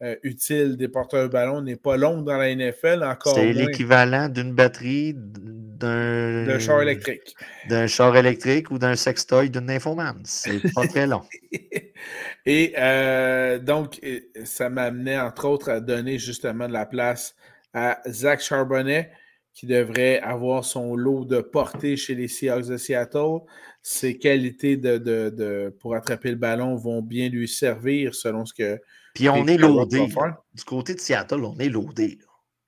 euh, 0.02 0.18
utile 0.24 0.76
des 0.76 0.90
porteurs 0.90 1.24
de 1.24 1.32
ballon 1.32 1.62
n'est 1.62 1.78
pas 1.78 1.96
longue 1.96 2.26
dans 2.26 2.36
la 2.36 2.54
NFL. 2.54 3.06
Encore 3.06 3.36
C'est 3.36 3.54
l'équivalent 3.54 4.28
d'une 4.28 4.52
batterie 4.52 5.14
d'un... 5.16 6.44
D'un 6.46 6.60
char 6.60 6.82
électrique. 6.82 7.38
D'un 7.70 7.88
char 7.88 8.18
électrique 8.18 8.70
ou 8.70 8.80
d'un 8.80 8.98
sextoy 8.98 9.50
d'une 9.50 9.70
infoman. 9.70 10.20
C'est 10.26 10.60
pas 10.74 10.86
très 10.88 11.08
long. 11.08 11.22
Et 12.46 12.74
euh, 12.78 13.60
donc, 13.60 14.02
ça 14.44 14.70
m'amenait 14.70 15.22
entre 15.22 15.46
autres 15.46 15.70
à 15.70 15.80
donner 15.80 16.20
justement 16.20 16.68
de 16.68 16.74
la 16.74 16.86
place 16.86 17.34
à 17.74 18.02
Zach 18.08 18.42
Charbonnet, 18.42 19.12
qui 19.54 19.68
devrait 19.68 20.20
avoir 20.20 20.66
son 20.66 20.96
lot 20.96 21.26
de 21.26 21.42
portée 21.42 21.96
chez 21.96 22.16
les 22.16 22.28
Seahawks 22.28 22.68
de 22.68 22.78
Seattle. 22.78 23.40
Ses 23.82 24.18
qualités 24.18 24.78
de, 24.78 25.76
pour 25.80 25.96
attraper 25.96 26.32
le 26.32 26.38
ballon 26.38 26.76
vont 26.76 27.02
bien 27.02 27.30
lui 27.30 27.48
servir 27.48 28.16
selon 28.16 28.46
ce 28.46 28.54
que. 28.54 28.80
Puis 29.14 29.30
on 29.30 29.46
est 29.48 29.58
loadé. 29.58 30.08
Du 30.54 30.64
côté 30.64 30.96
de 30.96 31.00
Seattle, 31.00 31.44
on 31.44 31.58
est 31.60 31.70
loadé. 31.70 32.18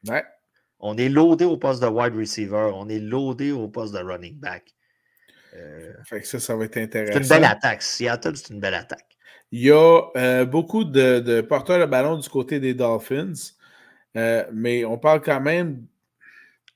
Ouais. 0.07 0.23
On 0.79 0.97
est 0.97 1.09
loadé 1.09 1.45
au 1.45 1.57
poste 1.57 1.81
de 1.81 1.87
wide 1.87 2.15
receiver. 2.15 2.71
On 2.75 2.87
est 2.89 2.99
loadé 2.99 3.51
au 3.51 3.67
poste 3.67 3.93
de 3.93 3.99
running 3.99 4.37
back. 4.39 4.75
Euh, 5.55 5.93
fait 6.03 6.21
que 6.21 6.27
ça, 6.27 6.39
ça 6.39 6.55
va 6.55 6.65
être 6.65 6.77
intéressant. 6.77 7.13
C'est 7.13 7.23
une 7.23 7.29
belle 7.29 7.45
attaque. 7.45 7.81
Seattle, 7.81 8.35
c'est 8.35 8.53
une 8.53 8.59
belle 8.59 8.73
attaque. 8.73 9.15
Il 9.51 9.61
y 9.61 9.71
a 9.71 10.01
euh, 10.17 10.45
beaucoup 10.45 10.83
de, 10.83 11.41
porteurs 11.41 11.79
de 11.79 11.85
ballon 11.85 12.17
du 12.17 12.27
côté 12.27 12.59
des 12.59 12.73
Dolphins, 12.73 13.33
euh, 14.15 14.45
mais 14.53 14.85
on 14.85 14.97
parle 14.97 15.21
quand 15.21 15.41
même 15.41 15.85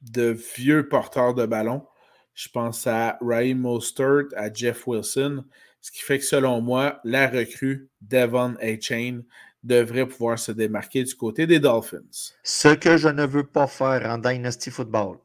de 0.01 0.37
vieux 0.57 0.87
porteurs 0.87 1.33
de 1.33 1.45
ballon. 1.45 1.85
Je 2.33 2.49
pense 2.49 2.87
à 2.87 3.17
Ryan 3.21 3.55
Mostert, 3.55 4.25
à 4.35 4.51
Jeff 4.51 4.87
Wilson, 4.87 5.43
ce 5.81 5.91
qui 5.91 6.01
fait 6.01 6.19
que 6.19 6.25
selon 6.25 6.61
moi, 6.61 6.99
la 7.03 7.27
recrue 7.27 7.89
Devon 8.01 8.55
A. 8.61 8.79
Chain 8.79 9.21
devrait 9.63 10.07
pouvoir 10.07 10.39
se 10.39 10.51
démarquer 10.51 11.03
du 11.03 11.15
côté 11.15 11.45
des 11.47 11.59
Dolphins. 11.59 12.33
Ce 12.43 12.69
que 12.69 12.97
je 12.97 13.09
ne 13.09 13.25
veux 13.25 13.45
pas 13.45 13.67
faire 13.67 14.09
en 14.09 14.17
Dynasty 14.17 14.71
Football, 14.71 15.17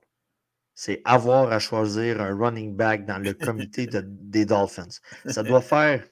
c'est 0.74 1.02
avoir 1.04 1.52
à 1.52 1.60
choisir 1.60 2.20
un 2.20 2.36
running 2.36 2.74
back 2.74 3.06
dans 3.06 3.18
le 3.18 3.32
comité 3.46 3.88
des 4.02 4.44
Dolphins. 4.44 4.88
Ça 5.26 5.42
doit 5.42 5.62
faire, 5.62 6.04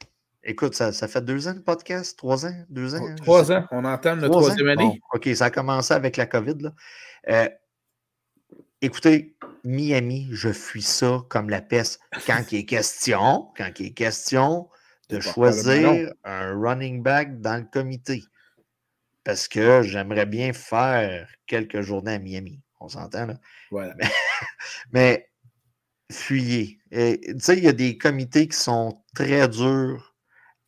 écoute, 0.45 0.75
ça, 0.75 0.93
fait 0.93 1.25
deux 1.25 1.49
ans 1.49 1.55
le 1.55 1.63
podcast, 1.63 2.19
trois 2.19 2.47
ans, 2.47 2.55
deux 2.69 2.95
ans. 2.95 3.15
Trois 3.17 3.53
ans, 3.53 3.67
on 3.71 3.85
entame 3.85 4.21
le 4.21 4.31
troisième 4.31 4.69
année. 4.69 5.01
OK, 5.13 5.29
ça 5.35 5.47
a 5.47 5.51
commencé 5.51 5.95
avec 5.95 6.17
la 6.17 6.27
COVID. 6.27 6.57
Là. 6.61 6.73
Euh, 7.29 7.49
écoutez, 8.81 9.37
Miami, 9.65 10.29
je 10.33 10.53
fuis 10.53 10.83
ça 10.83 11.23
comme 11.29 11.51
la 11.51 11.63
peste. 11.63 12.01
Quand 12.27 12.43
il 12.51 12.59
est 12.59 12.65
question, 12.65 13.49
quand 13.57 13.71
il 13.79 13.87
est 13.87 13.93
question 13.93 14.69
de 15.09 15.21
choisir 15.21 16.13
un 16.25 16.59
running 16.59 17.03
back 17.03 17.41
dans 17.41 17.57
le 17.57 17.67
comité. 17.71 18.23
Parce 19.25 19.47
que 19.47 19.83
j'aimerais 19.83 20.27
bien 20.27 20.53
faire 20.53 21.29
quelques 21.47 21.83
journées 21.83 22.15
à 22.15 22.19
Miami. 22.19 22.61
On 22.81 22.89
s'entend, 22.89 23.27
là? 23.27 23.35
Voilà. 23.71 23.95
Mais, 24.91 25.29
fuyez. 26.11 26.81
Tu 26.91 27.35
sais, 27.39 27.57
il 27.57 27.63
y 27.63 27.69
a 27.69 27.73
des 27.73 27.99
comités 27.99 28.49
qui 28.49 28.57
sont 28.57 29.01
très 29.15 29.47
durs 29.49 30.12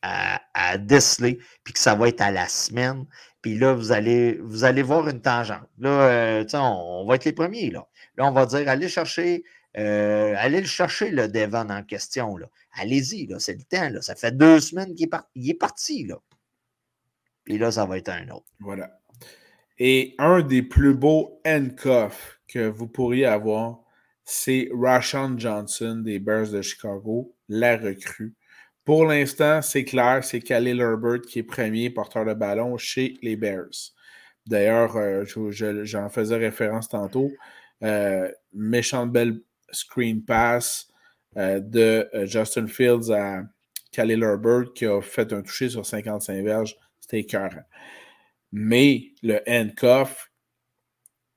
à, 0.05 0.43
à, 0.53 0.79
déceler, 0.79 1.39
puis 1.65 1.73
que 1.73 1.81
ça 1.81 1.95
va 1.95 2.09
être 2.09 2.21
à 2.21 2.31
la 2.31 2.47
semaine. 2.47 3.07
Puis 3.41 3.59
là, 3.59 3.75
vous 3.75 3.93
allez, 3.93 4.39
vous 4.43 4.65
allez 4.65 4.83
voir 4.83 5.09
une 5.09 5.21
tangente. 5.21 5.69
Là, 5.79 5.91
euh, 5.91 6.45
on, 6.55 7.07
va 7.07 7.15
être 7.17 7.25
les 7.25 7.33
premiers. 7.33 7.71
Là, 7.71 7.87
on 8.19 8.33
va 8.33 8.47
dire 8.47 8.69
allez 8.69 8.89
chercher, 8.89 9.45
euh, 9.77 10.35
allez 10.39 10.61
le 10.61 10.67
chercher, 10.67 11.11
le 11.11 11.29
Devon 11.29 11.69
en 11.71 11.83
question. 11.83 12.37
Allez-y, 12.73 13.29
c'est 13.39 13.55
le 13.55 13.65
temps. 13.65 13.89
Là. 13.91 14.03
Ça 14.03 14.15
fait 14.15 14.37
deux 14.37 14.61
semaines 14.61 14.95
qu'il 14.95 15.07
est, 15.07 15.17
il 15.35 15.51
est 15.51 15.59
parti. 15.59 16.05
Là. 16.05 16.17
Puis 17.45 17.59
là, 17.59 17.71
ça 17.71 17.87
va 17.87 17.99
être 17.99 18.09
un 18.11 18.29
autre. 18.29 18.47
Voilà. 18.61 18.99
Et 19.79 20.15
un 20.19 20.43
des 20.43 20.63
plus 20.63 20.95
beaux 20.95 21.41
handcuffs 21.47 22.41
que 22.49 22.69
vous 22.69 22.87
pourriez 22.87 23.27
avoir, 23.27 23.81
c'est 24.25 24.71
Rashawn 24.73 25.39
Johnson 25.39 26.03
des 26.05 26.19
Bears 26.19 26.51
de 26.51 26.63
Chicago, 26.63 27.35
la 27.49 27.77
recrue. 27.77 28.35
Pour 28.85 29.07
l'instant, 29.07 29.63
c'est 29.63 29.85
clair, 29.85 30.23
c'est 30.23 30.41
Khalil 30.41 30.81
Herbert 30.81 31.23
qui 31.23 31.39
est 31.39 31.43
premier 31.43 31.91
porteur 31.91 32.25
de 32.25 32.35
ballon 32.35 32.77
chez 32.77 33.15
les 33.23 33.37
Bears. 33.37 33.93
D'ailleurs, 34.47 34.97
euh, 34.97 35.25
j'en 35.85 36.09
faisais 36.11 36.37
référence 36.37 36.89
tantôt. 36.89 37.31
Euh, 37.83 38.31
méchante 38.53 39.11
belle 39.11 39.41
screen 39.71 40.23
pass 40.23 40.89
euh, 41.37 41.61
de 41.61 42.09
Justin 42.25 42.67
Fields 42.67 43.11
à 43.11 43.43
Khalil 43.91 44.23
Herbert 44.23 44.73
qui 44.75 44.87
a 44.87 45.01
fait 45.01 45.33
un 45.33 45.43
toucher 45.43 45.71
sur 45.71 45.87
55 45.87 46.45
verges. 46.45 46.77
C'était 47.01 47.21
écœurant. 47.21 47.65
Mais 48.53 49.13
le 49.23 49.41
handcuff 49.49 50.31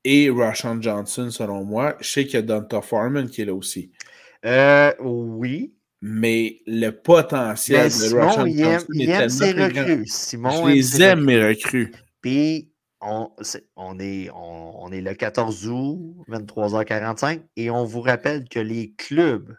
et 0.04 0.30
Rashawn 0.30 0.82
Johnson, 0.82 1.30
selon 1.32 1.64
moi, 1.64 1.98
je 2.00 2.10
sais 2.10 2.26
qu'il 2.26 2.36
y 2.36 2.38
a 2.38 2.42
Donta 2.42 2.82
Foreman 2.82 3.30
qui 3.30 3.42
est 3.42 3.46
là 3.46 3.54
aussi. 3.54 3.92
Euh, 4.46 4.94
oui. 5.00 5.77
Mais 6.02 6.62
le 6.68 6.92
potentiel 6.92 7.90
ben, 7.90 8.10
de 8.10 8.16
Rashawn 8.16 8.58
Johnson 8.58 8.88
il 8.94 9.10
est 9.10 9.30
ses 9.30 9.52
recrues. 9.52 10.06
Simon 10.06 10.68
je 10.68 10.74
les 10.74 11.02
aime, 11.02 11.24
mes 11.24 11.44
recrues. 11.44 11.92
Puis, 12.22 12.72
on, 13.02 13.32
est, 13.40 13.64
on, 13.76 14.00
est, 14.00 14.30
on, 14.34 14.92
est 14.92 15.02
le 15.02 15.14
14 15.14 15.68
août, 15.68 16.16
23h45, 16.28 17.42
et 17.56 17.70
on 17.70 17.86
vous 17.86 18.02
rappelle 18.02 18.48
que 18.48 18.60
les 18.60 18.94
clubs 18.94 19.56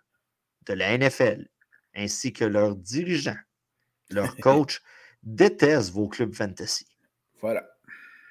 de 0.67 0.75
la 0.75 0.97
NFL, 0.97 1.49
ainsi 1.95 2.33
que 2.33 2.45
leurs 2.45 2.77
dirigeants, 2.77 3.37
leurs 4.11 4.37
coachs, 4.43 4.81
détestent 5.23 5.93
vos 5.93 6.09
clubs 6.09 6.35
fantasy. 6.35 6.87
Voilà. 7.41 7.69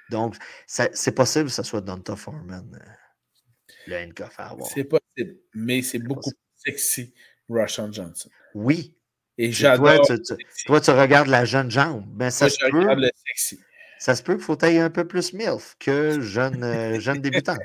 Donc, 0.09 0.35
c'est 0.65 1.11
possible 1.11 1.45
que 1.45 1.51
ce 1.51 1.63
soit 1.63 1.81
Donta 1.81 2.15
Foreman, 2.15 2.73
euh, 2.73 3.69
le 3.87 3.97
handcuff 3.97 4.39
à 4.39 4.49
avoir. 4.49 4.69
C'est 4.69 4.85
possible, 4.85 5.37
mais 5.53 5.81
c'est 5.81 5.99
beaucoup 5.99 6.31
plus 6.31 6.71
sexy, 6.71 7.13
Rashawn 7.49 7.93
Johnson. 7.93 8.29
Oui. 8.53 8.93
Et 9.37 9.51
j'adore. 9.51 10.05
Toi, 10.05 10.17
toi, 10.65 10.81
tu, 10.81 10.91
regardes 10.91 11.27
la 11.27 11.45
jeune 11.45 11.69
jambe. 11.69 12.03
Ben, 12.07 12.29
ça 12.29 12.49
se 12.49 12.57
peut. 12.69 12.95
Le 12.95 13.09
sexy. 13.27 13.59
Ça 13.99 14.15
se 14.15 14.23
peut 14.23 14.35
qu'il 14.35 14.43
faut 14.43 14.55
tailler 14.55 14.79
un 14.79 14.89
peu 14.89 15.07
plus 15.07 15.33
MILF 15.33 15.75
que 15.79 16.19
jeune, 16.21 16.63
euh, 16.63 16.99
jeune 16.99 17.21
débutante. 17.21 17.59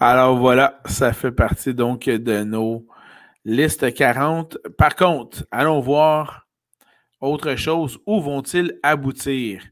Alors 0.00 0.36
voilà, 0.36 0.80
ça 0.86 1.12
fait 1.12 1.32
partie 1.32 1.74
donc 1.74 2.04
de 2.06 2.42
nos 2.42 2.86
listes 3.44 3.92
40. 3.92 4.58
Par 4.76 4.94
contre, 4.94 5.44
allons 5.50 5.80
voir 5.80 6.48
autre 7.20 7.56
chose, 7.56 7.98
où 8.06 8.20
vont-ils 8.20 8.78
aboutir? 8.82 9.62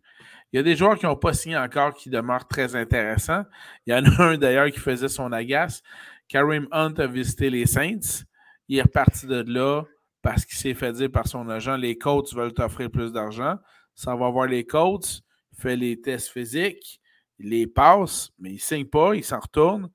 Il 0.52 0.56
y 0.56 0.60
a 0.60 0.62
des 0.62 0.76
joueurs 0.76 0.96
qui 0.96 1.06
n'ont 1.06 1.16
pas 1.16 1.32
signé 1.32 1.56
encore 1.56 1.94
qui 1.94 2.10
demeurent 2.10 2.46
très 2.46 2.76
intéressants. 2.76 3.44
Il 3.86 3.92
y 3.92 3.96
en 3.96 4.04
a 4.04 4.22
un 4.22 4.38
d'ailleurs 4.38 4.70
qui 4.70 4.78
faisait 4.78 5.08
son 5.08 5.32
agace. 5.32 5.82
Karim 6.28 6.68
Hunt 6.72 6.94
a 6.98 7.06
visité 7.06 7.50
les 7.50 7.66
Saints. 7.66 8.24
Il 8.68 8.78
est 8.78 8.82
reparti 8.82 9.26
de 9.26 9.44
là 9.46 9.82
parce 10.22 10.44
qu'il 10.44 10.56
s'est 10.56 10.74
fait 10.74 10.92
dire 10.92 11.10
par 11.10 11.28
son 11.28 11.48
agent 11.50 11.76
les 11.76 11.98
coachs 11.98 12.32
veulent 12.32 12.54
t'offrir 12.54 12.90
plus 12.90 13.12
d'argent. 13.12 13.58
Ça 13.94 14.16
va 14.16 14.30
voir 14.30 14.46
les 14.46 14.64
coachs, 14.64 15.20
il 15.52 15.60
fait 15.60 15.76
les 15.76 16.00
tests 16.00 16.30
physiques, 16.30 17.00
il 17.38 17.50
les 17.50 17.66
passe, 17.66 18.30
mais 18.38 18.50
il 18.50 18.54
ne 18.54 18.58
signe 18.58 18.86
pas, 18.86 19.14
il 19.14 19.24
s'en 19.24 19.40
retourne. 19.40 19.90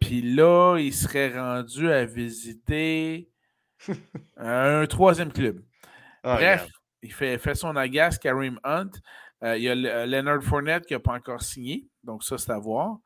Puis 0.00 0.22
là, 0.22 0.78
il 0.78 0.92
serait 0.92 1.38
rendu 1.38 1.90
à 1.90 2.04
visiter 2.04 3.28
un 4.36 4.86
troisième 4.86 5.32
club. 5.32 5.62
Ah, 6.22 6.36
Bref, 6.36 6.68
il 7.02 7.12
fait, 7.12 7.38
fait, 7.38 7.54
son 7.54 7.76
agace, 7.76 8.18
Karim 8.18 8.58
Hunt. 8.64 8.90
Euh, 9.42 9.56
il 9.58 9.64
y 9.64 9.68
a 9.68 9.72
euh, 9.72 10.06
Leonard 10.06 10.42
Fournette 10.42 10.86
qui 10.86 10.94
n'a 10.94 11.00
pas 11.00 11.12
encore 11.12 11.42
signé, 11.42 11.86
donc 12.02 12.24
ça, 12.24 12.38
c'est 12.38 12.50
à 12.50 12.58
voir. 12.58 12.98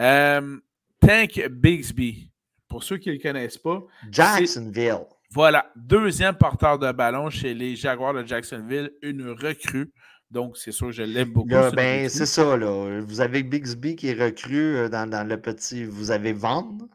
Euh, 0.00 0.58
Tank 1.06 1.48
Bigsby, 1.50 2.32
pour 2.68 2.82
ceux 2.82 2.96
qui 2.96 3.10
ne 3.10 3.14
le 3.14 3.20
connaissent 3.20 3.58
pas. 3.58 3.80
Jacksonville. 4.10 5.06
Voilà, 5.30 5.70
deuxième 5.76 6.34
porteur 6.34 6.78
de 6.78 6.90
ballon 6.90 7.30
chez 7.30 7.54
les 7.54 7.76
Jaguars 7.76 8.14
de 8.14 8.26
Jacksonville, 8.26 8.90
une 9.02 9.30
recrue. 9.30 9.92
Donc, 10.32 10.56
c'est 10.56 10.72
sûr, 10.72 10.90
je 10.90 11.04
l'aime 11.04 11.32
beaucoup. 11.32 11.48
ben, 11.74 12.08
c'est 12.08 12.26
ça, 12.26 12.56
là. 12.56 13.00
Vous 13.02 13.20
avez 13.20 13.44
Bigsby 13.44 13.94
qui 13.94 14.08
est 14.08 14.20
recrue 14.20 14.88
dans, 14.90 15.08
dans 15.08 15.26
le 15.26 15.40
petit. 15.40 15.84
Vous 15.84 16.10
avez 16.10 16.32
Vaughn 16.32 16.88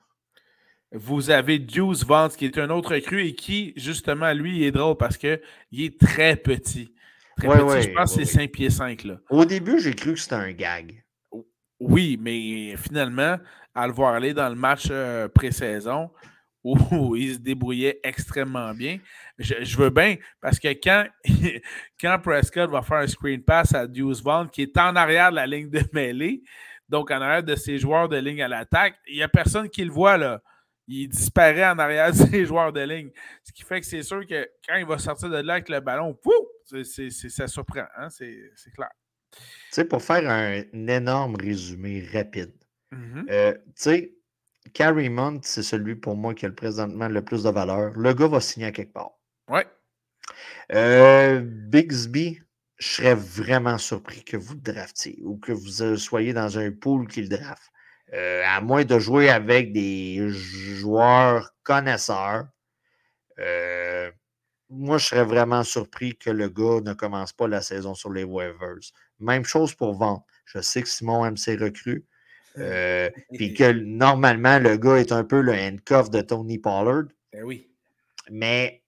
vous 0.94 1.30
avez 1.30 1.58
Deuce 1.58 2.06
Vance, 2.06 2.36
qui 2.36 2.44
est 2.44 2.58
un 2.58 2.70
autre 2.70 2.94
recrue 2.94 3.26
et 3.26 3.34
qui, 3.34 3.72
justement, 3.78 4.34
lui, 4.34 4.58
il 4.58 4.64
est 4.64 4.72
drôle 4.72 4.98
parce 4.98 5.16
qu'il 5.16 5.40
est 5.72 5.98
très 5.98 6.36
petit. 6.36 6.94
Très 7.38 7.48
petit. 7.48 7.90
je 7.90 7.94
pense 7.94 8.14
que 8.14 8.26
c'est 8.26 8.34
5 8.34 8.52
pieds 8.52 8.70
5. 8.70 9.06
Là. 9.06 9.20
Au 9.30 9.46
début, 9.46 9.80
j'ai 9.80 9.94
cru 9.94 10.16
que 10.16 10.20
c'était 10.20 10.36
un 10.36 10.52
gag. 10.52 11.02
Oui, 11.82 12.16
mais 12.22 12.76
finalement, 12.78 13.38
à 13.74 13.88
le 13.88 13.94
voir 13.94 14.14
aller 14.14 14.36
dans 14.36 14.48
le 14.50 14.56
match 14.56 14.88
euh, 14.92 15.28
pré-saison, 15.28 16.12
où 16.64 17.16
il 17.16 17.34
se 17.34 17.40
débrouillait 17.40 18.00
extrêmement 18.04 18.72
bien. 18.76 19.00
Je, 19.40 19.76
veux 19.78 19.90
bien, 19.90 20.18
parce 20.40 20.60
que 20.60 20.68
quand, 20.68 21.08
quand 22.00 22.20
Prescott 22.20 22.70
va 22.70 22.84
faire 22.84 22.98
un 22.98 23.08
screen 23.08 23.42
pass 23.44 23.74
à 23.74 23.88
Deuce 23.88 24.22
Vaughn, 24.22 24.48
qui 24.48 24.62
est 24.62 24.78
en 24.78 24.96
arrière 24.96 25.32
de 25.32 25.38
la 25.38 25.48
ligne 25.48 25.72
de 25.72 25.82
mêlée, 25.92 26.44
donc 26.88 27.10
en 27.10 27.20
arrière 27.20 27.44
de 27.44 27.56
ses 27.56 27.80
joueurs 27.80 28.08
de 28.08 28.18
ligne 28.18 28.44
à 28.44 28.48
l'attaque, 28.48 28.96
il 29.08 29.16
n'y 29.16 29.24
a 29.24 29.28
personne 29.28 29.68
qui 29.68 29.84
le 29.84 29.92
voit 29.92 30.18
là 30.18 30.40
il 30.88 31.08
disparaît 31.08 31.66
en 31.66 31.80
arrière 31.80 32.12
des 32.32 32.46
joueurs 32.46 32.74
de 32.74 32.82
ligne. 32.82 33.12
Ce 33.44 33.52
qui 33.52 33.64
fait 33.64 33.80
que 33.80 33.86
c'est 33.86 34.04
sûr 34.04 34.26
que 34.28 34.50
quand 34.68 34.76
il 34.76 34.86
va 34.86 34.98
sortir 34.98 35.30
de 35.30 35.38
là 35.38 35.54
avec 35.54 35.70
le 35.70 35.80
ballon, 35.80 36.18
ça 37.30 37.48
surprend, 37.48 37.86
hein? 37.98 38.10
c'est 38.10 38.72
clair. 38.76 38.90
Tu 39.32 39.76
sais, 39.76 39.86
pour 39.86 40.02
faire 40.02 40.30
un, 40.30 40.64
énorme 40.74 41.36
résumé 41.36 42.06
rapide, 42.14 42.54
euh, 43.30 43.54
tu 43.54 43.72
sais, 43.76 44.14
Carrie 44.74 45.10
Mont, 45.10 45.40
c'est 45.44 45.64
celui 45.64 45.96
pour 45.96 46.16
moi 46.16 46.34
qui 46.34 46.46
a 46.46 46.50
le 46.50 46.56
présentement 46.56 47.08
le 47.08 47.24
plus 47.24 47.44
de 47.44 47.50
valeur. 47.50 47.92
Le 47.96 48.14
gars 48.14 48.28
va 48.28 48.42
signer 48.42 48.68
à 48.68 48.72
quelque 48.72 48.94
part. 48.94 49.12
Ouais. 49.48 49.66
Euh, 50.74 51.42
Bixby, 51.44 52.42
je 52.78 52.88
serais 52.88 53.16
vraiment 53.16 53.78
surpris 53.78 54.24
que 54.24 54.38
vous 54.38 54.56
le 54.56 54.74
draftiez 54.74 55.20
ou 55.24 55.38
que 55.38 55.52
vous 55.52 55.98
soyez 55.98 56.34
dans 56.34 56.58
un 56.58 56.72
pool 56.72 57.08
qui 57.08 57.22
le 57.22 57.28
draft. 57.28 57.72
Euh, 58.14 58.44
à 58.46 58.60
moins 58.60 58.84
de 58.84 59.00
jouer 59.00 59.30
avec 59.30 59.72
des 59.72 60.30
joueurs 60.30 61.52
connaisseurs, 61.64 62.46
euh, 63.40 63.91
moi, 64.72 64.98
je 64.98 65.08
serais 65.08 65.26
vraiment 65.26 65.64
surpris 65.64 66.16
que 66.16 66.30
le 66.30 66.48
gars 66.48 66.80
ne 66.82 66.94
commence 66.94 67.34
pas 67.34 67.48
la 67.48 67.62
saison 67.62 67.94
sur 67.94 68.12
les 68.12 68.24
waivers. 68.24 68.80
Même 69.20 69.44
chose 69.44 69.76
pour 69.76 69.94
vendre. 69.94 70.26
Je 70.46 70.62
sais 70.62 70.82
que 70.82 70.88
Simon 70.88 71.26
aime 71.26 71.38
ses 71.38 71.58
recrues. 71.58 72.06
Euh, 72.58 73.10
puis 73.34 73.54
que 73.54 73.72
normalement, 73.72 74.60
le 74.60 74.78
gars 74.78 74.96
est 74.96 75.12
un 75.12 75.24
peu 75.24 75.42
le 75.42 75.54
handcuff 75.54 76.10
de 76.10 76.22
Tony 76.22 76.58
Pollard. 76.58 77.06
Ben 77.34 77.44
oui. 77.44 77.70
Mais 78.30 78.82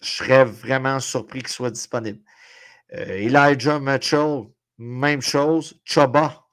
je 0.00 0.08
serais 0.08 0.44
vraiment 0.44 1.00
surpris 1.00 1.40
qu'il 1.40 1.48
soit 1.48 1.70
disponible. 1.70 2.20
Elijah 2.90 3.80
Mitchell, 3.80 4.44
même 4.78 5.20
chose. 5.20 5.80
Choba, 5.84 6.44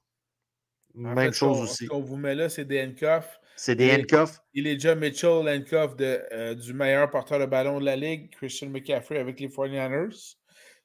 même 0.96 1.34
chose 1.34 1.62
aussi. 1.62 1.86
Ce 1.86 1.90
qu'on 1.90 2.02
vous 2.02 2.18
met 2.18 2.34
là, 2.34 2.50
c'est 2.50 2.66
des 2.66 2.84
handcuffs. 2.84 3.40
C'est 3.64 3.76
des 3.76 3.94
handcuffs. 3.94 4.40
Il 4.56 4.66
est 4.66 4.74
déjà 4.74 4.96
Mitchell, 4.96 5.48
handcuff 5.48 5.96
de, 5.96 6.20
euh, 6.32 6.56
du 6.56 6.74
meilleur 6.74 7.12
porteur 7.12 7.38
de 7.38 7.46
ballon 7.46 7.80
de 7.80 7.86
la 7.86 7.96
ligue, 7.96 8.32
Christian 8.32 8.70
McCaffrey 8.70 9.20
avec 9.20 9.40
les 9.40 9.50
49ers. 9.50 10.36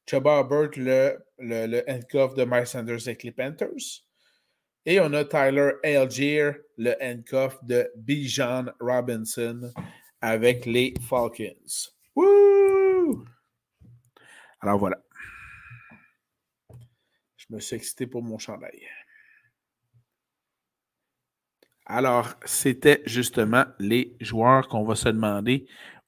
Chuba 0.05 0.41
Hubbard, 0.41 0.69
le, 0.77 1.17
le, 1.39 1.67
le, 1.69 1.91
handcuff 1.91 2.35
de 2.35 2.45
Mike 2.45 2.67
Sanders 2.67 3.09
avec 3.09 3.23
les 3.23 3.33
Panthers. 3.33 4.05
Et 4.85 5.01
on 5.01 5.11
a 5.15 5.25
Tyler 5.25 5.71
Algier, 5.85 6.51
le 6.77 6.95
handcuff 7.01 7.57
de 7.65 7.91
Bijan 7.97 8.67
Robinson 8.79 9.73
avec 10.21 10.67
les 10.67 10.93
Falcons. 11.01 11.95
Woo! 12.15 13.25
Alors 14.61 14.79
voilà. 14.79 15.03
Je 17.39 17.47
me 17.49 17.59
suis 17.59 17.77
excité 17.77 18.07
pour 18.07 18.23
mon 18.23 18.37
chandail. 18.37 18.87
Alors, 21.87 22.35
c'était 22.45 23.03
justement 23.07 23.65
les 23.79 24.17
joueurs 24.21 24.67
qu'on 24.69 24.85
va 24.85 24.97
se 24.97 25.09
demander 25.09 25.67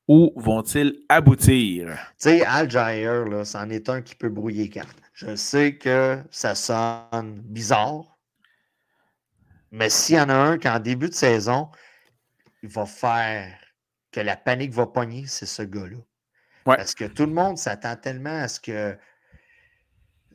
où 0.09 0.33
vont-ils 0.37 1.05
aboutir? 1.09 1.89
Tu 1.89 2.31
sais, 2.31 2.45
Al 2.45 2.69
Jair, 2.69 3.47
c'en 3.47 3.71
est 3.71 3.89
un 3.89 4.03
qui 4.03 4.17
peut 4.17 4.29
brouiller 4.29 4.69
carte. 4.69 4.97
Je 5.13 5.37
sais 5.37 5.77
que 5.77 6.19
ça 6.31 6.55
sonne 6.55 7.41
bizarre, 7.43 8.19
mais 9.71 9.91
s'il 9.91 10.17
y 10.17 10.21
en 10.21 10.31
a 10.31 10.35
un 10.35 10.59
qui, 10.59 10.69
en 10.69 10.81
début 10.81 11.09
de 11.09 11.15
saison, 11.15 11.69
il 12.63 12.69
va 12.71 12.87
faire 12.87 13.57
que 14.11 14.21
la 14.21 14.37
panique 14.37 14.73
va 14.73 14.87
pogner, 14.87 15.27
c'est 15.27 15.47
ce 15.47 15.63
gars-là. 15.63 15.99
Parce 16.65 16.95
que 16.95 17.05
tout 17.05 17.27
le 17.27 17.33
monde 17.33 17.57
s'attend 17.57 17.97
tellement 17.97 18.41
à 18.41 18.49
ce 18.49 18.61
que 18.61 18.97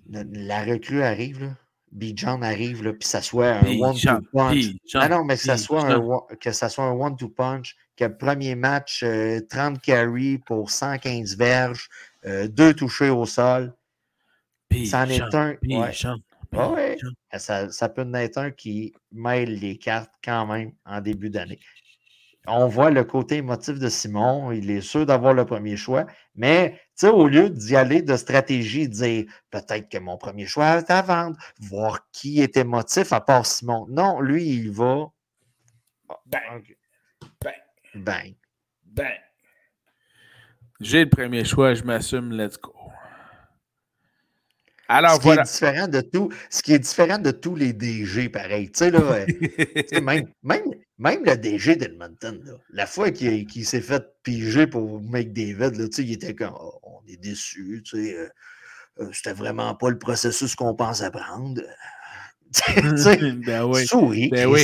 la 0.10 0.64
recrue 0.64 1.04
arrive. 1.04 1.44
Là. 1.44 1.56
Bijan 1.94 2.42
arrive, 2.42 2.84
là, 2.84 2.94
puis 2.94 3.08
ça 3.08 3.22
soit 3.22 3.52
un 3.52 3.80
one-two 3.80 4.22
punch. 4.34 4.66
Ah 4.96 5.10
non, 5.10 5.24
mais 5.24 5.36
que 5.36 5.42
ça, 5.42 5.58
soit 5.58 5.86
un, 5.86 6.02
que 6.40 6.52
ça 6.52 6.70
soit 6.70 6.86
un 6.86 6.92
one-two 6.92 7.30
punch, 7.30 7.76
que 7.96 8.06
le 8.06 8.18
premier 8.18 8.56
match, 8.56 9.00
30 9.00 9.06
euh, 9.08 9.80
carries 9.82 10.40
pour 10.40 10.72
115 10.72 11.38
verges, 11.38 11.90
euh, 12.26 12.48
deux 12.48 12.74
touchés 12.74 13.10
au 13.10 13.26
sol. 13.26 13.74
Ça 14.86 15.04
en 15.04 15.10
est 15.10 15.22
un. 15.36 15.56
Ouais. 16.52 16.98
Ça, 17.38 17.70
ça 17.72 17.90
peut 17.90 18.04
en 18.04 18.14
être 18.14 18.38
un 18.38 18.52
qui 18.52 18.94
mêle 19.12 19.60
les 19.60 19.78
cartes 19.78 20.14
quand 20.24 20.46
même 20.48 20.72
en 20.86 21.02
début 21.02 21.30
d'année 21.30 21.60
on 22.48 22.68
voit 22.68 22.90
le 22.90 23.04
côté 23.04 23.38
émotif 23.38 23.80
de 23.80 23.88
Simon. 23.90 24.52
Il 24.52 24.70
est 24.70 24.82
sûr 24.82 25.06
d'avoir 25.06 25.34
le 25.34 25.46
premier 25.46 25.78
choix. 25.78 26.06
Mais 26.36 26.80
au 27.04 27.28
lieu 27.28 27.50
d'y 27.50 27.76
aller 27.76 28.02
de 28.02 28.16
stratégie, 28.18 28.90
dire 28.90 29.26
peut-être 29.50 29.90
que 29.90 29.98
mon 29.98 30.18
premier 30.18 30.46
choix 30.46 30.78
est 30.78 30.92
à 30.92 31.02
vendre, 31.02 31.38
voir 31.60 32.10
qui 32.12 32.42
est 32.42 32.58
émotif 32.58 33.14
à 33.14 33.22
part 33.22 33.46
Simon. 33.46 33.86
Non, 33.90 34.20
lui, 34.20 34.46
il 34.46 34.72
va. 34.72 35.08
Bang. 36.26 36.76
Bang. 37.42 37.54
Bang. 37.96 38.36
Bang. 38.86 39.20
J'ai 40.82 41.06
le 41.06 41.10
premier 41.10 41.46
choix, 41.46 41.74
je 41.74 41.84
m'assume, 41.84 42.34
let's 42.34 42.60
go. 42.60 42.74
Alors, 44.94 45.16
ce 45.16 45.22
qui 45.22 45.30
est 45.30 45.44
différent 45.44 45.88
de 45.88 46.02
tout, 46.02 46.30
ce 46.52 46.62
qui 46.62 46.74
est 46.74 46.80
différent 46.80 47.18
de 47.18 47.32
tous 47.32 47.56
les 47.56 47.74
DG, 47.74 48.30
pareil. 48.30 48.72
Tu 48.72 48.78
sais, 48.78 48.92
là, 48.92 49.00
euh, 49.00 50.02
même, 50.02 50.28
même, 50.44 50.62
même 51.00 51.26
le 51.26 51.36
DG 51.36 51.76
d'Edmonton, 51.76 52.40
la 52.70 52.86
fois 52.86 53.10
qu'il 53.10 53.66
s'est 53.66 53.82
fait 53.82 54.04
piger 54.22 54.68
pour 54.68 55.02
McDavid, 55.02 55.78
là, 55.78 55.86
il 55.98 56.12
était 56.12 56.36
comme 56.36 56.54
oh, 56.60 56.80
on 56.84 57.00
est 57.12 57.18
déçu, 57.18 57.82
tu 57.84 57.98
sais, 57.98 58.16
euh, 58.16 58.30
euh, 59.00 59.10
c'était 59.12 59.34
vraiment 59.34 59.74
pas 59.74 59.90
le 59.90 59.98
processus 59.98 60.54
qu'on 60.56 60.76
pensait 60.76 61.10
prendre. 61.10 61.62
ben 63.48 63.64
oui. 63.64 63.88
Souris, 63.88 64.30
ben 64.30 64.48
oui. 64.48 64.62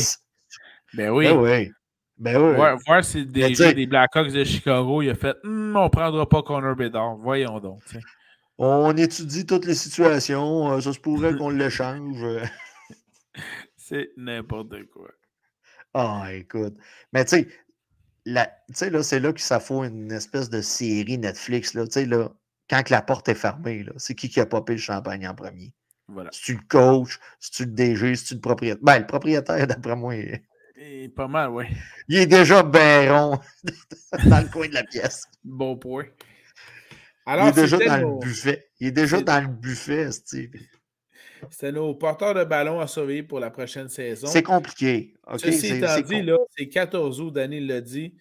Ben 0.93 1.09
oui. 1.09 1.25
Ben 1.27 1.37
oui. 1.37 1.71
Ben 2.19 2.37
oui. 2.37 2.55
Voir, 2.55 2.77
voir 2.85 3.03
si 3.03 3.19
le 3.19 3.25
DG 3.25 3.73
des 3.73 3.87
Blackhawks 3.87 4.31
de 4.31 4.43
Chicago, 4.43 5.01
il 5.01 5.09
a 5.09 5.15
fait 5.15 5.35
hm, 5.43 5.75
on 5.75 5.89
prendra 5.89 6.29
pas 6.29 6.43
Connor 6.43 6.75
Bedard. 6.75 7.15
Voyons 7.15 7.59
donc. 7.59 7.81
On 8.61 8.95
étudie 8.97 9.45
toutes 9.45 9.65
les 9.65 9.73
situations. 9.73 10.73
Euh, 10.73 10.81
ça 10.81 10.91
se 10.91 10.99
pourrait 10.99 11.33
qu'on 11.33 11.49
l'échange. 11.49 12.25
C'est 13.77 14.11
n'importe 14.17 14.75
quoi. 14.91 15.09
Ah, 15.93 16.27
écoute. 16.33 16.75
Mais 17.13 17.23
tu 17.23 17.29
sais, 17.29 17.47
là, 18.25 18.51
c'est 19.01 19.19
là 19.19 19.33
que 19.33 19.41
ça 19.41 19.59
faut 19.59 19.83
une 19.83 20.11
espèce 20.11 20.49
de 20.49 20.61
série 20.61 21.17
Netflix. 21.17 21.73
Là, 21.73 21.85
là, 22.05 22.29
quand 22.69 22.89
la 22.89 23.01
porte 23.01 23.29
est 23.29 23.35
fermée, 23.35 23.85
c'est 23.97 24.13
qui 24.13 24.29
qui 24.29 24.39
a 24.39 24.45
popé 24.45 24.73
le 24.73 24.79
champagne 24.79 25.27
en 25.27 25.33
premier? 25.33 25.73
Voilà. 26.07 26.29
Si 26.31 26.41
tu 26.43 26.53
le 26.55 26.61
coach, 26.67 27.17
si 27.39 27.51
tu 27.51 27.65
le 27.65 27.71
DG, 27.71 28.15
si 28.15 28.25
tu 28.25 28.33
le 28.35 28.41
propriétaire? 28.41 28.83
Ben, 28.83 28.99
le 28.99 29.07
propriétaire, 29.07 29.65
d'après 29.65 29.95
moi, 29.95 30.15
il... 30.15 31.11
pas 31.15 31.27
mal, 31.27 31.49
oui. 31.49 31.65
Il 32.07 32.17
est 32.17 32.27
déjà 32.27 32.61
bien 32.61 33.11
rond 33.11 33.39
dans 34.25 34.43
le 34.43 34.49
coin 34.51 34.67
de 34.67 34.73
la 34.75 34.83
pièce. 34.83 35.23
Bon 35.43 35.77
point 35.77 36.05
il 37.27 37.47
est 37.47 37.51
déjà 37.53 37.77
dans 37.77 37.97
le 37.97 38.19
buffet. 38.19 38.69
Il 38.79 38.87
est 38.87 38.91
déjà 38.91 39.21
dans 39.21 39.41
le 39.41 39.47
buffet, 39.47 40.11
Steve. 40.11 40.51
C'était 41.49 41.71
nos 41.71 41.93
porteurs 41.95 42.33
de 42.33 42.43
ballon 42.43 42.79
à 42.79 42.87
surveiller 42.87 43.23
pour 43.23 43.39
la 43.39 43.49
prochaine 43.49 43.89
saison. 43.89 44.27
C'est 44.27 44.43
compliqué. 44.43 45.13
Ceci 45.37 45.75
étant 45.75 45.99
dit, 46.01 46.21
là, 46.21 46.37
c'est 46.57 46.67
14 46.67 47.21
août, 47.21 47.31
Danny 47.31 47.65
l'a 47.65 47.81
dit. 47.81 48.13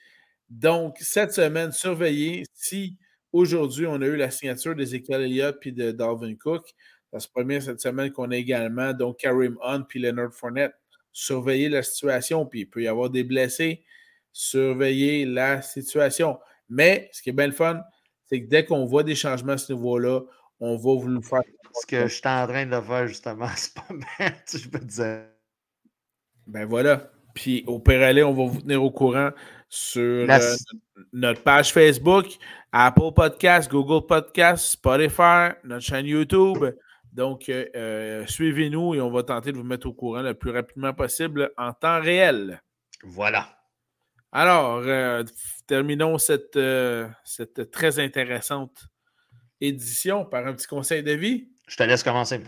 Donc, 0.48 0.96
cette 1.00 1.32
semaine, 1.32 1.72
surveillez 1.72 2.44
si 2.54 2.96
aujourd'hui 3.32 3.86
on 3.86 4.00
a 4.00 4.06
eu 4.06 4.16
la 4.16 4.30
signature 4.30 4.74
d'Ezekiel 4.74 5.22
Elliott 5.22 5.58
puis 5.60 5.72
de 5.72 5.90
Dalvin 5.90 6.34
Cook. 6.36 6.74
Ça 7.12 7.20
se 7.20 7.28
promet 7.28 7.60
cette 7.60 7.80
semaine 7.80 8.12
qu'on 8.12 8.30
a 8.30 8.36
également 8.36 8.92
donc 8.92 9.18
Karim 9.18 9.58
Hunt 9.62 9.82
puis 9.88 10.00
Leonard 10.00 10.32
Fournette. 10.32 10.74
Surveillez 11.12 11.68
la 11.68 11.82
situation, 11.82 12.46
puis 12.46 12.60
il 12.60 12.66
peut 12.66 12.82
y 12.82 12.88
avoir 12.88 13.10
des 13.10 13.24
blessés. 13.24 13.82
Surveillez 14.32 15.24
la 15.24 15.62
situation. 15.62 16.38
Mais 16.68 17.08
ce 17.12 17.22
qui 17.22 17.30
est 17.30 17.32
bien 17.32 17.46
le 17.46 17.52
fun, 17.52 17.80
c'est 18.28 18.42
que 18.42 18.48
dès 18.48 18.64
qu'on 18.64 18.84
voit 18.84 19.02
des 19.02 19.14
changements 19.14 19.52
à 19.52 19.58
ce 19.58 19.72
niveau-là, 19.72 20.20
on 20.60 20.76
va 20.76 21.00
vous 21.00 21.08
le 21.08 21.20
faire. 21.20 21.42
Ce 21.80 21.86
que 21.86 22.02
je 22.02 22.14
suis 22.14 22.26
en 22.26 22.46
train 22.46 22.66
de 22.66 22.80
faire, 22.80 23.06
justement, 23.06 23.48
c'est 23.56 23.74
pas 23.74 23.86
mal, 23.90 24.34
je 24.52 24.68
peux 24.68 24.80
te 24.80 24.84
dire. 24.84 25.22
Ben 26.46 26.66
voilà. 26.66 27.10
Puis 27.34 27.64
au 27.66 27.78
Péralé, 27.78 28.22
on 28.22 28.32
va 28.32 28.44
vous 28.46 28.60
tenir 28.60 28.82
au 28.82 28.90
courant 28.90 29.30
sur 29.68 30.26
euh, 30.28 30.56
notre 31.12 31.42
page 31.42 31.72
Facebook, 31.72 32.26
Apple 32.72 33.12
Podcast, 33.14 33.70
Google 33.70 34.06
Podcast, 34.06 34.64
Spotify, 34.64 35.50
notre 35.64 35.82
chaîne 35.84 36.06
YouTube. 36.06 36.64
Donc, 37.12 37.48
euh, 37.48 37.66
euh, 37.74 38.26
suivez-nous 38.26 38.94
et 38.94 39.00
on 39.00 39.10
va 39.10 39.22
tenter 39.22 39.52
de 39.52 39.56
vous 39.56 39.64
mettre 39.64 39.86
au 39.86 39.92
courant 39.92 40.22
le 40.22 40.34
plus 40.34 40.50
rapidement 40.50 40.94
possible 40.94 41.52
en 41.56 41.72
temps 41.72 42.00
réel. 42.00 42.62
Voilà. 43.04 43.57
Alors, 44.32 44.82
euh, 44.84 45.24
terminons 45.66 46.18
cette, 46.18 46.56
euh, 46.56 47.08
cette 47.24 47.70
très 47.70 47.98
intéressante 47.98 48.88
édition 49.60 50.24
par 50.24 50.46
un 50.46 50.52
petit 50.52 50.66
conseil 50.66 51.02
de 51.02 51.12
vie. 51.12 51.48
Je 51.66 51.76
te 51.76 51.82
laisse 51.82 52.02
commencer. 52.02 52.40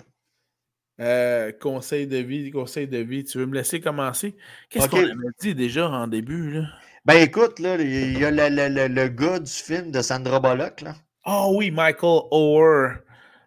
Euh, 1.00 1.52
conseil 1.52 2.06
de 2.06 2.18
vie, 2.18 2.50
conseil 2.50 2.86
de 2.86 2.98
vie. 2.98 3.24
Tu 3.24 3.38
veux 3.38 3.46
me 3.46 3.54
laisser 3.54 3.80
commencer? 3.80 4.36
Qu'est-ce 4.68 4.88
qu'on 4.88 4.98
avait 4.98 5.14
dit 5.40 5.54
déjà 5.54 5.88
en 5.88 6.06
début? 6.06 6.52
Là? 6.52 6.66
Ben 7.06 7.14
écoute, 7.14 7.58
là, 7.58 7.76
il 7.76 8.18
y 8.18 8.24
a 8.24 8.30
le, 8.30 8.86
le, 8.88 9.08
gars 9.08 9.38
du 9.38 9.50
film 9.50 9.90
de 9.90 10.02
Sandra 10.02 10.38
Bullock. 10.38 10.82
Là. 10.82 10.94
Oh 11.24 11.54
oui, 11.56 11.70
Michael 11.70 12.24
Ower, 12.30 12.96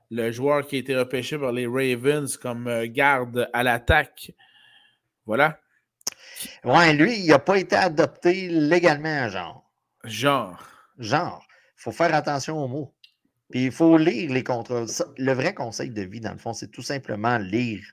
le 0.09 0.31
joueur 0.31 0.65
qui 0.65 0.77
a 0.77 0.79
été 0.79 0.95
repêché 0.95 1.37
par 1.37 1.51
les 1.51 1.67
Ravens 1.67 2.35
comme 2.37 2.85
garde 2.87 3.47
à 3.53 3.61
l'attaque. 3.61 4.31
Voilà. 5.27 5.59
Ouais, 6.63 6.93
lui, 6.93 7.19
il 7.19 7.27
n'a 7.27 7.39
pas 7.39 7.57
été 7.57 7.75
adopté 7.75 8.47
légalement, 8.49 9.29
genre. 9.29 9.71
Genre. 10.03 10.63
Genre. 10.97 11.45
Il 11.77 11.81
faut 11.83 11.91
faire 11.91 12.13
attention 12.13 12.63
aux 12.63 12.67
mots. 12.67 12.93
Puis 13.49 13.65
il 13.65 13.71
faut 13.71 13.97
lire 13.97 14.31
les 14.31 14.43
contrats. 14.43 14.85
Le 15.17 15.33
vrai 15.33 15.53
conseil 15.53 15.89
de 15.89 16.01
vie, 16.01 16.19
dans 16.19 16.31
le 16.31 16.37
fond, 16.37 16.53
c'est 16.53 16.71
tout 16.71 16.81
simplement 16.81 17.37
lire 17.37 17.83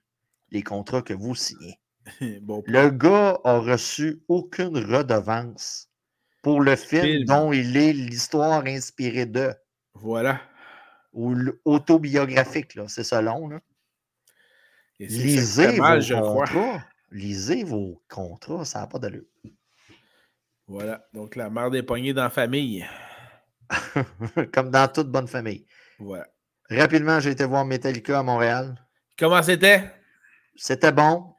les 0.50 0.62
contrats 0.62 1.02
que 1.02 1.14
vous 1.14 1.34
signez. 1.34 1.78
le 2.20 2.88
gars 2.88 3.38
a 3.44 3.58
reçu 3.58 4.22
aucune 4.28 4.78
redevance 4.78 5.88
pour 6.42 6.60
le 6.60 6.76
film, 6.76 7.24
dont 7.24 7.52
il 7.52 7.76
est 7.76 7.92
l'histoire 7.92 8.64
inspirée 8.66 9.26
de. 9.26 9.52
Voilà. 9.94 10.40
Ou 11.12 11.34
autobiographique, 11.64 12.74
là. 12.74 12.84
C'est 12.88 13.04
ça 13.04 13.20
long, 13.20 13.48
là. 13.48 13.60
Lisez 14.98 15.78
vos 15.78 16.34
contrats. 16.34 16.84
Lisez 17.10 17.64
vos 17.64 18.02
contrats, 18.08 18.64
ça 18.64 18.80
n'a 18.80 18.86
pas 18.86 18.98
d'allure. 18.98 19.24
Voilà. 20.66 21.04
Donc, 21.12 21.34
la 21.36 21.50
mère 21.50 21.70
des 21.70 21.82
poignées 21.82 22.12
dans 22.12 22.22
la 22.22 22.30
famille. 22.30 22.86
Comme 24.52 24.70
dans 24.70 24.90
toute 24.92 25.08
bonne 25.10 25.28
famille. 25.28 25.66
Voilà. 25.98 26.26
Rapidement, 26.70 27.18
j'ai 27.20 27.30
été 27.30 27.44
voir 27.44 27.64
Metallica 27.64 28.18
à 28.18 28.22
Montréal. 28.22 28.76
Comment 29.18 29.42
c'était? 29.42 29.90
C'était 30.54 30.92
bon. 30.92 31.34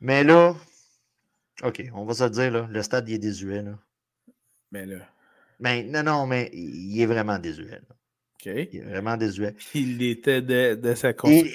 Mais 0.00 0.24
là, 0.24 0.54
OK, 1.62 1.82
on 1.92 2.04
va 2.04 2.14
se 2.14 2.24
le 2.24 2.30
dire, 2.30 2.50
là, 2.50 2.66
le 2.70 2.82
stade 2.82 3.08
il 3.08 3.14
est 3.16 3.18
désuet. 3.18 3.62
Là. 3.62 3.78
Mais 4.70 4.86
là. 4.86 4.98
Mais 5.60 5.82
non, 5.82 6.02
non, 6.02 6.26
mais 6.26 6.50
il 6.52 7.00
est 7.00 7.06
vraiment 7.06 7.38
désuet. 7.38 7.70
là. 7.70 7.78
OK. 7.90 8.46
Il 8.46 8.76
est 8.78 8.84
vraiment 8.84 9.16
désuet. 9.16 9.54
Il 9.74 10.00
était 10.02 10.40
de, 10.40 10.76
de 10.76 10.94
sa 10.94 11.10
il- 11.24 11.52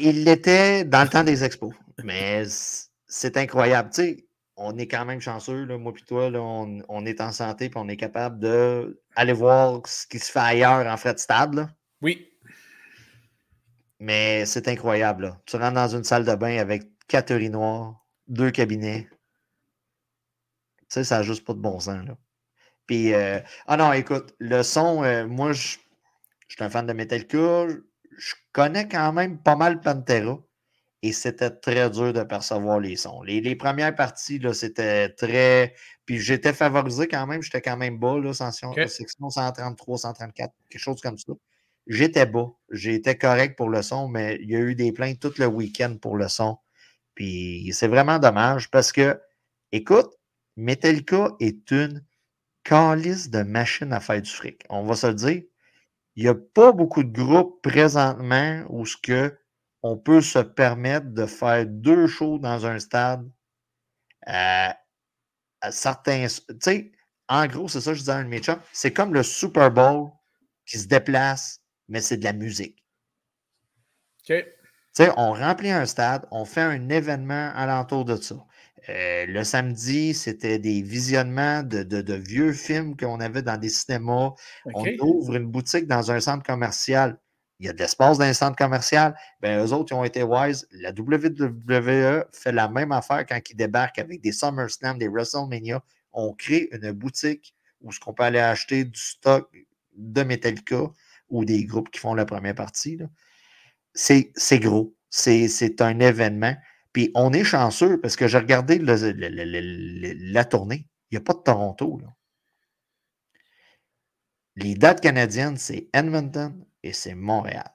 il 0.00 0.24
l'était 0.24 0.84
dans 0.84 1.02
le 1.02 1.08
temps 1.08 1.24
des 1.24 1.44
expos. 1.44 1.74
Mais 2.02 2.44
c'est 3.06 3.36
incroyable. 3.36 3.90
Tu 3.90 4.02
sais, 4.02 4.28
on 4.56 4.76
est 4.78 4.88
quand 4.88 5.04
même 5.04 5.20
chanceux, 5.20 5.64
là, 5.64 5.78
moi 5.78 5.92
et 5.96 6.04
toi, 6.04 6.30
là, 6.30 6.40
on, 6.40 6.82
on 6.88 7.06
est 7.06 7.20
en 7.20 7.32
santé 7.32 7.66
et 7.66 7.70
on 7.76 7.88
est 7.88 7.96
capable 7.96 8.38
d'aller 8.40 9.32
voir 9.32 9.86
ce 9.86 10.06
qui 10.06 10.18
se 10.18 10.30
fait 10.30 10.38
ailleurs 10.40 10.86
en 10.86 10.96
frais 10.96 11.14
de 11.14 11.18
stade. 11.18 11.54
là. 11.54 11.70
Oui. 12.02 12.28
Mais 14.00 14.44
c'est 14.46 14.68
incroyable. 14.68 15.24
Là. 15.24 15.40
Tu 15.46 15.56
rentres 15.56 15.74
dans 15.74 15.88
une 15.88 16.04
salle 16.04 16.24
de 16.24 16.34
bain 16.34 16.58
avec 16.58 16.84
quatre 17.08 17.30
urinoirs, 17.32 18.04
deux 18.28 18.50
cabinets. 18.50 19.08
Tu 20.80 20.86
sais, 20.88 21.04
ça 21.04 21.18
n'a 21.18 21.22
juste 21.22 21.44
pas 21.44 21.54
de 21.54 21.60
bon 21.60 21.80
sens. 21.80 22.06
Là. 22.06 22.16
Puis, 22.86 23.14
euh, 23.14 23.40
ah 23.66 23.76
non, 23.76 23.92
écoute, 23.92 24.34
le 24.38 24.62
son, 24.62 25.02
euh, 25.04 25.26
moi, 25.26 25.52
je 25.52 25.78
suis 26.48 26.64
un 26.64 26.68
fan 26.70 26.86
de 26.86 26.92
Metallica. 26.92 27.68
Je 27.68 27.78
je 28.16 28.34
connais 28.52 28.88
quand 28.88 29.12
même 29.12 29.38
pas 29.38 29.56
mal 29.56 29.80
Pantera. 29.80 30.38
Et 31.04 31.12
c'était 31.12 31.50
très 31.50 31.90
dur 31.90 32.14
de 32.14 32.22
percevoir 32.22 32.80
les 32.80 32.96
sons. 32.96 33.20
Les, 33.20 33.42
les 33.42 33.56
premières 33.56 33.94
parties, 33.94 34.38
là, 34.38 34.54
c'était 34.54 35.10
très. 35.10 35.74
Puis 36.06 36.18
j'étais 36.18 36.54
favorisé 36.54 37.08
quand 37.08 37.26
même. 37.26 37.42
J'étais 37.42 37.60
quand 37.60 37.76
même 37.76 37.98
bas, 37.98 38.18
là, 38.18 38.32
section 38.32 39.28
133, 39.28 39.98
134, 39.98 40.54
quelque 40.70 40.80
chose 40.80 41.02
comme 41.02 41.18
ça. 41.18 41.34
J'étais 41.86 42.24
bas. 42.24 42.50
J'étais 42.70 43.18
correct 43.18 43.54
pour 43.54 43.68
le 43.68 43.82
son, 43.82 44.08
mais 44.08 44.38
il 44.40 44.50
y 44.50 44.56
a 44.56 44.60
eu 44.60 44.74
des 44.74 44.92
plaintes 44.92 45.20
tout 45.20 45.34
le 45.36 45.44
week-end 45.46 45.94
pour 46.00 46.16
le 46.16 46.26
son. 46.28 46.56
Puis 47.14 47.70
c'est 47.74 47.88
vraiment 47.88 48.18
dommage 48.18 48.70
parce 48.70 48.90
que, 48.90 49.20
écoute, 49.72 50.10
Metallica 50.56 51.32
est 51.38 51.70
une 51.70 52.02
calice 52.62 53.28
de 53.28 53.42
machine 53.42 53.92
à 53.92 54.00
faire 54.00 54.22
du 54.22 54.30
fric. 54.30 54.64
On 54.70 54.84
va 54.84 54.94
se 54.94 55.08
le 55.08 55.14
dire. 55.14 55.42
Il 56.16 56.22
n'y 56.22 56.30
a 56.30 56.34
pas 56.34 56.72
beaucoup 56.72 57.04
de 57.04 57.12
groupes 57.12 57.60
présentement 57.60 58.64
où 58.70 58.86
ce 58.86 58.96
que 58.96 59.36
on 59.84 59.96
peut 59.98 60.22
se 60.22 60.40
permettre 60.40 61.08
de 61.14 61.26
faire 61.26 61.66
deux 61.66 62.08
shows 62.08 62.40
dans 62.40 62.66
un 62.66 62.80
stade 62.80 63.30
à, 64.26 64.78
à 65.62 65.72
certains. 65.72 66.26
Tu 66.28 66.56
sais, 66.60 66.92
en 67.28 67.46
gros, 67.46 67.68
c'est 67.68 67.80
ça 67.82 67.92
que 67.92 67.96
je 67.96 68.00
disais 68.00 68.12
à 68.12 68.16
un 68.18 68.24
de 68.24 68.30
mes 68.30 68.40
chums, 68.40 68.60
C'est 68.72 68.92
comme 68.92 69.14
le 69.14 69.22
Super 69.24 69.70
Bowl 69.72 70.10
qui 70.66 70.78
se 70.78 70.88
déplace, 70.88 71.60
mais 71.88 72.00
c'est 72.02 72.18
de 72.18 72.24
la 72.24 72.32
musique. 72.34 72.84
OK. 74.28 74.44
Tu 74.96 75.04
sais, 75.04 75.10
on 75.16 75.32
remplit 75.32 75.70
un 75.70 75.86
stade, 75.86 76.26
on 76.30 76.44
fait 76.44 76.60
un 76.62 76.88
événement 76.88 77.50
alentour 77.54 78.04
de 78.04 78.16
ça. 78.16 78.36
Euh, 78.88 79.26
le 79.26 79.44
samedi, 79.44 80.14
c'était 80.14 80.58
des 80.58 80.82
visionnements 80.82 81.62
de, 81.62 81.82
de- 81.82 82.02
de 82.02 82.14
vieux 82.14 82.52
films 82.52 82.96
qu'on 82.96 83.20
avait 83.20 83.42
dans 83.42 83.56
des 83.58 83.70
cinémas. 83.70 84.32
On 84.72 84.92
ouvre 85.00 85.36
une 85.36 85.46
boutique 85.50 85.86
dans 85.86 86.10
un 86.12 86.20
centre 86.20 86.44
commercial. 86.44 87.18
Il 87.60 87.66
y 87.66 87.68
a 87.68 87.72
de 87.72 87.78
l'espace 87.78 88.18
dans 88.18 88.32
centre 88.34 88.56
commercial. 88.56 89.14
Ben, 89.40 89.64
eux 89.64 89.72
autres, 89.72 89.92
ils 89.92 89.94
ont 89.94 90.04
été 90.04 90.22
wise. 90.22 90.66
La 90.72 90.90
WWE 90.90 92.24
fait 92.32 92.52
la 92.52 92.68
même 92.68 92.92
affaire 92.92 93.24
quand 93.26 93.38
ils 93.48 93.56
débarquent 93.56 94.00
avec 94.00 94.20
des 94.20 94.32
SummerSlam, 94.32 94.98
des 94.98 95.08
WrestleMania. 95.08 95.82
On 96.12 96.32
crée 96.32 96.68
une 96.72 96.90
boutique 96.92 97.54
où 97.80 97.92
ce 97.92 98.00
qu'on 98.00 98.12
peut 98.12 98.24
aller 98.24 98.40
acheter 98.40 98.84
du 98.84 98.98
stock 98.98 99.50
de 99.96 100.22
Metallica 100.22 100.90
ou 101.28 101.44
des 101.44 101.64
groupes 101.64 101.90
qui 101.90 102.00
font 102.00 102.14
la 102.14 102.24
première 102.24 102.54
partie. 102.54 102.98
C'est 103.94 104.58
gros. 104.58 104.94
C'est 105.08 105.80
un 105.80 106.00
événement. 106.00 106.56
Puis 106.92 107.12
on 107.14 107.32
est 107.32 107.44
chanceux 107.44 108.00
parce 108.00 108.16
que 108.16 108.26
j'ai 108.26 108.38
regardé 108.38 108.78
la 108.78 110.44
tournée. 110.44 110.88
Il 111.10 111.14
n'y 111.14 111.18
a 111.18 111.20
pas 111.20 111.34
de 111.34 111.38
Toronto. 111.38 112.00
Les 114.56 114.74
dates 114.74 115.00
canadiennes, 115.00 115.56
c'est 115.56 115.88
Edmonton 115.92 116.64
et 116.84 116.92
c'est 116.92 117.14
Montréal. 117.14 117.70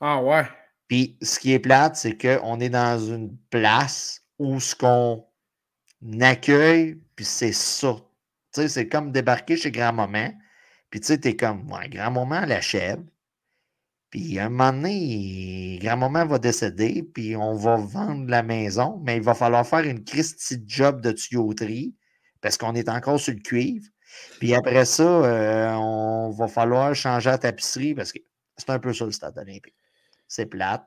Ah 0.00 0.22
ouais. 0.22 0.44
Puis 0.88 1.18
ce 1.22 1.38
qui 1.38 1.52
est 1.52 1.58
plate, 1.58 1.96
c'est 1.96 2.16
qu'on 2.16 2.58
est 2.60 2.70
dans 2.70 2.98
une 2.98 3.36
place 3.50 4.22
où 4.38 4.58
ce 4.58 4.74
qu'on 4.74 5.24
accueille, 6.20 6.96
puis 7.14 7.24
c'est 7.24 7.52
ça. 7.52 7.94
Tu 8.52 8.62
sais, 8.62 8.68
c'est 8.68 8.88
comme 8.88 9.12
débarquer 9.12 9.56
chez 9.56 9.70
grand-maman, 9.70 10.32
puis 10.90 11.00
tu 11.00 11.08
sais, 11.08 11.18
t'es 11.18 11.36
comme, 11.36 11.70
ouais, 11.70 11.88
grand-maman 11.88 12.46
l'achève. 12.46 13.02
Puis 14.10 14.38
un 14.38 14.48
moment 14.48 14.72
donné, 14.72 15.78
grand-maman 15.82 16.26
va 16.26 16.38
décéder, 16.38 17.02
puis 17.02 17.36
on 17.36 17.54
va 17.54 17.76
vendre 17.76 18.30
la 18.30 18.42
maison, 18.42 19.00
mais 19.04 19.16
il 19.16 19.22
va 19.22 19.34
falloir 19.34 19.66
faire 19.66 19.80
une 19.80 20.04
Christie 20.04 20.62
job 20.66 21.00
de 21.00 21.12
tuyauterie, 21.12 21.94
parce 22.40 22.56
qu'on 22.56 22.74
est 22.74 22.88
encore 22.88 23.20
sur 23.20 23.34
le 23.34 23.40
cuivre. 23.40 23.86
Puis 24.38 24.54
après 24.54 24.84
ça, 24.84 25.02
euh, 25.02 25.72
on 25.74 26.30
va 26.30 26.46
falloir 26.48 26.94
changer 26.94 27.30
la 27.30 27.38
tapisserie, 27.38 27.94
parce 27.94 28.12
que 28.12 28.20
c'est 28.56 28.70
un 28.70 28.78
peu 28.78 28.92
ça 28.92 29.04
le 29.04 29.12
stade 29.12 29.36
olympique. 29.38 29.74
C'est 30.28 30.46
plate. 30.46 30.84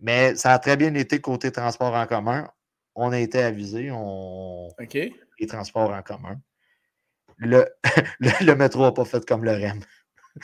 Mais 0.00 0.34
ça 0.34 0.52
a 0.52 0.58
très 0.58 0.76
bien 0.76 0.94
été 0.94 1.20
côté 1.20 1.50
transport 1.50 1.94
en 1.94 2.06
commun. 2.06 2.50
On 2.94 3.12
a 3.12 3.18
été 3.18 3.42
avisés, 3.42 3.90
on... 3.90 4.68
OK. 4.68 4.94
les 4.94 5.46
transports 5.46 5.90
en 5.90 6.02
commun. 6.02 6.40
Le, 7.38 7.66
le, 8.20 8.30
le 8.44 8.54
métro 8.54 8.82
n'a 8.82 8.92
pas 8.92 9.04
fait 9.04 9.24
comme 9.26 9.44
le 9.44 9.52
REM. 9.52 9.80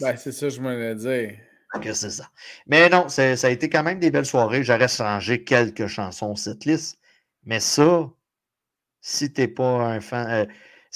Ben, 0.00 0.16
c'est 0.16 0.30
ça, 0.32 0.48
je 0.48 0.60
m'en 0.60 0.70
ai 0.70 0.94
dit. 0.94 1.36
Que 1.82 1.92
c'est 1.92 2.10
ça. 2.10 2.28
Mais 2.66 2.88
non, 2.88 3.08
ça 3.08 3.22
a 3.32 3.50
été 3.50 3.68
quand 3.68 3.82
même 3.82 3.98
des 3.98 4.10
belles 4.10 4.26
soirées. 4.26 4.62
J'aurais 4.64 4.88
changé 4.88 5.44
quelques 5.44 5.86
chansons 5.86 6.34
cette 6.36 6.64
liste. 6.64 6.98
Mais 7.44 7.60
ça, 7.60 8.10
si 9.00 9.32
t'es 9.32 9.48
pas 9.48 9.64
un 9.64 10.00
fan. 10.00 10.28
euh, 10.30 10.46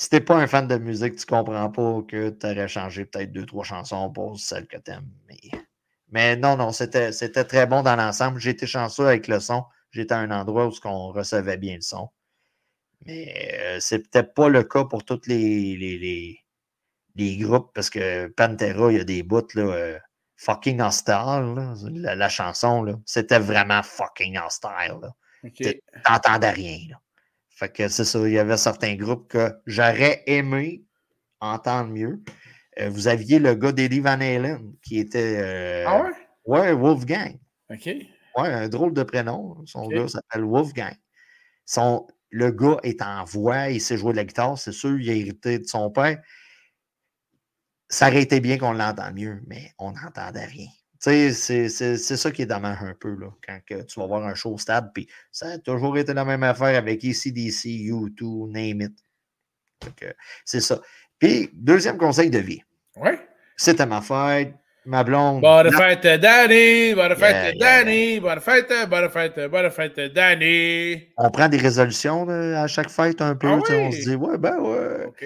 si 0.02 0.10
t'es 0.10 0.20
pas 0.20 0.36
un 0.36 0.46
fan 0.46 0.66
de 0.68 0.76
musique, 0.78 1.16
tu 1.16 1.26
comprends 1.26 1.70
pas 1.70 2.02
que 2.08 2.30
tu 2.30 2.46
aurais 2.46 2.68
changé 2.68 3.04
peut-être 3.06 3.32
deux, 3.32 3.46
trois 3.46 3.64
chansons 3.64 4.10
pour 4.12 4.38
celles 4.40 4.66
que 4.66 4.78
t'aimes. 4.78 5.08
Mais, 5.28 5.38
mais 6.10 6.36
non, 6.36 6.56
non, 6.56 6.72
c'était 6.72 7.12
c'était 7.12 7.44
très 7.44 7.66
bon 7.66 7.82
dans 7.82 7.96
l'ensemble. 7.96 8.46
Été 8.46 8.66
chanceux 8.66 9.06
avec 9.06 9.28
le 9.28 9.40
son. 9.40 9.64
J'étais 9.92 10.14
à 10.14 10.18
un 10.18 10.30
endroit 10.30 10.66
où 10.68 10.72
on 10.84 11.12
recevait 11.12 11.56
bien 11.58 11.76
le 11.76 11.82
son. 11.82 12.10
Mais 13.06 13.34
euh, 13.60 13.78
c'est 13.80 13.98
peut-être 14.10 14.34
pas 14.34 14.48
le 14.48 14.62
cas 14.64 14.84
pour 14.84 15.04
tous 15.04 15.20
les, 15.26 15.76
les, 15.76 15.98
les, 15.98 16.38
les 17.16 17.36
groupes, 17.38 17.72
parce 17.74 17.90
que 17.90 18.28
Pantera, 18.28 18.92
il 18.92 18.98
y 18.98 19.00
a 19.00 19.04
des 19.04 19.22
bouts, 19.24 19.42
là, 19.54 19.62
euh, 19.64 19.98
fucking 20.36 20.80
hostile, 20.80 21.54
là, 21.56 21.74
la, 21.90 22.14
la 22.16 22.28
chanson, 22.28 22.82
là, 22.84 22.94
c'était 23.06 23.38
vraiment 23.40 23.82
fucking 23.82 24.38
hostile. 24.38 24.98
Là. 25.02 25.14
OK. 25.44 25.54
T'es- 25.62 25.82
T'entendais 26.04 26.50
rien. 26.50 26.78
Là. 26.90 27.00
Fait 27.62 27.72
que 27.72 27.86
c'est 27.86 28.04
ça, 28.04 28.18
il 28.26 28.32
y 28.32 28.38
avait 28.40 28.56
certains 28.56 28.96
groupes 28.96 29.28
que 29.28 29.52
j'aurais 29.66 30.24
aimé 30.26 30.82
entendre 31.40 31.90
mieux. 31.90 32.20
Euh, 32.80 32.88
vous 32.88 33.06
aviez 33.06 33.38
le 33.38 33.54
gars 33.54 33.70
d'Eddie 33.70 34.00
Van 34.00 34.20
Halen 34.20 34.74
qui 34.82 34.98
était. 34.98 35.36
euh, 35.40 35.84
Ah 35.86 36.02
ouais? 36.02 36.10
ouais, 36.46 36.72
Wolfgang. 36.72 37.38
OK. 37.70 37.86
Ouais, 37.86 38.48
un 38.48 38.68
drôle 38.68 38.94
de 38.94 39.04
prénom. 39.04 39.64
Son 39.64 39.86
gars 39.86 40.08
s'appelle 40.08 40.42
Wolfgang. 40.42 40.94
Son, 41.64 42.04
le 42.30 42.50
gars 42.50 42.78
est 42.82 43.00
en 43.00 43.22
voix, 43.24 43.68
il 43.68 43.80
sait 43.80 43.96
jouer 43.96 44.10
de 44.10 44.16
la 44.16 44.24
guitare, 44.24 44.58
c'est 44.58 44.72
sûr, 44.72 44.98
il 44.98 45.08
a 45.08 45.12
hérité 45.12 45.60
de 45.60 45.64
son 45.64 45.88
père. 45.92 46.20
Ça 47.88 48.08
aurait 48.08 48.22
été 48.22 48.40
bien 48.40 48.58
qu'on 48.58 48.72
l'entende 48.72 49.14
mieux, 49.14 49.40
mais 49.46 49.70
on 49.78 49.92
n'entendait 49.92 50.46
rien. 50.46 50.66
C'est- 51.04 51.32
c'est 51.32 51.68
c'est 51.68 52.16
ça 52.16 52.30
qui 52.30 52.42
est 52.42 52.46
dommage 52.46 52.78
un 52.80 52.94
peu, 52.94 53.16
là, 53.16 53.26
quand 53.44 53.58
que 53.66 53.82
tu 53.82 53.98
vas 53.98 54.06
voir 54.06 54.24
un 54.24 54.34
show 54.36 54.56
stade, 54.56 54.92
puis 54.94 55.08
ça 55.32 55.46
a 55.48 55.58
toujours 55.58 55.98
été 55.98 56.14
la 56.14 56.24
même 56.24 56.44
affaire 56.44 56.78
avec 56.78 57.04
ACDC, 57.04 57.90
U2, 57.90 58.48
name 58.52 58.82
it. 58.82 58.92
C'est 60.44 60.60
ça. 60.60 60.80
Puis, 61.18 61.50
deuxième 61.54 61.98
conseil 61.98 62.30
de 62.30 62.38
vie. 62.38 62.62
Ouais. 62.94 63.18
C'était 63.56 63.84
ma 63.84 64.00
fête, 64.00 64.54
ma 64.86 65.02
blonde. 65.02 65.40
Bonne 65.40 65.70
la- 65.70 65.76
fête, 65.96 66.20
Danny! 66.20 66.94
Bonne 66.94 67.16
fête, 67.16 67.32
Yeah, 67.32 67.52
yeah. 67.54 67.82
Danny! 67.84 68.20
Bonne 68.20 68.40
fête, 68.40 68.72
bonne 68.88 69.10
fête, 69.10 69.40
bonne 69.50 69.70
fête, 69.72 69.98
Danny! 70.14 71.08
On 71.16 71.30
prend 71.32 71.48
des 71.48 71.58
résolutions 71.58 72.24
là, 72.26 72.62
à 72.62 72.66
chaque 72.68 72.90
fête 72.90 73.20
un 73.20 73.34
peu. 73.34 73.48
Ah 73.48 73.58
On 73.72 73.90
se 73.90 74.02
dit, 74.08 74.14
ouais, 74.14 74.38
ben 74.38 74.56
ouais. 74.60 75.06
OK. 75.06 75.24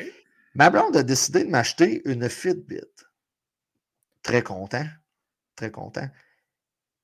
Ma 0.54 0.70
blonde 0.70 0.96
a 0.96 1.02
décidé 1.02 1.44
de 1.44 1.50
m'acheter 1.50 2.00
une 2.06 2.30
Fitbit. 2.30 2.80
Très 4.22 4.40
content. 4.42 4.86
Très 5.56 5.70
content. 5.70 6.08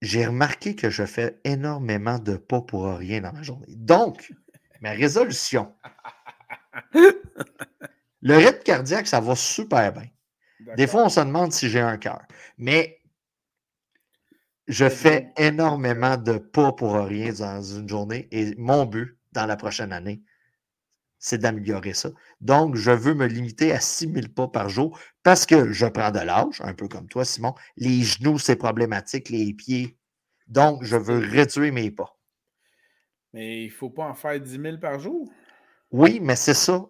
J'ai 0.03 0.27
remarqué 0.27 0.77
que 0.77 0.91
je 0.91 1.05
fais 1.07 1.41
énormément 1.45 2.19
de 2.19 2.37
pas 2.37 2.61
pour 2.61 2.87
rien 2.97 3.21
dans 3.23 3.33
ma 3.33 3.43
journée. 3.43 3.67
Donc, 3.77 4.33
ma 4.81 4.91
résolution. 4.93 5.75
Le 8.23 8.37
rythme 8.37 8.63
cardiaque, 8.65 9.07
ça 9.07 9.21
va 9.21 9.37
super 9.37 9.93
bien. 9.93 10.09
Des 10.77 10.87
fois, 10.87 11.05
on 11.05 11.09
se 11.09 11.21
demande 11.21 11.53
si 11.53 11.69
j'ai 11.71 11.81
un 11.81 11.99
cœur. 11.99 12.23
Mais 12.59 13.03
Je 14.69 14.89
fais 14.89 15.33
énormément 15.37 16.17
de 16.17 16.39
pas 16.39 16.73
pour 16.73 16.95
rien 16.95 17.33
dans 17.33 17.63
une 17.63 17.89
journée 17.89 18.29
et 18.31 18.55
mon 18.57 18.87
but 18.87 19.19
dans 19.33 19.47
la 19.47 19.57
prochaine 19.57 19.93
année, 19.93 20.23
c'est 21.23 21.39
d'améliorer 21.39 21.95
ça. 21.95 22.11
Donc, 22.41 22.75
je 22.75 22.91
veux 22.91 23.15
me 23.15 23.27
limiter 23.27 23.73
à 23.73 23.79
6 23.79 24.13
000 24.13 24.29
pas 24.35 24.49
par 24.49 24.69
jour 24.69 24.99
parce 25.23 25.47
que 25.47 25.73
je 25.73 25.87
prends 25.87 26.11
de 26.11 26.19
l'âge, 26.19 26.61
un 26.63 26.75
peu 26.75 26.89
comme 26.89 27.07
toi, 27.07 27.25
Simon. 27.25 27.55
Les 27.77 28.03
genoux, 28.03 28.41
c'est 28.41 28.57
problématique, 28.57 29.29
les 29.29 29.55
pieds. 29.55 29.97
Donc, 30.49 30.83
je 30.83 30.97
veux 30.97 31.19
réduire 31.19 31.73
mes 31.73 31.93
pas. 31.93 32.19
Mais 33.33 33.63
il 33.63 33.67
ne 33.69 33.73
faut 33.73 33.89
pas 33.89 34.09
en 34.09 34.15
faire 34.15 34.39
10 34.41 34.61
000 34.61 34.79
par 34.79 34.99
jour? 34.99 35.33
Oui, 35.93 36.19
mais 36.21 36.35
c'est 36.35 36.55
ça. 36.55 36.85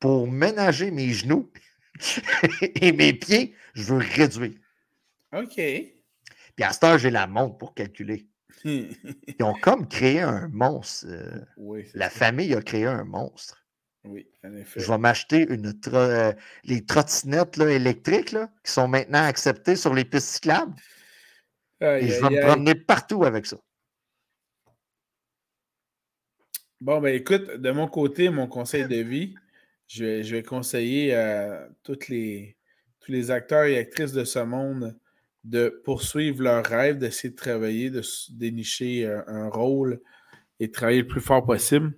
Pour 0.00 0.26
ménager 0.26 0.90
mes 0.90 1.12
genoux 1.12 1.52
et 2.60 2.90
mes 2.90 3.12
pieds, 3.12 3.54
je 3.74 3.94
veux 3.94 4.04
réduire. 4.14 4.58
OK. 5.32 5.54
Puis 5.54 6.64
à 6.64 6.72
ce 6.72 6.80
temps, 6.80 6.98
j'ai 6.98 7.10
la 7.10 7.28
montre 7.28 7.56
pour 7.56 7.72
calculer. 7.72 8.26
Ils 8.64 9.42
ont 9.42 9.54
comme 9.54 9.86
créé 9.86 10.22
un 10.22 10.48
monstre. 10.48 11.06
Euh, 11.08 11.40
oui, 11.56 11.84
la 11.94 12.10
famille 12.10 12.52
a 12.52 12.62
créé 12.62 12.86
un 12.86 13.04
monstre. 13.04 13.65
Oui, 14.06 14.26
en 14.44 14.54
effet. 14.54 14.80
Je 14.80 14.90
vais 14.90 14.98
m'acheter 14.98 15.46
une 15.48 15.72
euh, 15.88 16.32
les 16.64 16.84
trottinettes 16.84 17.58
électriques 17.58 18.32
là, 18.32 18.50
qui 18.64 18.72
sont 18.72 18.88
maintenant 18.88 19.24
acceptées 19.24 19.76
sur 19.76 19.94
les 19.94 20.04
pistes 20.04 20.28
cyclables. 20.28 20.74
et 21.80 22.08
je 22.08 22.20
vais 22.20 22.30
me 22.30 22.40
promener 22.42 22.74
partout 22.74 23.24
avec 23.24 23.46
ça. 23.46 23.58
Bon, 26.80 27.00
ben 27.00 27.14
écoute, 27.14 27.56
de 27.56 27.70
mon 27.70 27.88
côté, 27.88 28.28
mon 28.28 28.46
conseil 28.46 28.86
de 28.86 28.96
vie, 28.96 29.34
je 29.88 30.04
vais, 30.04 30.22
je 30.22 30.36
vais 30.36 30.42
conseiller 30.42 31.14
à 31.14 31.68
toutes 31.82 32.08
les, 32.08 32.56
tous 33.00 33.12
les 33.12 33.30
acteurs 33.30 33.64
et 33.64 33.78
actrices 33.78 34.12
de 34.12 34.24
ce 34.24 34.40
monde 34.40 34.98
de 35.44 35.80
poursuivre 35.84 36.42
leur 36.42 36.64
rêve, 36.66 36.98
d'essayer 36.98 37.30
de 37.30 37.36
travailler, 37.36 37.88
de 37.88 38.02
dénicher 38.30 39.06
un, 39.06 39.24
un, 39.28 39.48
rôle 39.48 40.00
et 40.58 40.66
de 40.66 40.72
travailler 40.72 41.02
le 41.02 41.06
plus 41.06 41.20
fort 41.20 41.46
possible. 41.46 41.96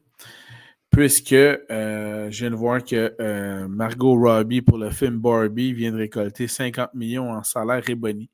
Puisque 0.98 1.32
euh, 1.32 2.28
je 2.28 2.40
viens 2.40 2.50
de 2.50 2.56
voir 2.56 2.82
que 2.82 3.14
euh, 3.20 3.68
Margot 3.68 4.18
Robbie 4.18 4.62
pour 4.62 4.78
le 4.78 4.90
film 4.90 5.18
Barbie 5.18 5.72
vient 5.72 5.92
de 5.92 5.98
récolter 5.98 6.48
50 6.48 6.92
millions 6.94 7.30
en 7.30 7.44
salaire 7.44 7.84
et. 7.88 8.28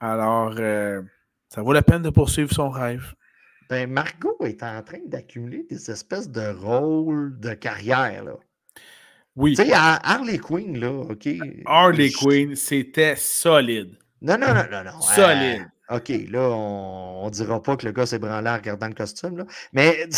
Alors, 0.00 0.56
euh, 0.58 1.00
ça 1.48 1.62
vaut 1.62 1.72
la 1.72 1.82
peine 1.82 2.02
de 2.02 2.10
poursuivre 2.10 2.52
son 2.52 2.70
rêve. 2.70 3.14
Ben, 3.70 3.88
Margot 3.88 4.36
est 4.40 4.64
en 4.64 4.82
train 4.82 4.98
d'accumuler 5.06 5.64
des 5.70 5.92
espèces 5.92 6.28
de 6.28 6.52
rôles 6.52 7.38
de 7.38 7.54
carrière. 7.54 8.24
Là. 8.24 8.34
Oui. 9.36 9.54
Tu 9.54 9.64
sais, 9.64 9.72
Harley 9.72 10.38
Quinn, 10.38 10.76
là, 10.80 10.90
OK. 10.90 11.28
Harley 11.66 12.10
Quinn, 12.10 12.56
c'était 12.56 13.14
solide. 13.14 13.96
Non, 14.20 14.36
non, 14.38 14.48
non, 14.54 14.64
non, 14.68 14.82
non. 14.82 15.00
Solide. 15.00 15.68
OK, 15.90 16.08
là, 16.30 16.48
on, 16.50 17.26
ne 17.26 17.30
dira 17.30 17.62
pas 17.62 17.76
que 17.76 17.84
le 17.84 17.92
gars 17.92 18.06
s'est 18.06 18.18
branlé 18.18 18.48
en 18.48 18.54
regardant 18.54 18.88
le 18.88 18.94
costume, 18.94 19.36
là. 19.36 19.44
Mais. 19.74 20.08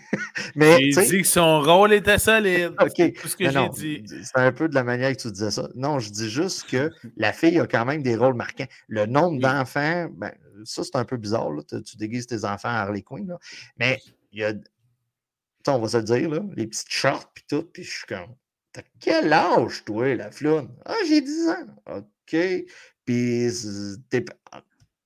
mais 0.54 0.92
j'ai 0.92 1.04
dit 1.06 1.22
que 1.22 1.26
son 1.26 1.62
rôle 1.62 1.92
était 1.92 2.18
solide. 2.18 2.74
OK. 2.80 2.92
C'est 2.96 3.12
tout 3.12 3.28
ce 3.28 3.36
que 3.36 3.50
j'ai 3.50 3.68
dit. 3.70 4.04
C'est 4.22 4.38
un 4.38 4.52
peu 4.52 4.68
de 4.68 4.74
la 4.76 4.84
manière 4.84 5.10
que 5.16 5.20
tu 5.20 5.32
disais 5.32 5.50
ça. 5.50 5.68
Non, 5.74 5.98
je 5.98 6.10
dis 6.10 6.30
juste 6.30 6.70
que 6.70 6.92
la 7.16 7.32
fille 7.32 7.58
a 7.58 7.66
quand 7.66 7.84
même 7.84 8.02
des 8.02 8.14
rôles 8.14 8.34
marquants. 8.34 8.68
Le 8.86 9.06
nombre 9.06 9.40
d'enfants, 9.40 10.08
ben, 10.12 10.30
ça, 10.64 10.84
c'est 10.84 10.96
un 10.96 11.04
peu 11.04 11.16
bizarre, 11.16 11.50
là. 11.50 11.62
Tu, 11.64 11.96
déguises 11.96 12.28
tes 12.28 12.44
enfants 12.44 12.68
à 12.68 12.82
Harley 12.82 13.02
Quinn, 13.02 13.26
là. 13.26 13.38
Mais 13.78 14.00
il 14.30 14.40
y 14.40 14.44
a. 14.44 14.52
on 15.66 15.78
va 15.80 15.88
se 15.88 15.96
le 15.96 16.04
dire, 16.04 16.30
là, 16.30 16.40
les 16.54 16.68
petites 16.68 16.92
shorts, 16.92 17.32
puis 17.34 17.44
tout, 17.48 17.64
puis 17.64 17.82
je 17.82 17.90
suis 17.90 18.06
comme. 18.06 18.36
T'as 18.72 18.82
quel 19.00 19.32
âge, 19.32 19.84
toi, 19.84 20.14
la 20.14 20.30
floune? 20.30 20.68
Ah, 20.84 20.94
j'ai 21.08 21.20
10 21.20 21.48
ans. 21.48 21.66
OK. 21.96 22.36
Puis, 23.06 23.50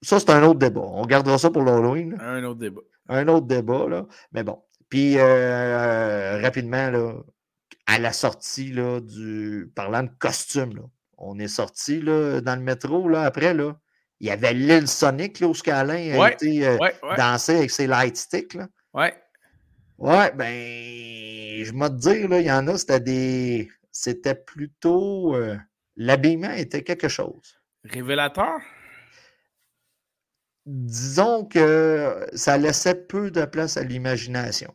ça, 0.02 0.18
c'est 0.18 0.30
un 0.30 0.42
autre 0.44 0.58
débat. 0.58 0.80
On 0.80 1.04
gardera 1.06 1.38
ça 1.38 1.50
pour 1.50 1.62
l'Halloween. 1.62 2.16
Un 2.20 2.42
autre 2.44 2.60
débat. 2.60 2.80
Un 3.08 3.28
autre 3.28 3.46
débat, 3.46 3.86
là. 3.88 4.06
Mais 4.32 4.42
bon. 4.42 4.62
Puis, 4.88 5.18
euh, 5.18 6.40
rapidement, 6.42 6.90
là, 6.90 7.14
à 7.86 7.98
la 7.98 8.12
sortie, 8.12 8.72
là, 8.72 9.00
du... 9.00 9.70
parlant 9.74 10.02
de 10.02 10.10
costume, 10.18 10.76
là, 10.76 10.82
on 11.18 11.38
est 11.38 11.48
sorti, 11.48 12.00
là, 12.00 12.40
dans 12.40 12.56
le 12.56 12.62
métro, 12.62 13.08
là, 13.08 13.22
après, 13.22 13.54
là. 13.54 13.76
Il 14.20 14.26
y 14.26 14.30
avait 14.30 14.52
l'île 14.52 14.88
Sonic, 14.88 15.40
là, 15.40 15.48
où 15.48 15.54
Scalin 15.54 16.20
a 16.20 16.30
été 16.30 16.66
euh, 16.66 16.76
dansé 17.16 17.56
avec 17.56 17.70
ses 17.70 17.86
light 17.86 18.16
sticks, 18.16 18.54
là. 18.54 18.68
Ouais. 18.92 19.14
Ouais, 19.98 20.32
ben, 20.32 21.64
je 21.64 21.72
vais 21.72 21.88
te 21.90 21.94
dire, 21.94 22.28
là, 22.28 22.40
il 22.40 22.46
y 22.46 22.52
en 22.52 22.66
a, 22.68 22.78
c'était 22.78 23.00
des. 23.00 23.70
C'était 23.92 24.34
plutôt. 24.34 25.34
Euh, 25.36 25.56
l'habillement 25.96 26.52
était 26.52 26.82
quelque 26.82 27.08
chose. 27.08 27.60
Révélateur? 27.84 28.60
Disons 30.66 31.44
que 31.44 32.26
ça 32.34 32.58
laissait 32.58 32.94
peu 32.94 33.30
de 33.30 33.44
place 33.44 33.76
à 33.76 33.82
l'imagination. 33.82 34.74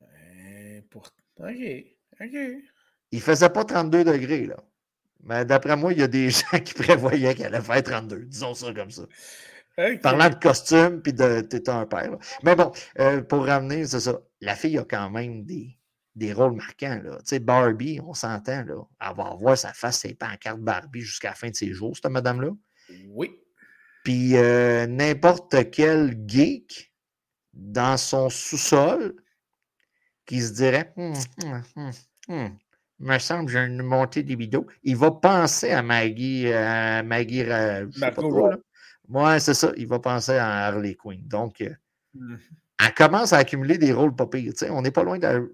Ben, 0.00 0.82
pour... 0.90 1.08
OK, 1.38 1.84
OK. 2.20 2.36
Il 3.12 3.20
faisait 3.20 3.48
pas 3.48 3.64
32 3.64 4.04
degrés, 4.04 4.46
là. 4.46 4.56
Mais 5.22 5.44
d'après 5.44 5.76
moi, 5.76 5.92
il 5.92 5.98
y 5.98 6.02
a 6.02 6.08
des 6.08 6.30
gens 6.30 6.60
qui 6.64 6.74
prévoyaient 6.74 7.34
qu'elle 7.34 7.54
allait 7.54 7.64
faire 7.64 7.82
32. 7.82 8.24
Disons 8.26 8.54
ça 8.54 8.72
comme 8.72 8.90
ça. 8.90 9.02
Parlant 10.02 10.30
de 10.30 10.36
costume, 10.36 11.02
puis 11.02 11.12
de 11.12 11.40
t'étais 11.42 11.70
un 11.70 11.84
père. 11.84 12.16
Mais 12.42 12.56
bon, 12.56 12.72
euh, 12.98 13.22
pour 13.22 13.44
ramener, 13.44 13.84
c'est 13.86 14.00
ça. 14.00 14.18
La 14.40 14.54
fille 14.54 14.78
a 14.78 14.84
quand 14.84 15.10
même 15.10 15.44
des, 15.44 15.76
des 16.14 16.32
rôles 16.32 16.54
marquants. 16.54 16.98
Tu 17.04 17.10
sais, 17.24 17.38
Barbie, 17.40 18.00
on 18.02 18.14
s'entend, 18.14 18.64
là. 18.64 18.82
Elle 19.00 19.16
va 19.16 19.34
voir 19.38 19.58
sa 19.58 19.74
face, 19.74 20.00
ses 20.00 20.14
pancartes 20.14 20.60
Barbie 20.60 21.02
jusqu'à 21.02 21.30
la 21.30 21.34
fin 21.34 21.50
de 21.50 21.54
ses 21.54 21.72
jours, 21.72 21.94
cette 21.94 22.10
madame-là. 22.10 22.50
Oui. 23.08 23.38
Puis 24.06 24.36
euh, 24.36 24.86
n'importe 24.86 25.68
quel 25.72 26.16
geek 26.28 26.94
dans 27.52 27.96
son 27.96 28.30
sous-sol 28.30 29.16
qui 30.26 30.40
se 30.40 30.52
dirait 30.52 30.92
hum, 30.96 31.12
hum, 31.74 31.90
hum, 32.28 32.58
me 33.00 33.18
semble 33.18 33.50
j'ai 33.50 33.58
une 33.58 33.82
montée 33.82 34.22
des 34.22 34.36
vidéos, 34.36 34.64
il 34.84 34.96
va 34.96 35.10
penser 35.10 35.72
à 35.72 35.82
Maggie, 35.82 36.52
à 36.52 37.02
Maggie, 37.02 37.42
euh, 37.42 37.90
je 37.90 37.98
sais 37.98 38.12
pas 38.12 38.22
trop, 38.22 38.48
là. 38.48 38.58
Ouais, 39.08 39.40
c'est 39.40 39.54
ça. 39.54 39.72
Il 39.76 39.88
va 39.88 39.98
penser 39.98 40.36
à 40.36 40.66
Harley 40.68 40.94
Quinn. 40.94 41.26
Donc, 41.26 41.60
euh, 41.60 41.74
mmh. 42.14 42.36
elle 42.84 42.94
commence 42.94 43.32
à 43.32 43.38
accumuler 43.38 43.76
des 43.76 43.92
rôles 43.92 44.14
pas 44.14 44.28
pires. 44.28 44.52
on 44.70 44.82
n'est 44.82 44.92
pas 44.92 45.02
loin 45.02 45.18
de, 45.18 45.52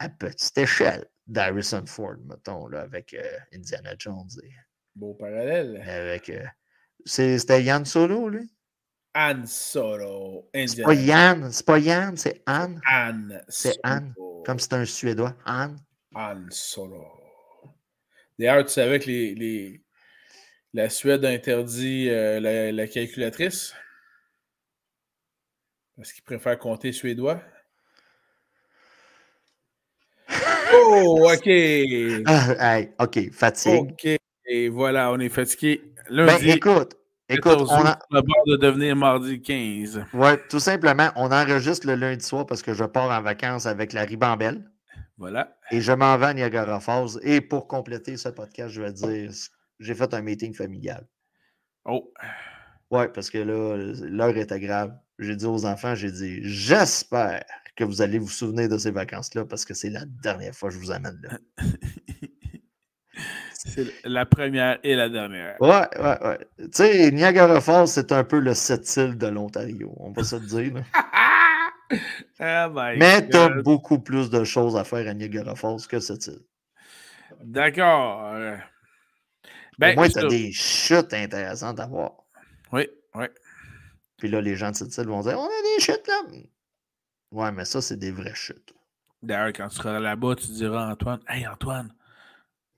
à 0.00 0.08
petite 0.08 0.58
échelle 0.58 1.06
d'Harrison 1.28 1.86
Ford, 1.86 2.16
mettons, 2.24 2.66
là, 2.66 2.80
avec 2.80 3.14
euh, 3.14 3.38
Indiana 3.54 3.94
Jones. 3.96 4.30
Beau 4.96 5.14
parallèle. 5.14 5.80
Avec. 5.86 6.28
C'était 7.04 7.62
Yann 7.62 7.84
Solo, 7.84 8.28
lui? 8.28 8.50
Anne 9.14 9.46
Solo. 9.46 10.48
C'est 10.54 10.82
pas 10.82 10.94
Yann, 10.94 11.52
c'est 11.52 11.66
pas 11.66 11.78
Yann, 11.78 12.16
c'est 12.16 12.42
Anne. 12.46 12.80
Anne. 12.86 13.42
C'est 13.48 13.78
Anne. 13.82 14.14
Comme 14.44 14.58
c'est 14.58 14.72
un 14.72 14.84
Suédois. 14.84 15.34
Anne. 15.44 15.78
Anne 16.14 16.48
Solo. 16.50 17.04
D'ailleurs, 18.38 18.64
tu 18.64 18.72
savais 18.72 18.98
que 18.98 19.06
les, 19.06 19.34
les, 19.34 19.82
la 20.72 20.88
Suède 20.88 21.24
interdit 21.24 22.08
euh, 22.08 22.72
la, 22.72 22.86
calculatrice? 22.88 23.74
Parce 25.96 26.12
qu'ils 26.12 26.24
préfèrent 26.24 26.58
compter 26.58 26.92
suédois? 26.92 27.42
Oh, 30.74 31.30
OK. 31.30 31.48
Ah, 32.26 32.80
OK, 32.98 33.30
fatigue. 33.30 33.92
OK, 33.92 34.16
et 34.46 34.68
voilà, 34.70 35.12
on 35.12 35.20
est 35.20 35.28
fatigué. 35.28 35.91
Lundi, 36.08 36.46
ben, 36.46 36.56
écoute, 36.56 36.96
écoute, 37.28 37.58
on 37.68 37.86
a... 37.86 37.98
le 38.10 38.20
bord 38.22 38.44
de 38.46 38.56
devenir 38.56 38.96
mardi 38.96 39.40
15. 39.40 40.04
Oui, 40.14 40.30
tout 40.48 40.60
simplement, 40.60 41.10
on 41.16 41.32
enregistre 41.32 41.86
le 41.86 41.94
lundi 41.94 42.24
soir 42.24 42.46
parce 42.46 42.62
que 42.62 42.74
je 42.74 42.84
pars 42.84 43.10
en 43.10 43.22
vacances 43.22 43.66
avec 43.66 43.92
la 43.92 44.02
ribambelle. 44.02 44.70
Voilà. 45.18 45.56
Et 45.70 45.80
je 45.80 45.92
m'en 45.92 46.16
vais 46.18 46.26
à 46.26 46.34
Niagara 46.34 46.80
Falls. 46.80 47.18
Et 47.22 47.40
pour 47.40 47.68
compléter 47.68 48.16
ce 48.16 48.28
podcast, 48.28 48.70
je 48.74 48.82
vais 48.82 48.92
dire 48.92 49.30
j'ai 49.78 49.94
fait 49.94 50.14
un 50.14 50.22
meeting 50.22 50.54
familial. 50.54 51.06
Oh. 51.84 52.12
Ouais, 52.90 53.08
parce 53.08 53.30
que 53.30 53.38
là, 53.38 53.76
l'heure 54.02 54.36
était 54.36 54.60
grave. 54.60 54.96
J'ai 55.18 55.36
dit 55.36 55.46
aux 55.46 55.64
enfants, 55.64 55.94
j'ai 55.94 56.10
dit, 56.10 56.40
j'espère 56.42 57.44
que 57.76 57.84
vous 57.84 58.02
allez 58.02 58.18
vous 58.18 58.28
souvenir 58.28 58.68
de 58.68 58.78
ces 58.78 58.90
vacances-là 58.90 59.44
parce 59.44 59.64
que 59.64 59.74
c'est 59.74 59.90
la 59.90 60.04
dernière 60.04 60.54
fois 60.54 60.68
que 60.68 60.74
je 60.74 60.80
vous 60.80 60.90
amène 60.90 61.20
là. 61.22 61.38
c'est 63.64 63.86
la 64.04 64.26
première 64.26 64.78
et 64.82 64.94
la 64.94 65.08
dernière. 65.08 65.56
Ouais, 65.60 65.86
ouais, 65.98 66.26
ouais. 66.26 66.38
Tu 66.58 66.68
sais, 66.72 67.10
Niagara 67.12 67.60
Falls, 67.60 67.88
c'est 67.88 68.12
un 68.12 68.24
peu 68.24 68.40
le 68.40 68.54
sept-îles 68.54 69.16
de 69.16 69.28
l'Ontario, 69.28 69.94
on 69.98 70.10
va 70.10 70.24
se 70.24 70.36
le 70.36 70.46
dire. 70.46 70.82
oh 72.40 72.68
Mais 72.98 73.28
tu 73.28 73.36
as 73.36 73.48
beaucoup 73.62 74.00
plus 74.00 74.30
de 74.30 74.44
choses 74.44 74.76
à 74.76 74.84
faire 74.84 75.08
à 75.08 75.14
Niagara 75.14 75.54
Falls 75.54 75.86
que 75.88 76.00
cette 76.00 76.26
île. 76.26 76.40
D'accord. 77.44 78.34
Ben, 79.78 79.92
Au 79.92 79.94
moins, 79.96 80.08
tu 80.08 80.18
as 80.18 80.26
des 80.26 80.52
chutes 80.52 81.14
intéressantes 81.14 81.80
à 81.80 81.86
voir. 81.86 82.12
Oui, 82.72 82.88
oui. 83.14 83.26
Puis 84.18 84.28
là, 84.28 84.40
les 84.40 84.56
gens 84.56 84.70
de 84.70 84.76
cette 84.76 84.96
île 84.96 85.06
vont 85.06 85.20
dire 85.20 85.38
On 85.38 85.46
a 85.46 85.76
des 85.76 85.82
chutes 85.82 86.06
là. 86.06 86.22
Ouais, 87.32 87.52
mais 87.52 87.64
ça, 87.64 87.80
c'est 87.80 87.96
des 87.96 88.10
vraies 88.10 88.34
chutes. 88.34 88.74
D'ailleurs, 89.22 89.52
quand 89.54 89.68
tu 89.68 89.76
seras 89.76 89.98
là-bas, 90.00 90.34
tu 90.36 90.48
diras 90.48 90.86
à 90.86 90.92
Antoine 90.92 91.20
Hey 91.28 91.46
Antoine, 91.46 91.92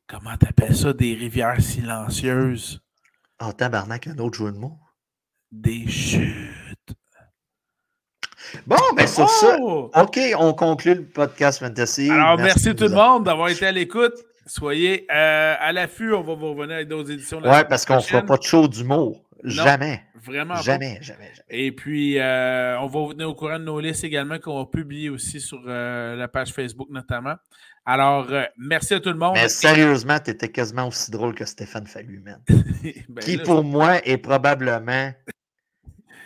comment 0.07 0.37
t'appelles 0.37 0.77
ça 0.77 0.93
des 0.93 1.15
rivières 1.15 1.61
silencieuses? 1.61 2.81
Oh, 3.43 3.53
tabarnak, 3.53 4.07
un 4.07 4.19
autre 4.19 4.39
jeu 4.39 4.53
de 4.53 4.59
mots. 4.59 4.79
des 5.51 5.87
chutes. 5.87 6.95
Bon, 8.67 8.77
ben 8.97 9.07
sur 9.07 9.29
ça, 9.29 9.57
Oh! 9.61 9.91
OK, 9.95 10.19
on 10.39 10.53
conclut 10.53 10.95
le 10.95 11.05
podcast 11.05 11.59
Fantasy. 11.61 12.11
Alors, 12.11 12.37
merci, 12.39 12.75
tout 12.75 12.85
le 12.85 12.95
monde 12.95 13.25
d'avoir 13.25 13.49
été 13.49 13.67
à 13.67 13.73
l'écoute. 13.73 14.15
Soyez 14.47 15.07
euh, 15.11 15.55
à 15.59 15.73
l'affût. 15.73 16.13
On 16.13 16.23
va 16.23 16.35
vous 16.35 16.51
revenir 16.55 16.77
avec 16.77 16.89
d'autres 16.89 17.11
éditions. 17.11 17.41
semaine 17.41 17.67
parce 17.69 17.85
qu'on 17.85 17.97
ne 17.97 18.01
fera 18.01 18.23
pas 18.23 18.37
de 18.37 18.43
show 18.43 18.69
d'humour. 18.69 19.23
Jamais. 19.43 20.03
Vraiment 20.23 20.55
pas. 20.55 20.63
Jamais, 20.63 20.99
jamais, 21.03 21.31
jamais. 21.35 21.49
Et 21.51 21.73
puis, 21.73 22.19
euh, 22.19 22.79
on 22.81 22.87
va 22.87 23.01
vous 23.01 23.13
tenir 23.13 23.29
au 23.29 23.35
courant 23.35 23.59
de 23.59 23.65
nos 23.65 23.81
listes 23.81 24.05
également 24.05 24.39
qu'on 24.39 24.59
va 24.59 24.67
publier 24.67 25.11
aussi 25.11 25.41
sur 25.41 25.63
euh, 25.67 26.15
la 26.17 26.29
page 26.29 26.53
Facebook 26.53 26.89
notamment. 26.91 27.35
Alors, 27.87 28.31
euh, 28.31 28.45
merci 28.57 28.95
à 28.95 29.01
tout 29.01 29.11
le 29.11 29.19
monde. 29.19 29.35
Mais 29.35 29.49
sérieusement, 29.49 30.19
tu 30.19 30.31
étais 30.31 30.49
quasiment 30.49 30.89
aussi 30.89 31.11
drôle 31.11 31.35
que 31.35 31.45
Stéphane 31.45 31.87
Fallu, 31.87 32.21
man. 32.21 32.41
Ben 33.09 33.23
qui, 33.23 33.37
là, 33.37 33.45
pour 33.45 33.65
moi, 33.65 34.07
est 34.07 34.19
probablement 34.19 35.13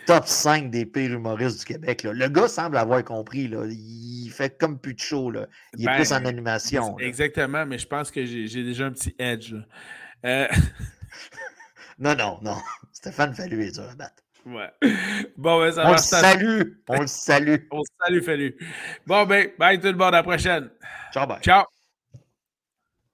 top 0.05 0.25
5 0.27 0.69
des 0.71 0.85
pires 0.85 1.11
humoristes 1.13 1.59
du 1.59 1.65
Québec. 1.65 2.03
là. 2.03 2.13
Le 2.13 2.27
gars 2.29 2.47
semble 2.47 2.77
avoir 2.77 3.03
compris. 3.03 3.47
Là. 3.47 3.65
Il 3.69 4.29
fait 4.31 4.57
comme 4.57 4.79
plus 4.79 4.93
de 4.93 4.99
show. 4.99 5.29
Là. 5.31 5.47
Il 5.77 5.83
est 5.83 5.85
Ben, 5.85 5.95
plus 5.97 6.11
en 6.11 6.25
animation. 6.25 6.97
Exactement, 6.99 7.65
mais 7.65 7.77
je 7.77 7.87
pense 7.87 8.09
que 8.11 8.25
j'ai 8.25 8.63
déjà 8.63 8.85
un 8.85 8.91
petit 8.91 9.15
edge. 9.19 9.53
Euh, 10.25 10.47
Non, 11.99 12.15
non, 12.15 12.39
non. 12.41 12.55
Stéphane 12.93 13.33
Fallu 13.33 13.61
est 13.65 13.71
dur 13.71 13.83
à 13.89 13.95
battre. 13.95 14.23
Ouais. 14.55 14.71
Bon, 15.37 15.59
ben, 15.59 15.71
ça 15.71 15.87
On 15.87 15.91
le 15.91 15.97
salue. 15.97 16.61
On 16.87 17.01
le 17.01 17.07
salue. 17.07 17.55
On 17.71 17.81
salue, 18.01 18.21
Fallu. 18.21 18.57
Bon, 19.05 19.25
ben, 19.25 19.49
bye 19.57 19.79
tout 19.79 19.87
le 19.87 19.93
monde. 19.93 20.13
À 20.13 20.17
la 20.17 20.23
prochaine. 20.23 20.69
Ciao, 21.13 21.27
bye. 21.27 21.39
Ciao. 21.41 21.78